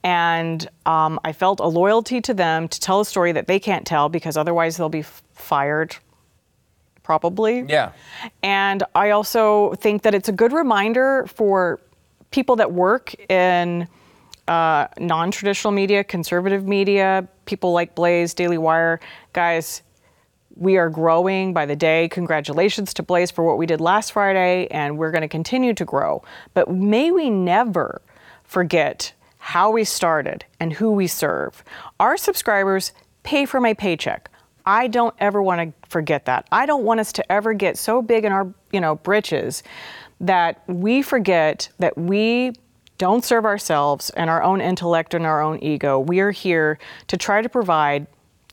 And 0.04 0.68
um, 0.86 1.20
i 1.24 1.32
felt 1.32 1.60
a 1.60 1.68
loyalty 1.68 2.20
to 2.22 2.34
them 2.34 2.68
to 2.68 2.80
tell 2.80 3.00
a 3.00 3.06
story 3.06 3.32
that 3.32 3.48
they 3.48 3.60
can't 3.60 3.86
tell 3.86 4.10
because 4.10 4.36
otherwise 4.36 4.76
they'll 4.76 4.90
be 4.90 5.00
f- 5.00 5.24
fired 5.34 5.96
probably. 7.04 7.66
Yeah. 7.68 7.92
and 8.42 8.84
I 8.96 9.12
also 9.12 9.74
think 9.76 10.02
that 10.04 10.14
it's 10.16 10.30
a 10.30 10.32
good 10.32 10.54
reminder 10.54 11.26
for 11.28 11.80
people 12.32 12.56
that 12.58 12.72
work 12.72 13.14
in 13.30 13.88
uh, 14.48 14.88
non 15.00 15.32
traditional 15.32 15.72
media, 15.72 16.04
conservative 16.04 16.68
media, 16.68 17.28
people 17.46 17.72
like 17.72 17.96
Blaze, 17.96 18.34
Daily 18.34 18.58
Wire. 18.58 19.00
Guys, 19.34 19.82
we 20.56 20.78
are 20.78 20.90
growing 20.90 21.54
by 21.54 21.66
the 21.66 21.76
day. 21.76 22.08
Congratulations 22.10 22.94
to 22.96 23.04
Blaze 23.04 23.32
for 23.32 23.44
what 23.44 23.58
we 23.58 23.66
did 23.66 23.82
last 23.82 24.12
Friday, 24.12 24.68
and 24.70 24.98
we're 24.98 25.12
going 25.12 25.22
to 25.22 25.28
continue 25.28 25.74
to 25.74 25.86
grow. 25.86 26.24
But 26.54 26.72
may 26.72 27.12
we 27.12 27.30
never 27.30 28.02
forget 28.44 29.14
how 29.38 29.72
we 29.72 29.84
started 29.84 30.46
and 30.60 30.72
who 30.74 30.92
we 30.92 31.08
serve. 31.08 31.64
Our 32.00 32.18
subscribers 32.18 32.94
pay 33.24 33.46
for 33.46 33.60
my 33.60 33.74
paycheck. 33.74 34.30
I 34.66 34.88
don't 34.88 35.14
ever 35.20 35.42
want 35.42 35.60
to 35.62 35.90
forget 35.90 36.26
that. 36.26 36.48
I 36.52 36.66
don't 36.66 36.84
want 36.84 37.00
us 37.00 37.12
to 37.14 37.32
ever 37.32 37.54
get 37.54 37.78
so 37.78 38.02
big 38.02 38.24
in 38.24 38.32
our, 38.32 38.48
you 38.72 38.80
know, 38.80 38.96
britches 38.96 39.64
that 40.22 40.64
we 40.68 41.02
forget 41.02 41.68
that 41.80 41.98
we 41.98 42.54
don't 42.98 43.24
serve 43.24 43.46
ourselves 43.46 44.10
and 44.12 44.30
our 44.30 44.44
own 44.44 44.62
intellect 44.62 45.14
and 45.14 45.26
our 45.26 45.42
own 45.42 45.60
ego. 45.64 46.00
We 46.00 46.20
are 46.20 46.32
here 46.32 46.80
to 47.08 47.18
try 47.18 47.42
to 47.42 47.50
provide 47.50 48.08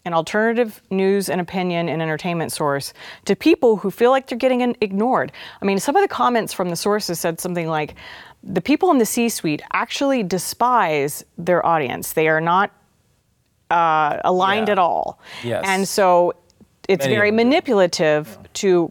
an 0.07 0.14
alternative 0.14 0.81
news 0.90 1.29
and 1.29 1.40
opinion 1.42 1.88
and 1.88 2.00
entertainment 2.00 2.53
source 2.53 2.94
to 3.26 3.37
people 3.37 3.76
who 3.76 3.90
feel 3.90 4.11
like 4.11 4.26
they're 4.29 4.38
getting 4.38 4.74
ignored. 4.81 5.31
I 5.61 5.66
mean, 5.66 5.79
some 5.79 5.94
of 5.94 6.03
the 6.03 6.09
comments 6.09 6.55
from 6.55 6.70
the 6.70 6.76
sources 6.76 7.20
said 7.20 7.38
something 7.38 7.68
like, 7.68 7.94
the 8.42 8.62
people 8.62 8.90
in 8.90 8.96
the 8.96 9.05
C 9.05 9.29
suite 9.29 9.61
actually 9.74 10.22
despise 10.22 11.22
their 11.37 11.64
audience. 11.66 12.14
They 12.14 12.29
are 12.29 12.40
not 12.40 12.70
uh, 13.70 14.18
aligned 14.24 14.68
Yeah. 14.68 14.72
at 14.72 14.79
all. 14.79 15.20
Yes. 15.44 15.64
And 15.66 15.87
so 15.87 16.33
it's 16.88 17.05
Many 17.05 17.14
very 17.14 17.31
manipulative 17.31 18.38
to 18.55 18.90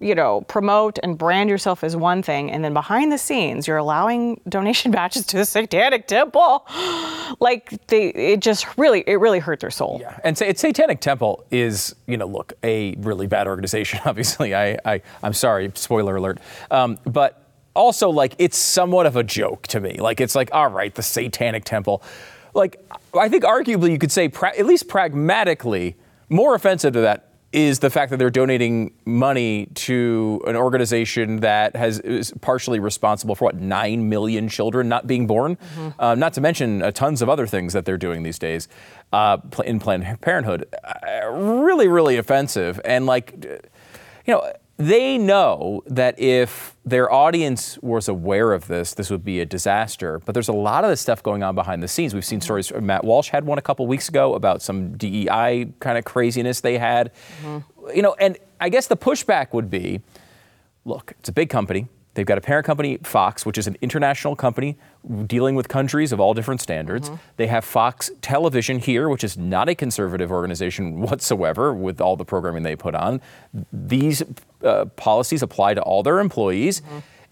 you 0.00 0.14
know, 0.14 0.42
promote 0.42 0.98
and 1.02 1.16
brand 1.16 1.50
yourself 1.50 1.82
as 1.84 1.96
one 1.96 2.22
thing, 2.22 2.50
and 2.50 2.64
then 2.64 2.72
behind 2.72 3.12
the 3.12 3.18
scenes, 3.18 3.66
you're 3.66 3.76
allowing 3.76 4.40
donation 4.48 4.90
batches 4.92 5.26
to 5.26 5.36
the 5.36 5.44
Satanic 5.44 6.06
Temple. 6.06 6.66
like 7.40 7.86
they, 7.86 8.08
it 8.08 8.40
just 8.40 8.78
really, 8.78 9.04
it 9.06 9.16
really 9.16 9.38
hurt 9.38 9.60
their 9.60 9.70
soul. 9.70 9.98
Yeah. 10.00 10.18
And 10.24 10.36
Sa- 10.36 10.52
Satanic 10.54 11.00
Temple 11.00 11.44
is, 11.50 11.94
you 12.06 12.16
know, 12.16 12.26
look, 12.26 12.52
a 12.62 12.94
really 12.96 13.26
bad 13.26 13.46
organization. 13.46 14.00
Obviously, 14.04 14.54
I, 14.54 14.78
I 14.84 15.02
I'm 15.22 15.32
sorry, 15.32 15.70
spoiler 15.74 16.16
alert. 16.16 16.38
Um, 16.70 16.98
but 17.04 17.42
also, 17.74 18.08
like, 18.10 18.34
it's 18.38 18.56
somewhat 18.56 19.06
of 19.06 19.16
a 19.16 19.22
joke 19.22 19.66
to 19.68 19.80
me. 19.80 19.98
Like, 19.98 20.20
it's 20.20 20.34
like, 20.34 20.48
all 20.52 20.68
right, 20.68 20.94
the 20.94 21.02
Satanic 21.02 21.64
Temple. 21.64 22.02
Like, 22.54 22.82
I 23.14 23.28
think 23.28 23.44
arguably 23.44 23.90
you 23.90 23.98
could 23.98 24.12
say, 24.12 24.28
pra- 24.28 24.58
at 24.58 24.64
least 24.64 24.88
pragmatically, 24.88 25.96
more 26.28 26.54
offensive 26.54 26.94
to 26.94 27.00
that 27.02 27.25
is 27.52 27.78
the 27.78 27.90
fact 27.90 28.10
that 28.10 28.18
they're 28.18 28.28
donating 28.30 28.92
money 29.04 29.66
to 29.74 30.42
an 30.46 30.56
organization 30.56 31.40
that 31.40 31.74
has 31.76 32.00
is 32.00 32.32
partially 32.40 32.78
responsible 32.78 33.34
for 33.34 33.46
what 33.46 33.56
nine 33.56 34.08
million 34.08 34.48
children 34.48 34.88
not 34.88 35.06
being 35.06 35.26
born, 35.26 35.56
uh, 35.98 36.14
not 36.14 36.32
to 36.34 36.40
mention 36.40 36.82
uh, 36.82 36.90
tons 36.90 37.22
of 37.22 37.28
other 37.28 37.46
things 37.46 37.72
that 37.72 37.84
they're 37.84 37.96
doing 37.96 38.22
these 38.24 38.38
days 38.38 38.68
uh, 39.12 39.38
in 39.64 39.78
Planned 39.78 40.20
Parenthood. 40.20 40.66
Uh, 40.84 41.28
really, 41.30 41.88
really 41.88 42.16
offensive, 42.16 42.80
and 42.84 43.06
like, 43.06 43.32
you 44.26 44.34
know. 44.34 44.52
They 44.78 45.16
know 45.16 45.82
that 45.86 46.18
if 46.20 46.76
their 46.84 47.10
audience 47.10 47.78
was 47.80 48.08
aware 48.08 48.52
of 48.52 48.66
this, 48.66 48.92
this 48.92 49.10
would 49.10 49.24
be 49.24 49.40
a 49.40 49.46
disaster. 49.46 50.20
But 50.24 50.32
there's 50.32 50.48
a 50.48 50.52
lot 50.52 50.84
of 50.84 50.90
this 50.90 51.00
stuff 51.00 51.22
going 51.22 51.42
on 51.42 51.54
behind 51.54 51.82
the 51.82 51.88
scenes. 51.88 52.14
We've 52.14 52.24
seen 52.24 52.40
mm-hmm. 52.40 52.44
stories. 52.44 52.72
Matt 52.74 53.02
Walsh 53.02 53.30
had 53.30 53.46
one 53.46 53.56
a 53.56 53.62
couple 53.62 53.86
weeks 53.86 54.08
ago 54.08 54.34
about 54.34 54.60
some 54.60 54.96
DEI 54.96 55.72
kind 55.80 55.96
of 55.96 56.04
craziness 56.04 56.60
they 56.60 56.76
had. 56.76 57.12
Mm-hmm. 57.42 57.96
You 57.96 58.02
know, 58.02 58.14
and 58.18 58.36
I 58.60 58.68
guess 58.68 58.86
the 58.86 58.96
pushback 58.96 59.54
would 59.54 59.70
be 59.70 60.02
look, 60.84 61.14
it's 61.18 61.28
a 61.28 61.32
big 61.32 61.50
company. 61.50 61.88
They've 62.16 62.24
got 62.24 62.38
a 62.38 62.40
parent 62.40 62.64
company, 62.64 62.96
Fox, 63.02 63.44
which 63.44 63.58
is 63.58 63.66
an 63.66 63.76
international 63.82 64.36
company 64.36 64.78
dealing 65.26 65.54
with 65.54 65.68
countries 65.68 66.12
of 66.12 66.18
all 66.18 66.32
different 66.32 66.62
standards. 66.62 67.10
They 67.36 67.46
have 67.46 67.62
Fox 67.62 68.10
Television 68.22 68.78
here, 68.78 69.10
which 69.10 69.22
is 69.22 69.36
not 69.36 69.68
a 69.68 69.74
conservative 69.74 70.32
organization 70.32 71.00
whatsoever 71.02 71.74
with 71.74 72.00
all 72.00 72.16
the 72.16 72.24
programming 72.24 72.62
they 72.62 72.74
put 72.74 72.94
on. 72.94 73.20
These 73.70 74.22
uh, 74.64 74.86
policies 74.96 75.42
apply 75.42 75.74
to 75.74 75.82
all 75.82 76.02
their 76.02 76.18
employees. 76.18 76.80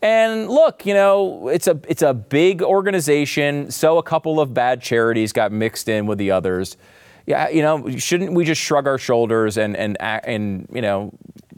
And 0.02 0.50
look, 0.50 0.84
you 0.84 0.92
know, 0.92 1.48
it's 1.48 1.66
a 1.66 1.80
it's 1.88 2.02
a 2.02 2.12
big 2.12 2.60
organization, 2.60 3.70
so 3.70 3.96
a 3.96 4.02
couple 4.02 4.38
of 4.38 4.52
bad 4.52 4.82
charities 4.82 5.32
got 5.32 5.50
mixed 5.50 5.88
in 5.88 6.04
with 6.04 6.18
the 6.18 6.30
others. 6.30 6.76
Yeah, 7.24 7.48
you 7.48 7.62
know, 7.62 7.88
shouldn't 7.96 8.34
we 8.34 8.44
just 8.44 8.60
shrug 8.60 8.86
our 8.86 8.98
shoulders 8.98 9.56
and 9.56 9.74
and 9.74 9.96
and 10.02 10.68
you 10.70 10.82
know 10.82 11.14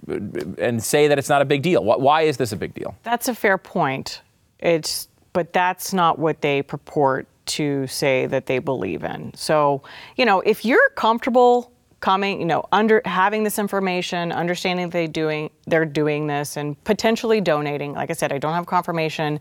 and 0.07 0.83
say 0.83 1.09
that 1.09 1.19
it's 1.19 1.29
not 1.29 1.43
a 1.43 1.45
big 1.45 1.63
deal. 1.63 1.85
Why 1.85 2.23
is 2.23 2.37
this 2.37 2.53
a 2.53 2.57
big 2.57 2.75
deal? 2.75 2.95
That's 3.03 3.29
a 3.29 3.35
fair 3.35 3.59
point. 3.59 4.23
It's 4.59 5.09
but 5.33 5.53
that's 5.53 5.93
not 5.93 6.19
what 6.19 6.41
they 6.41 6.63
purport 6.63 7.27
to 7.47 7.87
say 7.87 8.27
that 8.27 8.47
they 8.47 8.59
believe 8.59 9.05
in. 9.05 9.33
So, 9.35 9.83
you 10.17 10.25
know, 10.25 10.41
if 10.41 10.65
you're 10.65 10.89
comfortable 10.91 11.71
coming, 12.01 12.41
you 12.41 12.47
know, 12.47 12.65
under 12.73 13.03
having 13.05 13.45
this 13.45 13.59
information, 13.59 14.33
understanding 14.33 14.91
they 14.91 15.07
doing 15.07 15.51
they're 15.67 15.85
doing 15.85 16.27
this 16.27 16.57
and 16.57 16.83
potentially 16.85 17.41
donating. 17.41 17.95
Like 17.95 18.11
I 18.11 18.13
said, 18.13 18.33
I 18.33 18.39
don't 18.39 18.55
have 18.55 18.67
confirmation 18.67 19.41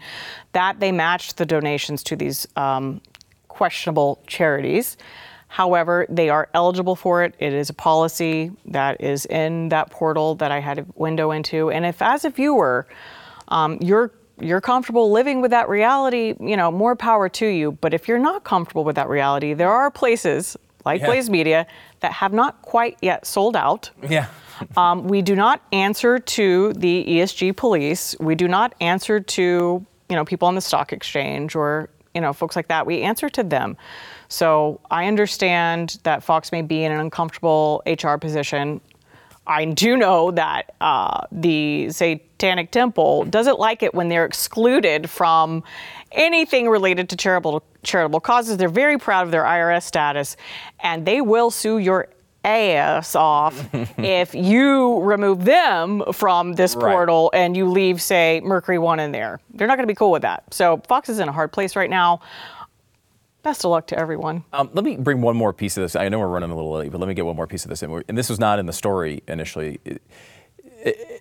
that 0.54 0.80
they 0.80 0.92
matched 0.92 1.38
the 1.38 1.46
donations 1.46 2.04
to 2.04 2.16
these 2.16 2.48
um, 2.56 3.02
questionable 3.48 4.22
charities. 4.28 4.98
However, 5.56 6.06
they 6.10 6.28
are 6.28 6.50
eligible 6.54 6.98
for 6.98 7.24
it. 7.24 7.34
It 7.40 7.54
is 7.54 7.70
a 7.70 7.74
policy 7.74 8.52
that 8.66 9.00
is 9.00 9.26
in 9.28 9.70
that 9.70 9.90
portal 9.90 10.36
that 10.36 10.52
I 10.52 10.60
had 10.60 10.80
a 10.80 10.86
window 10.96 11.32
into. 11.32 11.72
And 11.72 11.86
if, 11.86 12.02
as 12.02 12.26
a 12.26 12.30
viewer, 12.30 12.86
um, 13.48 13.78
you're 13.80 14.12
you're 14.38 14.60
comfortable 14.60 15.12
living 15.12 15.40
with 15.40 15.52
that 15.52 15.70
reality, 15.70 16.36
you 16.42 16.58
know, 16.58 16.72
more 16.72 16.94
power 16.94 17.30
to 17.30 17.46
you. 17.46 17.72
But 17.72 17.94
if 17.94 18.06
you're 18.06 18.20
not 18.20 18.44
comfortable 18.44 18.84
with 18.84 18.98
that 18.98 19.08
reality, 19.08 19.54
there 19.54 19.72
are 19.72 19.90
places 19.90 20.58
like 20.84 21.00
yeah. 21.00 21.08
Blaze 21.08 21.30
Media 21.30 21.68
that 22.02 22.12
have 22.12 22.34
not 22.34 22.62
quite 22.62 22.98
yet 23.02 23.26
sold 23.26 23.56
out. 23.56 23.90
Yeah. 24.10 24.28
um, 24.76 25.08
we 25.08 25.22
do 25.22 25.38
not 25.38 25.62
answer 25.72 26.20
to 26.20 26.74
the 26.74 27.06
ESG 27.08 27.56
police. 27.56 28.14
We 28.20 28.36
do 28.36 28.50
not 28.50 28.76
answer 28.82 29.22
to 29.22 29.86
you 30.10 30.16
know 30.18 30.26
people 30.26 30.50
on 30.50 30.56
the 30.56 30.62
stock 30.62 30.92
exchange 30.92 31.56
or 31.56 31.90
you 32.16 32.22
know 32.22 32.34
folks 32.34 32.56
like 32.56 32.70
that. 32.70 32.88
We 32.88 33.02
answer 33.02 33.30
to 33.30 33.44
them. 33.44 33.78
So 34.30 34.80
I 34.90 35.06
understand 35.06 36.00
that 36.04 36.24
Fox 36.24 36.52
may 36.52 36.64
be 36.64 36.84
in 36.84 36.92
an 36.92 37.00
uncomfortable 37.00 37.84
HR 37.86 38.16
position. 38.16 38.82
I 39.48 39.66
do 39.66 39.96
know 39.96 40.32
that 40.32 40.74
uh, 40.82 41.22
the 41.32 41.92
Satanic 41.92 42.72
Temple 42.72 43.26
doesn't 43.26 43.60
like 43.60 43.84
it 43.84 43.94
when 43.94 44.10
they're 44.10 44.26
excluded 44.26 45.08
from 45.08 45.64
anything 46.12 46.68
related 46.68 47.10
to 47.10 47.16
charitable 47.16 47.64
charitable 47.84 48.22
causes. 48.22 48.58
They're 48.58 48.70
very 48.70 48.98
proud 48.98 49.26
of 49.26 49.32
their 49.32 49.44
IRS 49.44 49.84
status, 49.84 50.36
and 50.80 51.06
they 51.06 51.22
will 51.22 51.52
sue 51.52 51.78
your 51.78 52.10
ass 52.46 53.16
off 53.16 53.68
if 53.98 54.36
you 54.36 55.02
remove 55.02 55.44
them 55.46 56.04
from 56.14 56.54
this 56.54 56.76
portal 56.76 57.30
right. 57.34 57.40
and 57.40 57.58
you 57.58 57.68
leave, 57.68 58.02
say, 58.02 58.42
Mercury 58.44 58.78
One 58.78 59.00
in 59.00 59.12
there. 59.12 59.40
They're 59.54 59.68
not 59.68 59.78
going 59.78 59.88
to 59.88 59.92
be 59.92 59.96
cool 59.96 60.12
with 60.12 60.22
that. 60.22 60.54
So 60.54 60.82
Fox 60.88 61.10
is 61.10 61.20
in 61.20 61.28
a 61.28 61.32
hard 61.32 61.52
place 61.52 61.76
right 61.76 61.90
now. 61.90 62.22
Best 63.44 63.64
of 63.64 63.70
luck 63.70 63.86
to 63.88 64.00
everyone. 64.00 64.44
Um, 64.54 64.72
let 64.74 64.84
me 64.84 64.98
bring 64.98 65.22
one 65.22 65.36
more 65.36 65.54
piece 65.54 65.78
of 65.78 65.82
this. 65.82 65.96
I 65.96 66.10
know 66.10 66.18
we're 66.18 66.28
running 66.28 66.50
a 66.50 66.56
little 66.56 66.72
late, 66.72 66.92
but 66.92 67.00
let 67.00 67.08
me 67.08 67.14
get 67.14 67.26
one 67.26 67.36
more 67.36 67.46
piece 67.46 67.64
of 67.64 67.70
this 67.70 67.84
in. 67.84 68.04
And 68.08 68.18
this 68.18 68.28
was 68.28 68.40
not 68.40 68.58
in 68.58 68.66
the 68.66 68.74
story 68.74 69.22
initially. 69.28 69.80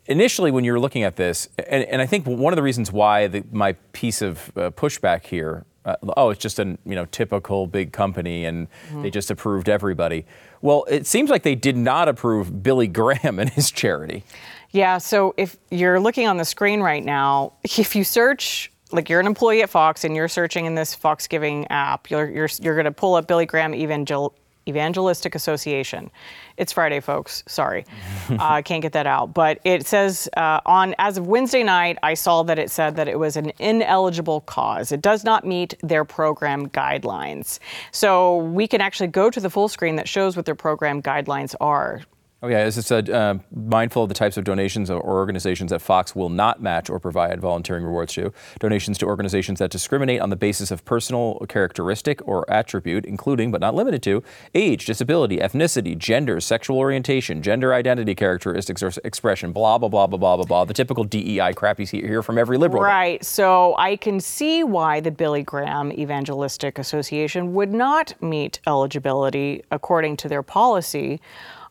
Initially, 0.07 0.51
when 0.51 0.65
you're 0.65 0.81
looking 0.81 1.03
at 1.03 1.17
this, 1.17 1.49
and, 1.69 1.85
and 1.85 2.01
I 2.01 2.07
think 2.07 2.27
one 2.27 2.53
of 2.53 2.57
the 2.57 2.63
reasons 2.63 2.91
why 2.91 3.27
the, 3.27 3.45
my 3.53 3.75
piece 3.93 4.23
of 4.23 4.51
uh, 4.57 4.71
pushback 4.71 5.27
here, 5.27 5.67
uh, 5.85 5.97
oh, 6.17 6.31
it's 6.31 6.41
just 6.41 6.59
a 6.59 6.79
you 6.87 6.95
know 6.95 7.05
typical 7.07 7.67
big 7.67 7.93
company, 7.93 8.47
and 8.47 8.69
mm-hmm. 8.69 9.03
they 9.03 9.11
just 9.11 9.31
approved 9.31 9.69
everybody. 9.69 10.25
Well, 10.65 10.87
it 10.89 11.07
seems 11.07 11.29
like 11.29 11.43
they 11.43 11.55
did 11.55 11.77
not 11.77 12.09
approve 12.09 12.63
Billy 12.63 12.87
Graham 12.87 13.39
and 13.39 13.51
his 13.51 13.71
charity. 13.71 14.25
Yeah. 14.71 14.97
So 14.97 15.35
if 15.37 15.59
you're 15.71 16.01
looking 16.01 16.27
on 16.27 16.39
the 16.39 16.47
screen 16.47 16.81
right 16.81 17.05
now, 17.05 17.53
if 17.65 17.95
you 17.95 18.03
search 18.03 18.73
like 18.91 19.11
you're 19.11 19.21
an 19.21 19.27
employee 19.27 19.63
at 19.63 19.69
Fox 19.69 20.05
and 20.05 20.17
you're 20.17 20.27
searching 20.27 20.65
in 20.65 20.75
this 20.75 20.95
Fox 20.95 21.27
Giving 21.29 21.67
app, 21.69 22.11
you're 22.11 22.31
you're 22.31 22.49
you're 22.63 22.75
going 22.75 22.87
to 22.87 22.93
pull 22.93 23.15
up 23.15 23.29
Billy 23.29 23.45
Graham 23.45 23.75
Evangel- 23.75 24.35
Evangelistic 24.69 25.35
Association. 25.35 26.11
It's 26.57 26.73
Friday, 26.73 27.01
folks. 27.01 27.43
Sorry, 27.47 27.85
uh, 28.31 28.37
I 28.39 28.59
uh, 28.59 28.63
can't 28.63 28.83
get 28.83 28.93
that 28.93 29.07
out. 29.07 29.35
But 29.35 29.61
it 29.65 29.87
says 29.87 30.29
uh, 30.37 30.61
on 30.67 30.95
as 30.99 31.19
of 31.19 31.27
Wednesday 31.27 31.63
night, 31.63 31.99
I 32.03 32.15
saw 32.15 32.43
that 32.45 32.59
it 32.59 32.71
said 32.71 32.97
that 32.97 33.09
it 33.09 33.19
was 33.19 33.37
an 33.37 33.53
ineligible 33.59 34.43
cause. 34.43 34.93
It 34.93 35.03
does 35.03 35.25
not 35.25 35.47
meet 35.47 35.75
their 35.83 36.05
program 36.05 36.69
guidelines. 36.69 37.59
So 37.93 38.39
we 38.39 38.67
can 38.67 38.81
actually 38.81 39.09
go 39.09 39.31
to 39.31 39.41
the 39.41 39.51
full 39.51 39.69
screen 39.69 39.97
that 39.97 40.09
shows 40.09 40.37
what 40.37 40.47
their 40.47 40.55
program 40.55 41.03
guidelines 41.03 41.55
are. 41.61 42.03
Oh, 42.45 42.49
yeah, 42.49 42.59
as 42.59 42.77
it 42.77 42.83
said, 42.83 43.09
uh, 43.09 43.37
mindful 43.55 44.03
of 44.03 44.11
the 44.11 44.15
types 44.15 44.37
of 44.37 44.45
donations 44.45 44.91
or 44.91 45.03
organizations 45.03 45.71
that 45.71 45.81
Fox 45.81 46.15
will 46.15 46.29
not 46.29 46.61
match 46.61 46.91
or 46.91 47.01
provide 47.01 47.41
volunteering 47.41 47.83
rewards 47.85 48.13
to. 48.13 48.35
Donations 48.59 48.99
to 48.99 49.07
organizations 49.07 49.61
that 49.61 49.71
discriminate 49.71 50.21
on 50.21 50.29
the 50.29 50.37
basis 50.37 50.71
of 50.71 50.85
personal 50.85 51.39
characteristic 51.49 52.21
or 52.29 52.45
attribute, 52.53 53.07
including 53.07 53.51
but 53.51 53.63
not 53.63 53.75
limited 53.75 54.03
to 54.03 54.23
age, 54.55 54.85
disability, 54.85 55.39
ethnicity, 55.39 55.97
gender, 55.97 56.39
sexual 56.39 56.77
orientation, 56.77 57.41
gender 57.41 57.73
identity 57.73 58.15
characteristics 58.15 58.83
or 58.83 58.93
expression, 59.05 59.51
blah, 59.51 59.79
blah, 59.79 59.89
blah, 59.89 60.07
blah, 60.07 60.19
blah, 60.19 60.37
blah, 60.37 60.45
blah. 60.45 60.67
The 60.67 60.75
typical 60.75 61.05
DEI 61.05 61.55
crap 61.55 61.81
you 61.81 61.87
hear 61.87 62.23
from 62.23 62.37
every 62.37 62.59
liberal. 62.59 62.83
Right. 62.83 63.25
So 63.25 63.75
I 63.79 63.97
can 63.97 64.21
see 64.21 64.65
why 64.65 65.01
the 65.01 65.11
Billy 65.11 65.43
Graham 65.43 65.91
Evangelistic 65.93 66.79
Association 66.79 67.55
would 67.55 67.73
not 67.73 68.21
meet 68.23 68.61
eligibility 68.67 69.65
according 69.71 70.19
to 70.19 70.29
their 70.29 70.43
policy. 70.43 71.23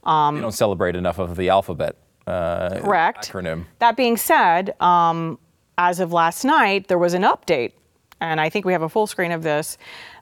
Um, 0.03 0.35
you 0.35 0.41
don't 0.41 0.51
celebrate 0.51 0.95
enough 0.95 1.19
of 1.19 1.35
the 1.35 1.49
alphabet. 1.49 1.95
Uh, 2.27 2.79
correct. 2.81 3.31
Acronym. 3.31 3.65
That 3.79 3.97
being 3.97 4.17
said, 4.17 4.79
um, 4.81 5.37
as 5.77 5.99
of 5.99 6.13
last 6.13 6.45
night, 6.45 6.87
there 6.87 6.97
was 6.97 7.13
an 7.13 7.23
update, 7.23 7.73
and 8.21 8.39
I 8.39 8.49
think 8.49 8.65
we 8.65 8.73
have 8.73 8.81
a 8.81 8.89
full 8.89 9.07
screen 9.07 9.31
of 9.31 9.43
this 9.43 9.77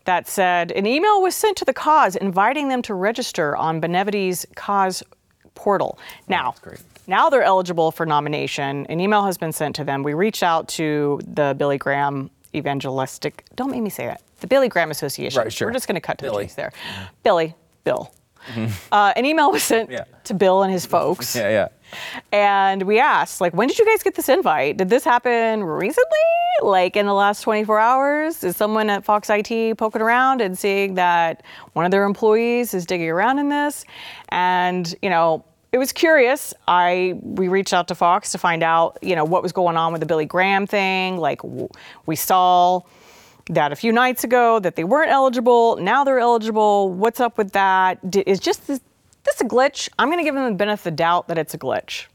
that 0.05 0.27
said 0.27 0.71
an 0.71 0.87
email 0.87 1.21
was 1.21 1.35
sent 1.35 1.57
to 1.57 1.65
the 1.65 1.73
cause 1.73 2.15
inviting 2.15 2.69
them 2.69 2.81
to 2.83 2.93
register 2.93 3.55
on 3.55 3.79
Benevity's 3.79 4.45
cause 4.55 5.03
portal. 5.53 5.99
Now, 6.27 6.55
oh, 6.65 6.73
now 7.07 7.29
they're 7.29 7.43
eligible 7.43 7.91
for 7.91 8.05
nomination. 8.05 8.85
An 8.87 8.99
email 8.99 9.23
has 9.25 9.37
been 9.37 9.51
sent 9.51 9.75
to 9.75 9.83
them. 9.83 10.01
We 10.01 10.13
reached 10.13 10.43
out 10.43 10.67
to 10.69 11.19
the 11.27 11.55
Billy 11.57 11.77
Graham 11.77 12.31
Evangelistic. 12.55 13.45
Don't 13.55 13.69
make 13.69 13.81
me 13.81 13.89
say 13.89 14.07
that. 14.07 14.21
The 14.39 14.47
Billy 14.47 14.69
Graham 14.69 14.89
Association. 14.89 15.39
Right, 15.39 15.53
sure. 15.53 15.67
We're 15.67 15.73
just 15.73 15.87
going 15.87 15.95
to 15.95 16.01
cut 16.01 16.17
to 16.19 16.25
Billy. 16.25 16.43
the 16.43 16.47
chase 16.47 16.55
there. 16.55 16.71
Billy, 17.23 17.55
Bill. 17.83 18.11
Mm-hmm. 18.47 18.71
Uh, 18.91 19.13
an 19.15 19.25
email 19.25 19.51
was 19.51 19.63
sent 19.63 19.89
yeah. 19.89 20.03
to 20.25 20.33
Bill 20.33 20.63
and 20.63 20.71
his 20.71 20.85
folks. 20.85 21.35
yeah, 21.41 21.49
yeah. 21.49 21.67
And 22.31 22.83
we 22.83 22.99
asked, 22.99 23.41
like, 23.41 23.53
when 23.53 23.67
did 23.67 23.79
you 23.79 23.85
guys 23.85 24.03
get 24.03 24.15
this 24.15 24.29
invite? 24.29 24.77
Did 24.77 24.89
this 24.89 25.03
happen 25.03 25.63
recently? 25.63 26.19
Like 26.61 26.95
in 26.95 27.05
the 27.05 27.13
last 27.13 27.41
24 27.41 27.79
hours? 27.79 28.43
Is 28.43 28.55
someone 28.55 28.89
at 28.89 29.03
Fox 29.05 29.29
IT 29.29 29.77
poking 29.77 30.01
around 30.01 30.41
and 30.41 30.57
seeing 30.57 30.95
that 30.95 31.43
one 31.73 31.85
of 31.85 31.91
their 31.91 32.03
employees 32.03 32.73
is 32.73 32.85
digging 32.85 33.09
around 33.09 33.39
in 33.39 33.49
this? 33.49 33.85
And, 34.29 34.93
you 35.01 35.09
know, 35.09 35.43
it 35.71 35.77
was 35.77 35.91
curious. 35.93 36.53
I 36.67 37.17
we 37.21 37.47
reached 37.47 37.73
out 37.73 37.87
to 37.87 37.95
Fox 37.95 38.31
to 38.33 38.37
find 38.37 38.61
out, 38.61 38.97
you 39.01 39.15
know, 39.15 39.23
what 39.23 39.41
was 39.41 39.53
going 39.53 39.77
on 39.77 39.93
with 39.93 40.01
the 40.01 40.05
Billy 40.05 40.25
Graham 40.25 40.67
thing. 40.67 41.17
Like, 41.17 41.41
we 42.05 42.15
saw 42.15 42.81
that 43.49 43.71
a 43.71 43.75
few 43.75 43.91
nights 43.91 44.23
ago 44.23 44.59
that 44.59 44.75
they 44.75 44.83
weren't 44.83 45.11
eligible. 45.11 45.77
Now 45.77 46.03
they're 46.03 46.19
eligible. 46.19 46.91
What's 46.91 47.19
up 47.19 47.37
with 47.37 47.51
that? 47.53 47.99
Is 48.25 48.39
just 48.39 48.67
this, 48.67 48.79
this 49.23 49.41
a 49.41 49.45
glitch? 49.45 49.89
I'm 49.99 50.07
going 50.07 50.19
to 50.19 50.23
give 50.23 50.35
them 50.35 50.45
the 50.45 50.57
benefit 50.57 50.81
of 50.81 50.83
the 50.83 50.91
doubt 50.91 51.27
that 51.27 51.37
it's 51.37 51.53
a 51.53 51.57
glitch, 51.57 52.05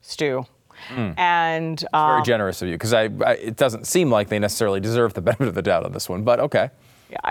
Stu. 0.00 0.46
Mm. 0.90 1.18
And 1.18 1.84
um, 1.92 2.10
very 2.10 2.22
generous 2.22 2.62
of 2.62 2.68
you 2.68 2.74
because 2.74 2.92
I, 2.92 3.10
I, 3.24 3.32
it 3.34 3.56
doesn't 3.56 3.86
seem 3.86 4.10
like 4.10 4.28
they 4.28 4.38
necessarily 4.38 4.80
deserve 4.80 5.14
the 5.14 5.20
benefit 5.22 5.48
of 5.48 5.54
the 5.54 5.62
doubt 5.62 5.84
on 5.84 5.92
this 5.92 6.08
one, 6.08 6.22
but 6.22 6.40
okay. 6.40 6.70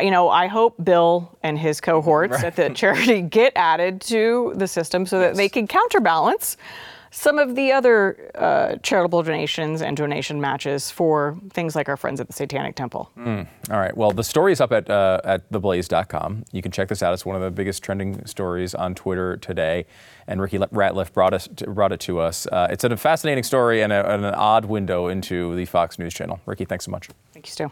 You 0.02 0.10
know, 0.10 0.28
I 0.28 0.48
hope 0.48 0.84
Bill 0.84 1.38
and 1.44 1.58
his 1.58 1.80
cohorts 1.80 2.32
right. 2.32 2.46
at 2.46 2.56
the 2.56 2.70
charity 2.70 3.22
get 3.38 3.54
added 3.56 4.02
to 4.02 4.54
the 4.56 4.68
system 4.68 5.06
so 5.06 5.20
yes. 5.20 5.30
that 5.30 5.38
they 5.38 5.50
can 5.50 5.68
counterbalance 5.68 6.58
some 7.18 7.40
of 7.40 7.56
the 7.56 7.72
other 7.72 8.30
uh, 8.36 8.76
charitable 8.84 9.24
donations 9.24 9.82
and 9.82 9.98
donation 9.98 10.40
matches 10.40 10.92
for 10.92 11.36
things 11.50 11.76
like 11.76 11.90
our 11.90 11.98
friends 11.98 12.22
at 12.22 12.28
the 12.28 12.34
Satanic 12.34 12.76
Temple. 12.76 13.12
Mm. 13.18 13.48
All 13.72 13.80
right. 13.80 13.98
Well, 13.98 14.12
the 14.12 14.24
story 14.24 14.52
is 14.52 14.62
up 14.62 14.72
at, 14.72 14.88
uh, 14.88 15.22
at 15.24 15.52
theblaze.com. 15.52 16.46
You 16.52 16.62
can 16.62 16.72
check 16.72 16.90
this 16.90 17.02
out. 17.02 17.16
It's 17.16 17.26
one 17.26 17.36
of 17.36 17.42
the 17.42 17.50
biggest 17.50 17.82
trending 17.82 18.24
stories 18.28 18.76
on 18.76 18.94
Twitter 18.94 19.36
today. 19.36 19.88
And 20.28 20.40
Rikki 20.40 20.60
Ratliff 20.60 21.12
brought, 21.12 21.34
us, 21.34 21.48
brought 21.48 21.92
it 21.92 22.00
to 22.02 22.20
us. 22.20 22.46
Uh, 22.52 22.68
it's 22.70 22.84
a 22.84 22.96
fascinating 22.96 23.44
story 23.44 23.82
and, 23.82 23.92
a, 23.92 24.14
and 24.14 24.24
an 24.24 24.36
odd 24.36 24.66
window 24.66 25.08
into 25.08 25.56
the 25.56 25.66
Fox 25.66 25.98
News 25.98 26.14
channel. 26.14 26.40
Rikki, 26.46 26.66
thanks 26.66 26.86
so 26.86 26.92
much. 26.92 27.10
Thank 27.34 27.48
you, 27.48 27.52
Stu. 27.52 27.72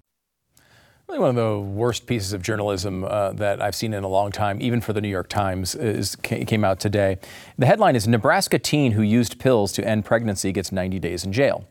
One 1.19 1.29
of 1.29 1.35
the 1.35 1.59
worst 1.59 2.07
pieces 2.07 2.31
of 2.31 2.41
journalism 2.41 3.03
uh, 3.03 3.33
that 3.33 3.61
I've 3.61 3.75
seen 3.75 3.93
in 3.93 4.03
a 4.03 4.07
long 4.07 4.31
time, 4.31 4.61
even 4.61 4.79
for 4.79 4.93
the 4.93 5.01
New 5.01 5.09
York 5.09 5.27
Times, 5.27 5.75
is, 5.75 6.15
came 6.15 6.63
out 6.63 6.79
today. 6.79 7.19
The 7.57 7.65
headline 7.65 7.97
is 7.97 8.07
Nebraska 8.07 8.57
teen 8.57 8.93
who 8.93 9.01
used 9.01 9.37
pills 9.37 9.73
to 9.73 9.85
end 9.85 10.05
pregnancy 10.05 10.53
gets 10.53 10.71
90 10.71 10.99
days 10.99 11.25
in 11.25 11.33
jail. 11.33 11.67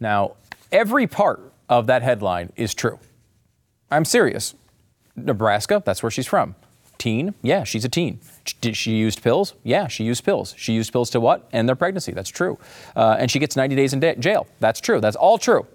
Now, 0.00 0.36
every 0.70 1.06
part 1.06 1.40
of 1.68 1.86
that 1.86 2.02
headline 2.02 2.52
is 2.56 2.74
true. 2.74 2.98
I'm 3.90 4.04
serious. 4.04 4.54
Nebraska, 5.16 5.82
that's 5.84 6.02
where 6.02 6.10
she's 6.10 6.26
from. 6.26 6.54
Teen, 6.98 7.34
yeah, 7.42 7.64
she's 7.64 7.84
a 7.86 7.88
teen. 7.88 8.20
Did 8.60 8.76
she 8.76 8.92
used 8.96 9.22
pills? 9.22 9.54
Yeah, 9.64 9.88
she 9.88 10.04
used 10.04 10.24
pills. 10.24 10.54
She 10.58 10.74
used 10.74 10.92
pills 10.92 11.08
to 11.10 11.20
what? 11.20 11.48
End 11.52 11.68
their 11.68 11.76
pregnancy. 11.76 12.12
That's 12.12 12.30
true. 12.30 12.58
Uh, 12.94 13.16
and 13.18 13.30
she 13.30 13.38
gets 13.38 13.56
90 13.56 13.74
days 13.76 13.94
in 13.94 14.00
da- 14.00 14.14
jail. 14.16 14.46
That's 14.60 14.80
true. 14.80 15.00
That's 15.00 15.16
all 15.16 15.38
true. 15.38 15.66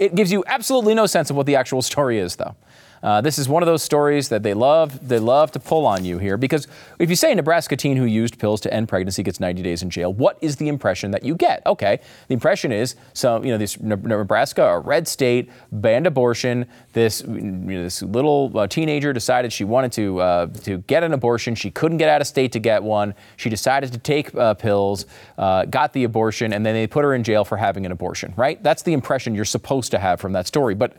It 0.00 0.14
gives 0.14 0.32
you 0.32 0.42
absolutely 0.46 0.94
no 0.94 1.04
sense 1.04 1.28
of 1.28 1.36
what 1.36 1.44
the 1.44 1.54
actual 1.56 1.82
story 1.82 2.18
is, 2.18 2.36
though. 2.36 2.56
Uh, 3.02 3.20
this 3.20 3.38
is 3.38 3.48
one 3.48 3.62
of 3.62 3.66
those 3.66 3.82
stories 3.82 4.28
that 4.28 4.42
they 4.42 4.54
love. 4.54 5.08
They 5.08 5.18
love 5.18 5.50
to 5.52 5.60
pull 5.60 5.86
on 5.86 6.04
you 6.04 6.18
here 6.18 6.36
because 6.36 6.66
if 6.98 7.08
you 7.08 7.16
say 7.16 7.32
a 7.32 7.34
Nebraska 7.34 7.76
teen 7.76 7.96
who 7.96 8.04
used 8.04 8.38
pills 8.38 8.60
to 8.62 8.72
end 8.72 8.88
pregnancy 8.88 9.22
gets 9.22 9.40
90 9.40 9.62
days 9.62 9.82
in 9.82 9.90
jail, 9.90 10.12
what 10.12 10.38
is 10.40 10.56
the 10.56 10.68
impression 10.68 11.10
that 11.12 11.24
you 11.24 11.34
get? 11.34 11.64
Okay, 11.66 12.00
the 12.28 12.34
impression 12.34 12.72
is 12.72 12.96
some, 13.14 13.44
you 13.44 13.52
know, 13.52 13.58
this 13.58 13.80
Nebraska, 13.80 14.64
a 14.64 14.78
red 14.78 15.08
state, 15.08 15.50
banned 15.72 16.06
abortion. 16.06 16.66
This, 16.92 17.22
you 17.22 17.40
know, 17.40 17.82
this 17.82 18.02
little 18.02 18.52
uh, 18.54 18.66
teenager 18.66 19.12
decided 19.12 19.52
she 19.52 19.64
wanted 19.64 19.92
to 19.92 20.20
uh, 20.20 20.46
to 20.64 20.78
get 20.78 21.02
an 21.02 21.12
abortion. 21.12 21.54
She 21.54 21.70
couldn't 21.70 21.98
get 21.98 22.08
out 22.08 22.20
of 22.20 22.26
state 22.26 22.52
to 22.52 22.58
get 22.58 22.82
one. 22.82 23.14
She 23.36 23.48
decided 23.48 23.92
to 23.92 23.98
take 23.98 24.34
uh, 24.34 24.54
pills, 24.54 25.06
uh, 25.38 25.64
got 25.64 25.92
the 25.92 26.04
abortion, 26.04 26.52
and 26.52 26.66
then 26.66 26.74
they 26.74 26.86
put 26.86 27.04
her 27.04 27.14
in 27.14 27.24
jail 27.24 27.44
for 27.44 27.56
having 27.56 27.86
an 27.86 27.92
abortion. 27.92 28.34
Right? 28.36 28.62
That's 28.62 28.82
the 28.82 28.92
impression 28.92 29.34
you're 29.34 29.44
supposed 29.44 29.90
to 29.92 29.98
have 29.98 30.20
from 30.20 30.32
that 30.32 30.46
story, 30.46 30.74
but 30.74 30.96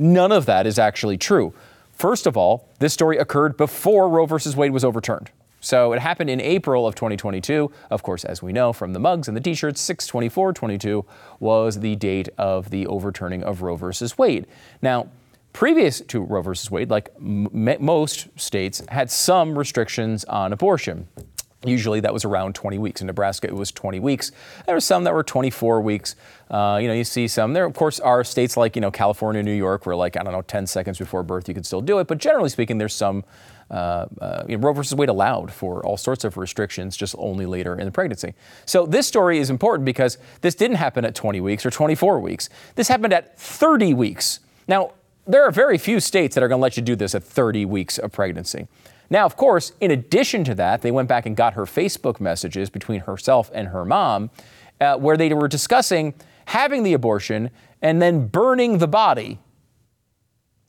None 0.00 0.32
of 0.32 0.46
that 0.46 0.66
is 0.66 0.78
actually 0.78 1.18
true. 1.18 1.52
First 1.92 2.26
of 2.26 2.34
all, 2.34 2.66
this 2.78 2.94
story 2.94 3.18
occurred 3.18 3.58
before 3.58 4.08
Roe 4.08 4.24
versus 4.24 4.56
Wade 4.56 4.72
was 4.72 4.82
overturned. 4.82 5.30
So 5.60 5.92
it 5.92 6.00
happened 6.00 6.30
in 6.30 6.40
April 6.40 6.86
of 6.86 6.94
2022. 6.94 7.70
Of 7.90 8.02
course, 8.02 8.24
as 8.24 8.42
we 8.42 8.50
know 8.50 8.72
from 8.72 8.94
the 8.94 8.98
mugs 8.98 9.28
and 9.28 9.36
the 9.36 9.42
t-shirts, 9.42 9.78
62422 9.82 11.04
was 11.38 11.80
the 11.80 11.96
date 11.96 12.30
of 12.38 12.70
the 12.70 12.86
overturning 12.86 13.44
of 13.44 13.60
Roe 13.60 13.76
versus 13.76 14.16
Wade. 14.16 14.46
Now, 14.80 15.08
previous 15.52 16.00
to 16.00 16.20
Roe 16.20 16.40
versus 16.40 16.70
Wade, 16.70 16.88
like 16.88 17.10
m- 17.18 17.76
most 17.78 18.28
states 18.36 18.82
had 18.88 19.10
some 19.10 19.58
restrictions 19.58 20.24
on 20.24 20.54
abortion. 20.54 21.08
Usually 21.64 22.00
that 22.00 22.12
was 22.14 22.24
around 22.24 22.54
20 22.54 22.78
weeks. 22.78 23.02
In 23.02 23.06
Nebraska, 23.06 23.46
it 23.46 23.54
was 23.54 23.70
20 23.70 24.00
weeks. 24.00 24.32
There 24.64 24.74
were 24.74 24.80
some 24.80 25.04
that 25.04 25.12
were 25.12 25.22
24 25.22 25.82
weeks. 25.82 26.16
Uh, 26.50 26.78
you 26.80 26.88
know, 26.88 26.94
you 26.94 27.04
see 27.04 27.28
some. 27.28 27.52
There, 27.52 27.66
of 27.66 27.74
course, 27.74 28.00
are 28.00 28.24
states 28.24 28.56
like 28.56 28.76
you 28.76 28.80
know 28.80 28.90
California, 28.90 29.42
New 29.42 29.52
York, 29.52 29.84
where 29.84 29.94
like 29.94 30.16
I 30.16 30.22
don't 30.22 30.32
know, 30.32 30.40
10 30.40 30.66
seconds 30.66 30.98
before 30.98 31.22
birth 31.22 31.48
you 31.48 31.54
can 31.54 31.62
still 31.62 31.82
do 31.82 31.98
it. 31.98 32.06
But 32.06 32.18
generally 32.18 32.48
speaking, 32.48 32.78
there's 32.78 32.94
some. 32.94 33.24
Uh, 33.70 34.06
uh, 34.20 34.42
you 34.48 34.56
know, 34.56 34.66
Roe 34.66 34.72
versus 34.72 34.96
Wade 34.96 35.10
allowed 35.10 35.52
for 35.52 35.86
all 35.86 35.96
sorts 35.96 36.24
of 36.24 36.36
restrictions, 36.36 36.96
just 36.96 37.14
only 37.18 37.46
later 37.46 37.78
in 37.78 37.84
the 37.84 37.92
pregnancy. 37.92 38.34
So 38.66 38.84
this 38.84 39.06
story 39.06 39.38
is 39.38 39.48
important 39.48 39.84
because 39.84 40.18
this 40.40 40.56
didn't 40.56 40.78
happen 40.78 41.04
at 41.04 41.14
20 41.14 41.40
weeks 41.40 41.64
or 41.64 41.70
24 41.70 42.18
weeks. 42.18 42.48
This 42.74 42.88
happened 42.88 43.12
at 43.12 43.38
30 43.38 43.94
weeks. 43.94 44.40
Now, 44.66 44.94
there 45.24 45.44
are 45.44 45.52
very 45.52 45.78
few 45.78 46.00
states 46.00 46.34
that 46.34 46.42
are 46.42 46.48
going 46.48 46.58
to 46.58 46.62
let 46.62 46.76
you 46.76 46.82
do 46.82 46.96
this 46.96 47.14
at 47.14 47.22
30 47.22 47.64
weeks 47.66 47.96
of 47.96 48.10
pregnancy. 48.10 48.66
Now, 49.10 49.26
of 49.26 49.36
course, 49.36 49.72
in 49.80 49.90
addition 49.90 50.44
to 50.44 50.54
that, 50.54 50.82
they 50.82 50.92
went 50.92 51.08
back 51.08 51.26
and 51.26 51.36
got 51.36 51.54
her 51.54 51.64
Facebook 51.64 52.20
messages 52.20 52.70
between 52.70 53.00
herself 53.00 53.50
and 53.52 53.68
her 53.68 53.84
mom, 53.84 54.30
uh, 54.80 54.96
where 54.96 55.16
they 55.16 55.34
were 55.34 55.48
discussing 55.48 56.14
having 56.46 56.84
the 56.84 56.92
abortion 56.92 57.50
and 57.82 58.00
then 58.00 58.28
burning 58.28 58.78
the 58.78 58.88
body. 58.88 59.38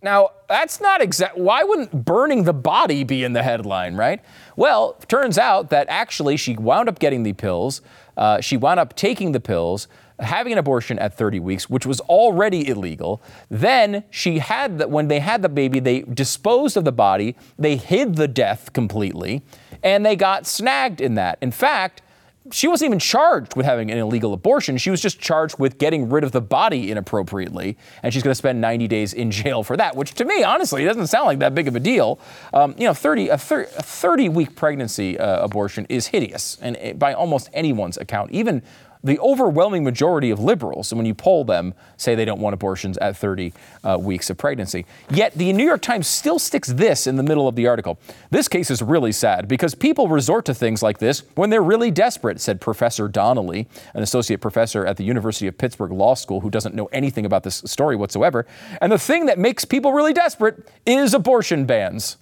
Now, 0.04 0.32
that's 0.50 0.82
not 0.82 1.02
exact. 1.02 1.38
Why 1.38 1.64
wouldn't 1.64 2.06
burning 2.06 2.44
the 2.44 2.54
body 2.54 3.04
be 3.04 3.24
in 3.24 3.34
the 3.34 3.44
headline, 3.44 3.96
right? 3.96 4.20
Well, 4.56 4.94
turns 5.08 5.38
out 5.38 5.70
that 5.70 5.86
actually 5.90 6.38
she 6.38 6.58
wound 6.58 6.90
up 6.90 6.98
getting 6.98 7.22
the 7.22 7.34
pills. 7.34 7.82
Uh, 8.18 8.42
she 8.42 8.58
wound 8.58 8.80
up 8.80 8.96
taking 8.96 9.32
the 9.32 9.40
pills 9.40 9.88
having 10.22 10.54
an 10.54 10.60
abortion 10.60 11.00
at 11.00 11.18
30 11.18 11.40
weeks, 11.40 11.70
which 11.70 11.86
was 11.86 12.00
already 12.02 12.68
illegal. 12.68 13.22
Then 13.50 14.04
she 14.10 14.40
had 14.40 14.78
that 14.78 14.90
when 14.90 15.08
they 15.08 15.20
had 15.20 15.42
the 15.42 15.50
baby, 15.50 15.80
they 15.80 16.02
disposed 16.02 16.78
of 16.78 16.86
the 16.86 16.92
body, 16.92 17.36
they 17.58 17.76
hid 17.76 18.16
the 18.16 18.28
death 18.28 18.74
completely, 18.74 19.44
and 19.84 20.06
they 20.06 20.16
got 20.16 20.46
snagged 20.46 21.02
in 21.02 21.16
that. 21.16 21.38
In 21.42 21.52
fact, 21.52 22.02
she 22.52 22.68
wasn't 22.68 22.90
even 22.90 23.00
charged 23.00 23.56
with 23.56 23.66
having 23.66 23.92
an 23.92 23.98
illegal 24.00 24.34
abortion. 24.34 24.78
She 24.78 24.90
was 24.90 25.00
just 25.00 25.20
charged 25.20 25.60
with 25.60 25.78
getting 25.78 26.10
rid 26.10 26.24
of 26.24 26.32
the 26.32 26.42
body 26.42 26.90
inappropriately, 26.90 27.78
and 28.02 28.12
she's 28.12 28.24
going 28.24 28.32
to 28.32 28.36
spend 28.36 28.60
90 28.60 28.88
days 28.88 29.14
in 29.14 29.30
jail 29.30 29.62
for 29.62 29.78
that. 29.78 29.96
Which, 29.96 30.14
to 30.16 30.26
me, 30.26 30.44
honestly, 30.44 30.84
doesn't 30.84 31.08
sound 31.08 31.28
like 31.28 31.40
that 31.40 31.54
big 31.54 31.68
of 31.68 31.76
a 31.76 31.80
deal. 31.80 32.20
Um, 32.54 32.74
you 32.78 32.86
know, 32.86 32.94
30 32.94 33.30
a, 33.30 33.38
30 33.38 34.30
week 34.30 34.56
pregnancy 34.56 35.20
uh, 35.20 35.44
abortion 35.44 35.86
is 35.88 36.08
hideous, 36.08 36.58
and 36.62 36.98
by 36.98 37.14
almost 37.14 37.50
anyone's 37.54 37.98
account, 37.98 38.32
even 38.32 38.64
the 39.04 39.20
overwhelming 39.20 39.84
majority 39.84 40.30
of 40.30 40.40
liberals, 40.40 40.94
when 40.94 41.06
you 41.06 41.14
poll 41.14 41.44
them, 41.44 41.74
say 41.98 42.16
they 42.16 42.26
don't 42.26 42.40
want 42.40 42.54
abortions 42.54 42.98
at 43.00 43.18
30 43.18 43.54
uh, 43.84 43.98
weeks 44.00 44.30
of 44.30 44.38
pregnancy. 44.38 44.86
Yet 45.10 45.34
the 45.34 45.52
New 45.54 45.66
York 45.66 45.82
Times 45.82 46.08
still 46.08 46.40
sticks 46.40 46.68
this 46.68 47.08
in 47.08 47.16
the 47.16 47.24
middle 47.24 47.48
of 47.48 47.56
the 47.56 47.68
article. 47.68 48.00
This 48.30 48.48
case 48.48 48.70
is 48.70 48.82
really 48.82 49.12
sad 49.12 49.48
because 49.48 49.74
people 49.74 50.08
resort 50.08 50.46
to 50.46 50.54
things 50.54 50.84
like 50.84 51.00
this 51.00 51.24
when 51.36 51.50
they're 51.50 51.64
really 51.64 51.92
desperate, 51.92 52.40
said 52.40 52.62
Professor 52.62 53.08
Donnelly, 53.08 53.68
an 53.94 54.04
associate 54.04 54.42
professor 54.42 54.86
at 54.86 54.98
the 54.98 55.04
University 55.04 55.48
of 55.48 55.58
Pittsburgh 55.58 55.92
Law 55.92 56.14
School 56.14 56.42
who 56.42 56.50
doesn't 56.50 56.76
know 56.76 56.86
anything 56.88 57.26
about 57.26 57.44
this 57.44 57.64
story 57.66 57.96
whatsoever. 57.96 58.46
And 58.82 58.92
the 58.92 59.00
thing 59.00 59.26
that 59.26 59.40
makes 59.40 59.66
people 59.66 59.94
really 59.94 60.14
desperate 60.14 60.68
is 60.86 61.14
abortion 61.14 61.66
bans. 61.66 62.18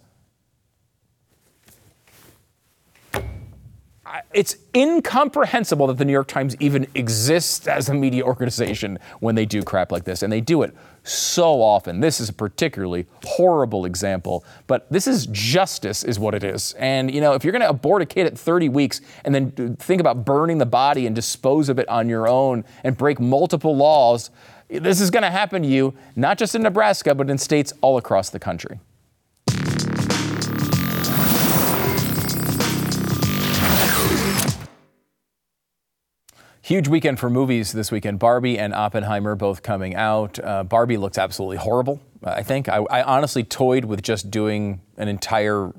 It's 4.33 4.57
incomprehensible 4.75 5.87
that 5.87 5.97
the 5.97 6.05
New 6.05 6.13
York 6.13 6.27
Times 6.27 6.55
even 6.59 6.87
exists 6.95 7.67
as 7.67 7.89
a 7.89 7.93
media 7.93 8.23
organization 8.23 8.99
when 9.19 9.35
they 9.35 9.45
do 9.45 9.63
crap 9.63 9.91
like 9.91 10.03
this. 10.03 10.23
And 10.23 10.31
they 10.31 10.41
do 10.41 10.63
it 10.63 10.75
so 11.03 11.61
often. 11.61 11.99
This 11.99 12.19
is 12.19 12.29
a 12.29 12.33
particularly 12.33 13.05
horrible 13.23 13.85
example, 13.85 14.43
but 14.67 14.89
this 14.91 15.07
is 15.07 15.27
justice, 15.27 16.03
is 16.03 16.19
what 16.19 16.35
it 16.35 16.43
is. 16.43 16.73
And, 16.77 17.13
you 17.13 17.21
know, 17.21 17.33
if 17.33 17.43
you're 17.43 17.51
going 17.51 17.61
to 17.61 17.69
abort 17.69 18.01
a 18.01 18.05
kid 18.05 18.27
at 18.27 18.37
30 18.37 18.69
weeks 18.69 19.01
and 19.25 19.33
then 19.33 19.75
think 19.77 19.99
about 19.99 20.25
burning 20.25 20.57
the 20.57 20.65
body 20.65 21.05
and 21.07 21.15
dispose 21.15 21.69
of 21.69 21.79
it 21.79 21.87
on 21.89 22.09
your 22.09 22.27
own 22.27 22.65
and 22.83 22.97
break 22.97 23.19
multiple 23.19 23.75
laws, 23.75 24.29
this 24.69 25.01
is 25.01 25.09
going 25.09 25.23
to 25.23 25.31
happen 25.31 25.63
to 25.63 25.67
you, 25.67 25.93
not 26.15 26.37
just 26.37 26.53
in 26.53 26.61
Nebraska, 26.61 27.15
but 27.15 27.29
in 27.29 27.37
states 27.37 27.73
all 27.81 27.97
across 27.97 28.29
the 28.29 28.39
country. 28.39 28.79
Huge 36.69 36.87
weekend 36.87 37.19
for 37.19 37.31
movies 37.31 37.71
this 37.71 37.91
weekend. 37.91 38.19
Barbie 38.19 38.59
and 38.59 38.75
Oppenheimer 38.75 39.33
both 39.33 39.63
coming 39.63 39.95
out. 39.95 40.37
Uh, 40.37 40.63
Barbie 40.63 40.97
looks 40.97 41.17
absolutely 41.17 41.57
horrible. 41.57 41.99
I 42.23 42.43
think 42.43 42.69
I, 42.69 42.75
I, 42.91 43.01
honestly 43.01 43.43
toyed 43.43 43.85
with 43.85 44.03
just 44.03 44.29
doing 44.29 44.79
an 44.95 45.07
entire, 45.07 45.73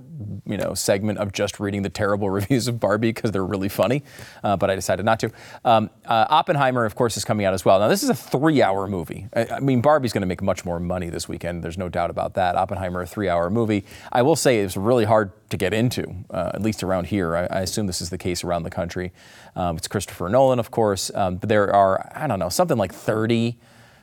you 0.47 0.57
know, 0.57 0.75
segment 0.75 1.19
of 1.19 1.33
just 1.33 1.61
reading 1.61 1.83
the 1.83 1.89
terrible 1.89 2.31
reviews 2.41 2.69
of 2.69 2.81
Barbie 2.81 3.13
because 3.13 3.31
they're 3.31 3.45
really 3.45 3.69
funny, 3.69 4.03
uh, 4.43 4.57
but 4.57 4.71
I 4.71 4.75
decided 4.75 5.05
not 5.05 5.21
to. 5.21 5.31
Um, 5.65 5.91
uh, 6.05 6.27
Oppenheimer, 6.29 6.85
of 6.85 6.95
course, 6.95 7.17
is 7.17 7.25
coming 7.25 7.47
out 7.47 7.55
as 7.55 7.65
well. 7.65 7.79
Now, 7.79 7.89
this 7.89 8.03
is 8.03 8.11
a 8.11 8.15
three-hour 8.15 8.87
movie. 8.87 9.29
I, 9.35 9.47
I 9.47 9.61
mean, 9.61 9.81
Barbie's 9.81 10.13
going 10.13 10.23
to 10.23 10.27
make 10.27 10.43
much 10.43 10.65
more 10.65 10.81
money 10.81 11.11
this 11.11 11.29
weekend. 11.29 11.63
There's 11.63 11.79
no 11.79 11.89
doubt 11.89 12.11
about 12.11 12.35
that. 12.35 12.57
Oppenheimer, 12.57 13.03
a 13.03 13.07
three-hour 13.07 13.51
movie. 13.51 13.85
I 14.13 14.23
will 14.23 14.37
say 14.37 14.61
it's 14.61 14.77
really 14.77 15.05
hard 15.05 15.33
to 15.51 15.57
get 15.57 15.75
into, 15.75 16.15
uh, 16.31 16.53
at 16.55 16.63
least 16.63 16.83
around 16.83 17.09
here. 17.09 17.37
I, 17.37 17.47
I, 17.47 17.61
assume 17.61 17.87
this 17.87 18.01
is 18.01 18.11
the 18.11 18.19
case 18.19 18.45
around 18.45 18.63
the 18.63 18.71
country. 18.71 19.13
Um, 19.57 19.77
it's 19.77 19.89
Christopher 19.89 20.29
Nolan, 20.29 20.59
of 20.59 20.71
course, 20.71 21.11
um, 21.15 21.37
but 21.37 21.49
there 21.49 21.75
are 21.75 22.11
I 22.15 22.27
don't 22.27 22.39
know 22.39 22.49
something 22.49 22.79
like 22.79 22.95
30 22.95 23.59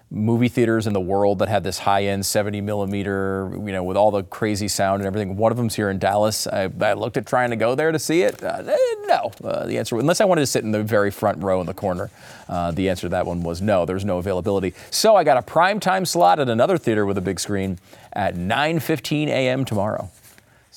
movie 0.10 0.48
theaters 0.48 0.88
in 0.88 0.94
the 0.94 1.02
world 1.02 1.40
that 1.40 1.50
have 1.50 1.64
this 1.64 1.80
high-end 1.80 2.26
70 2.26 2.62
millimeter, 2.62 3.52
you 3.54 3.74
know, 3.74 3.84
with 3.84 3.98
all 3.98 4.10
the 4.10 4.24
crazy 4.24 4.68
sound 4.68 5.02
and 5.02 5.08
everything. 5.08 5.36
One 5.36 5.52
of 5.52 5.58
them's 5.58 5.76
here 5.76 5.90
in 5.90 6.00
Dallas. 6.00 6.48
I, 6.48 6.72
I 6.80 6.94
looked 6.94 7.18
at 7.18 7.26
trying 7.26 7.50
to 7.50 7.58
go 7.58 7.76
there 7.76 7.92
to 7.92 8.00
see 8.00 8.22
it. 8.22 8.42
Uh, 8.42 8.64
eh, 8.66 8.78
no, 9.08 9.32
uh, 9.44 9.66
the 9.66 9.78
answer, 9.78 10.00
unless 10.00 10.22
I 10.22 10.26
wanted 10.26 10.42
to 10.42 10.48
sit 10.48 10.64
in 10.64 10.72
the 10.72 10.82
very 10.82 11.12
front 11.12 11.44
row 11.44 11.60
in 11.60 11.68
the 11.68 11.74
corner, 11.74 12.10
uh, 12.48 12.72
the 12.72 12.90
answer 12.90 13.02
to 13.02 13.10
that 13.10 13.26
one 13.26 13.44
was 13.44 13.62
no. 13.62 13.86
There's 13.86 14.06
no 14.06 14.18
availability. 14.18 14.74
So 14.92 15.16
I 15.18 15.26
got 15.26 15.38
a 15.38 15.42
prime 15.42 15.80
time 15.82 16.06
slot 16.06 16.40
at 16.40 16.48
another 16.48 16.78
theater 16.78 17.06
with 17.06 17.18
a 17.18 17.22
big 17.22 17.40
screen 17.40 17.78
at 18.14 18.36
9:15 18.36 19.28
a.m. 19.28 19.66
tomorrow. 19.66 20.10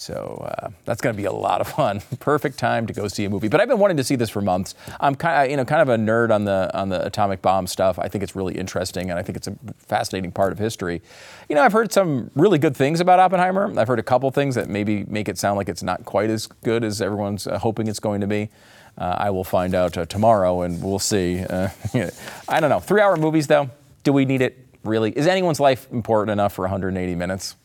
So 0.00 0.48
uh, 0.50 0.70
that's 0.86 1.02
going 1.02 1.14
to 1.14 1.16
be 1.16 1.26
a 1.26 1.32
lot 1.32 1.60
of 1.60 1.68
fun. 1.68 2.00
Perfect 2.20 2.58
time 2.58 2.86
to 2.86 2.94
go 2.94 3.06
see 3.06 3.26
a 3.26 3.30
movie. 3.30 3.48
But 3.48 3.60
I've 3.60 3.68
been 3.68 3.78
wanting 3.78 3.98
to 3.98 4.04
see 4.04 4.16
this 4.16 4.30
for 4.30 4.40
months. 4.40 4.74
I'm 4.98 5.14
kind 5.14 5.44
of, 5.44 5.50
you 5.50 5.58
know, 5.58 5.64
kind 5.66 5.82
of 5.82 5.90
a 5.90 5.98
nerd 5.98 6.34
on 6.34 6.44
the 6.46 6.70
on 6.72 6.88
the 6.88 7.04
atomic 7.04 7.42
bomb 7.42 7.66
stuff. 7.66 7.98
I 7.98 8.08
think 8.08 8.24
it's 8.24 8.34
really 8.34 8.56
interesting, 8.56 9.10
and 9.10 9.18
I 9.18 9.22
think 9.22 9.36
it's 9.36 9.46
a 9.46 9.54
fascinating 9.76 10.32
part 10.32 10.52
of 10.52 10.58
history. 10.58 11.02
You 11.50 11.54
know, 11.54 11.62
I've 11.62 11.74
heard 11.74 11.92
some 11.92 12.30
really 12.34 12.58
good 12.58 12.74
things 12.74 13.00
about 13.00 13.20
Oppenheimer. 13.20 13.78
I've 13.78 13.88
heard 13.88 13.98
a 13.98 14.02
couple 14.02 14.30
things 14.30 14.54
that 14.54 14.70
maybe 14.70 15.04
make 15.04 15.28
it 15.28 15.36
sound 15.36 15.58
like 15.58 15.68
it's 15.68 15.82
not 15.82 16.06
quite 16.06 16.30
as 16.30 16.46
good 16.46 16.82
as 16.82 17.02
everyone's 17.02 17.46
uh, 17.46 17.58
hoping 17.58 17.86
it's 17.86 18.00
going 18.00 18.22
to 18.22 18.26
be. 18.26 18.48
Uh, 18.96 19.16
I 19.18 19.28
will 19.28 19.44
find 19.44 19.74
out 19.74 19.98
uh, 19.98 20.06
tomorrow, 20.06 20.62
and 20.62 20.82
we'll 20.82 20.98
see. 20.98 21.44
Uh, 21.44 21.68
I 22.48 22.58
don't 22.58 22.70
know. 22.70 22.80
Three-hour 22.80 23.18
movies, 23.18 23.48
though. 23.48 23.68
Do 24.02 24.14
we 24.14 24.24
need 24.24 24.40
it? 24.40 24.66
really, 24.82 25.10
is 25.10 25.26
anyone's 25.26 25.60
life 25.60 25.86
important 25.92 26.32
enough 26.32 26.54
for 26.54 26.62
180 26.62 27.14
minutes? 27.14 27.56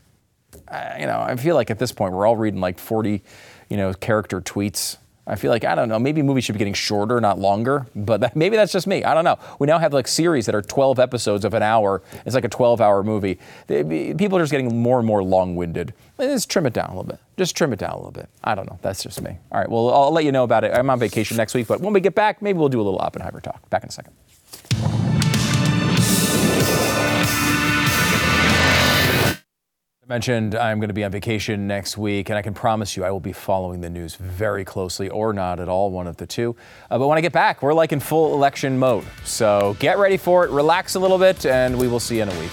I, 0.68 0.99
you 0.99 1.06
know, 1.06 1.20
I 1.20 1.36
feel 1.36 1.56
like 1.56 1.70
at 1.70 1.80
this 1.80 1.91
point 1.91 2.14
we're 2.14 2.26
all 2.26 2.38
reading 2.38 2.62
like 2.62 2.80
40, 2.80 3.22
you 3.70 3.78
know, 3.78 3.93
character 3.93 4.41
tweets 4.41 4.97
I 5.28 5.36
feel 5.36 5.49
like 5.49 5.64
I 5.64 5.74
don't 5.74 5.89
know. 5.89 5.97
Maybe 5.97 6.22
movies 6.22 6.43
should 6.43 6.53
be 6.53 6.60
getting 6.60 6.74
shorter, 6.74 7.20
not 7.20 7.39
longer. 7.39 7.88
But 7.95 8.22
that, 8.22 8.36
maybe 8.36 8.56
that's 8.56 8.72
just 8.72 8.88
me. 8.88 9.03
I 9.03 9.14
don't 9.14 9.24
know. 9.24 9.38
We 9.60 9.68
now 9.68 9.80
have 9.80 9.93
like 9.93 10.08
series 10.08 10.45
that 10.45 10.56
are 10.56 10.62
12 10.62 10.99
episodes 10.99 11.45
of 11.45 11.53
an 11.53 11.64
hour. 11.64 12.01
It's 12.26 12.36
like 12.36 12.45
a 12.45 12.49
12-hour 12.49 13.03
movie. 13.03 13.39
People 13.68 14.38
are 14.38 14.41
just 14.41 14.51
getting 14.51 14.82
more 14.82 14.99
and 14.99 15.08
more 15.08 15.24
long-winded. 15.24 15.93
Just 16.20 16.49
trim 16.49 16.66
it 16.66 16.74
down 16.74 16.88
a 16.88 16.89
little 16.89 17.03
bit. 17.03 17.20
Just 17.38 17.56
trim 17.56 17.74
it 17.74 17.80
down 17.80 17.91
a 17.91 17.97
little 17.97 18.12
bit. 18.12 18.30
I 18.43 18.56
don't 18.56 18.70
know. 18.70 18.80
That's 18.82 19.03
just 19.03 19.22
me. 19.22 19.38
All 19.51 19.60
right. 19.60 19.70
Well, 19.70 19.89
I'll 19.91 20.12
let 20.12 20.26
you 20.26 20.32
know 20.32 20.43
about 20.43 20.64
it. 20.64 20.72
I'm 20.74 20.89
on 20.89 20.99
vacation 20.99 21.38
next 21.38 21.53
week, 21.53 21.68
but 21.68 21.82
when 21.82 21.93
we 21.93 21.99
get 21.99 22.16
back, 22.16 22.41
maybe 22.41 22.60
we'll 22.60 22.70
do 22.70 22.80
a 22.80 22.84
little 22.84 22.99
Oppenheimer 22.99 23.41
talk. 23.41 23.70
Back 23.70 23.84
in 23.84 23.89
a 23.89 23.91
second. 23.91 24.14
I 30.08 30.14
mentioned 30.14 30.53
I'm 30.53 30.78
going 30.78 30.89
to 30.89 30.93
be 30.93 31.03
on 31.03 31.10
vacation 31.10 31.66
next 31.66 31.97
week, 31.97 32.30
and 32.30 32.38
I 32.38 32.43
can 32.43 32.53
promise 32.53 32.95
you 32.95 33.03
I 33.03 33.10
will 33.10 33.20
be 33.20 33.34
following 33.34 33.82
the 33.82 33.89
news 33.89 34.14
very 34.14 34.64
closely, 34.64 35.10
or 35.10 35.34
not 35.34 35.60
at 35.60 35.68
all, 35.68 35.89
one 35.89 36.06
of 36.06 36.18
the 36.18 36.28
two. 36.28 36.56
Uh, 36.91 36.99
but 36.99 37.08
when 37.08 37.18
I 37.18 37.22
get 37.22 37.34
back, 37.34 37.64
we're 37.64 37.74
like 37.74 37.91
in 37.91 37.99
full 37.99 38.36
election 38.36 38.78
mode. 38.78 39.03
So 39.24 39.76
get 39.80 39.97
ready 39.97 40.18
for 40.18 40.45
it, 40.45 40.51
relax 40.51 40.93
a 40.93 40.99
little 40.99 41.18
bit, 41.18 41.47
and 41.47 41.76
we 41.76 41.88
will 41.88 41.99
see 41.99 42.18
you 42.18 42.22
in 42.22 42.30
a 42.30 42.39
week. 42.39 42.51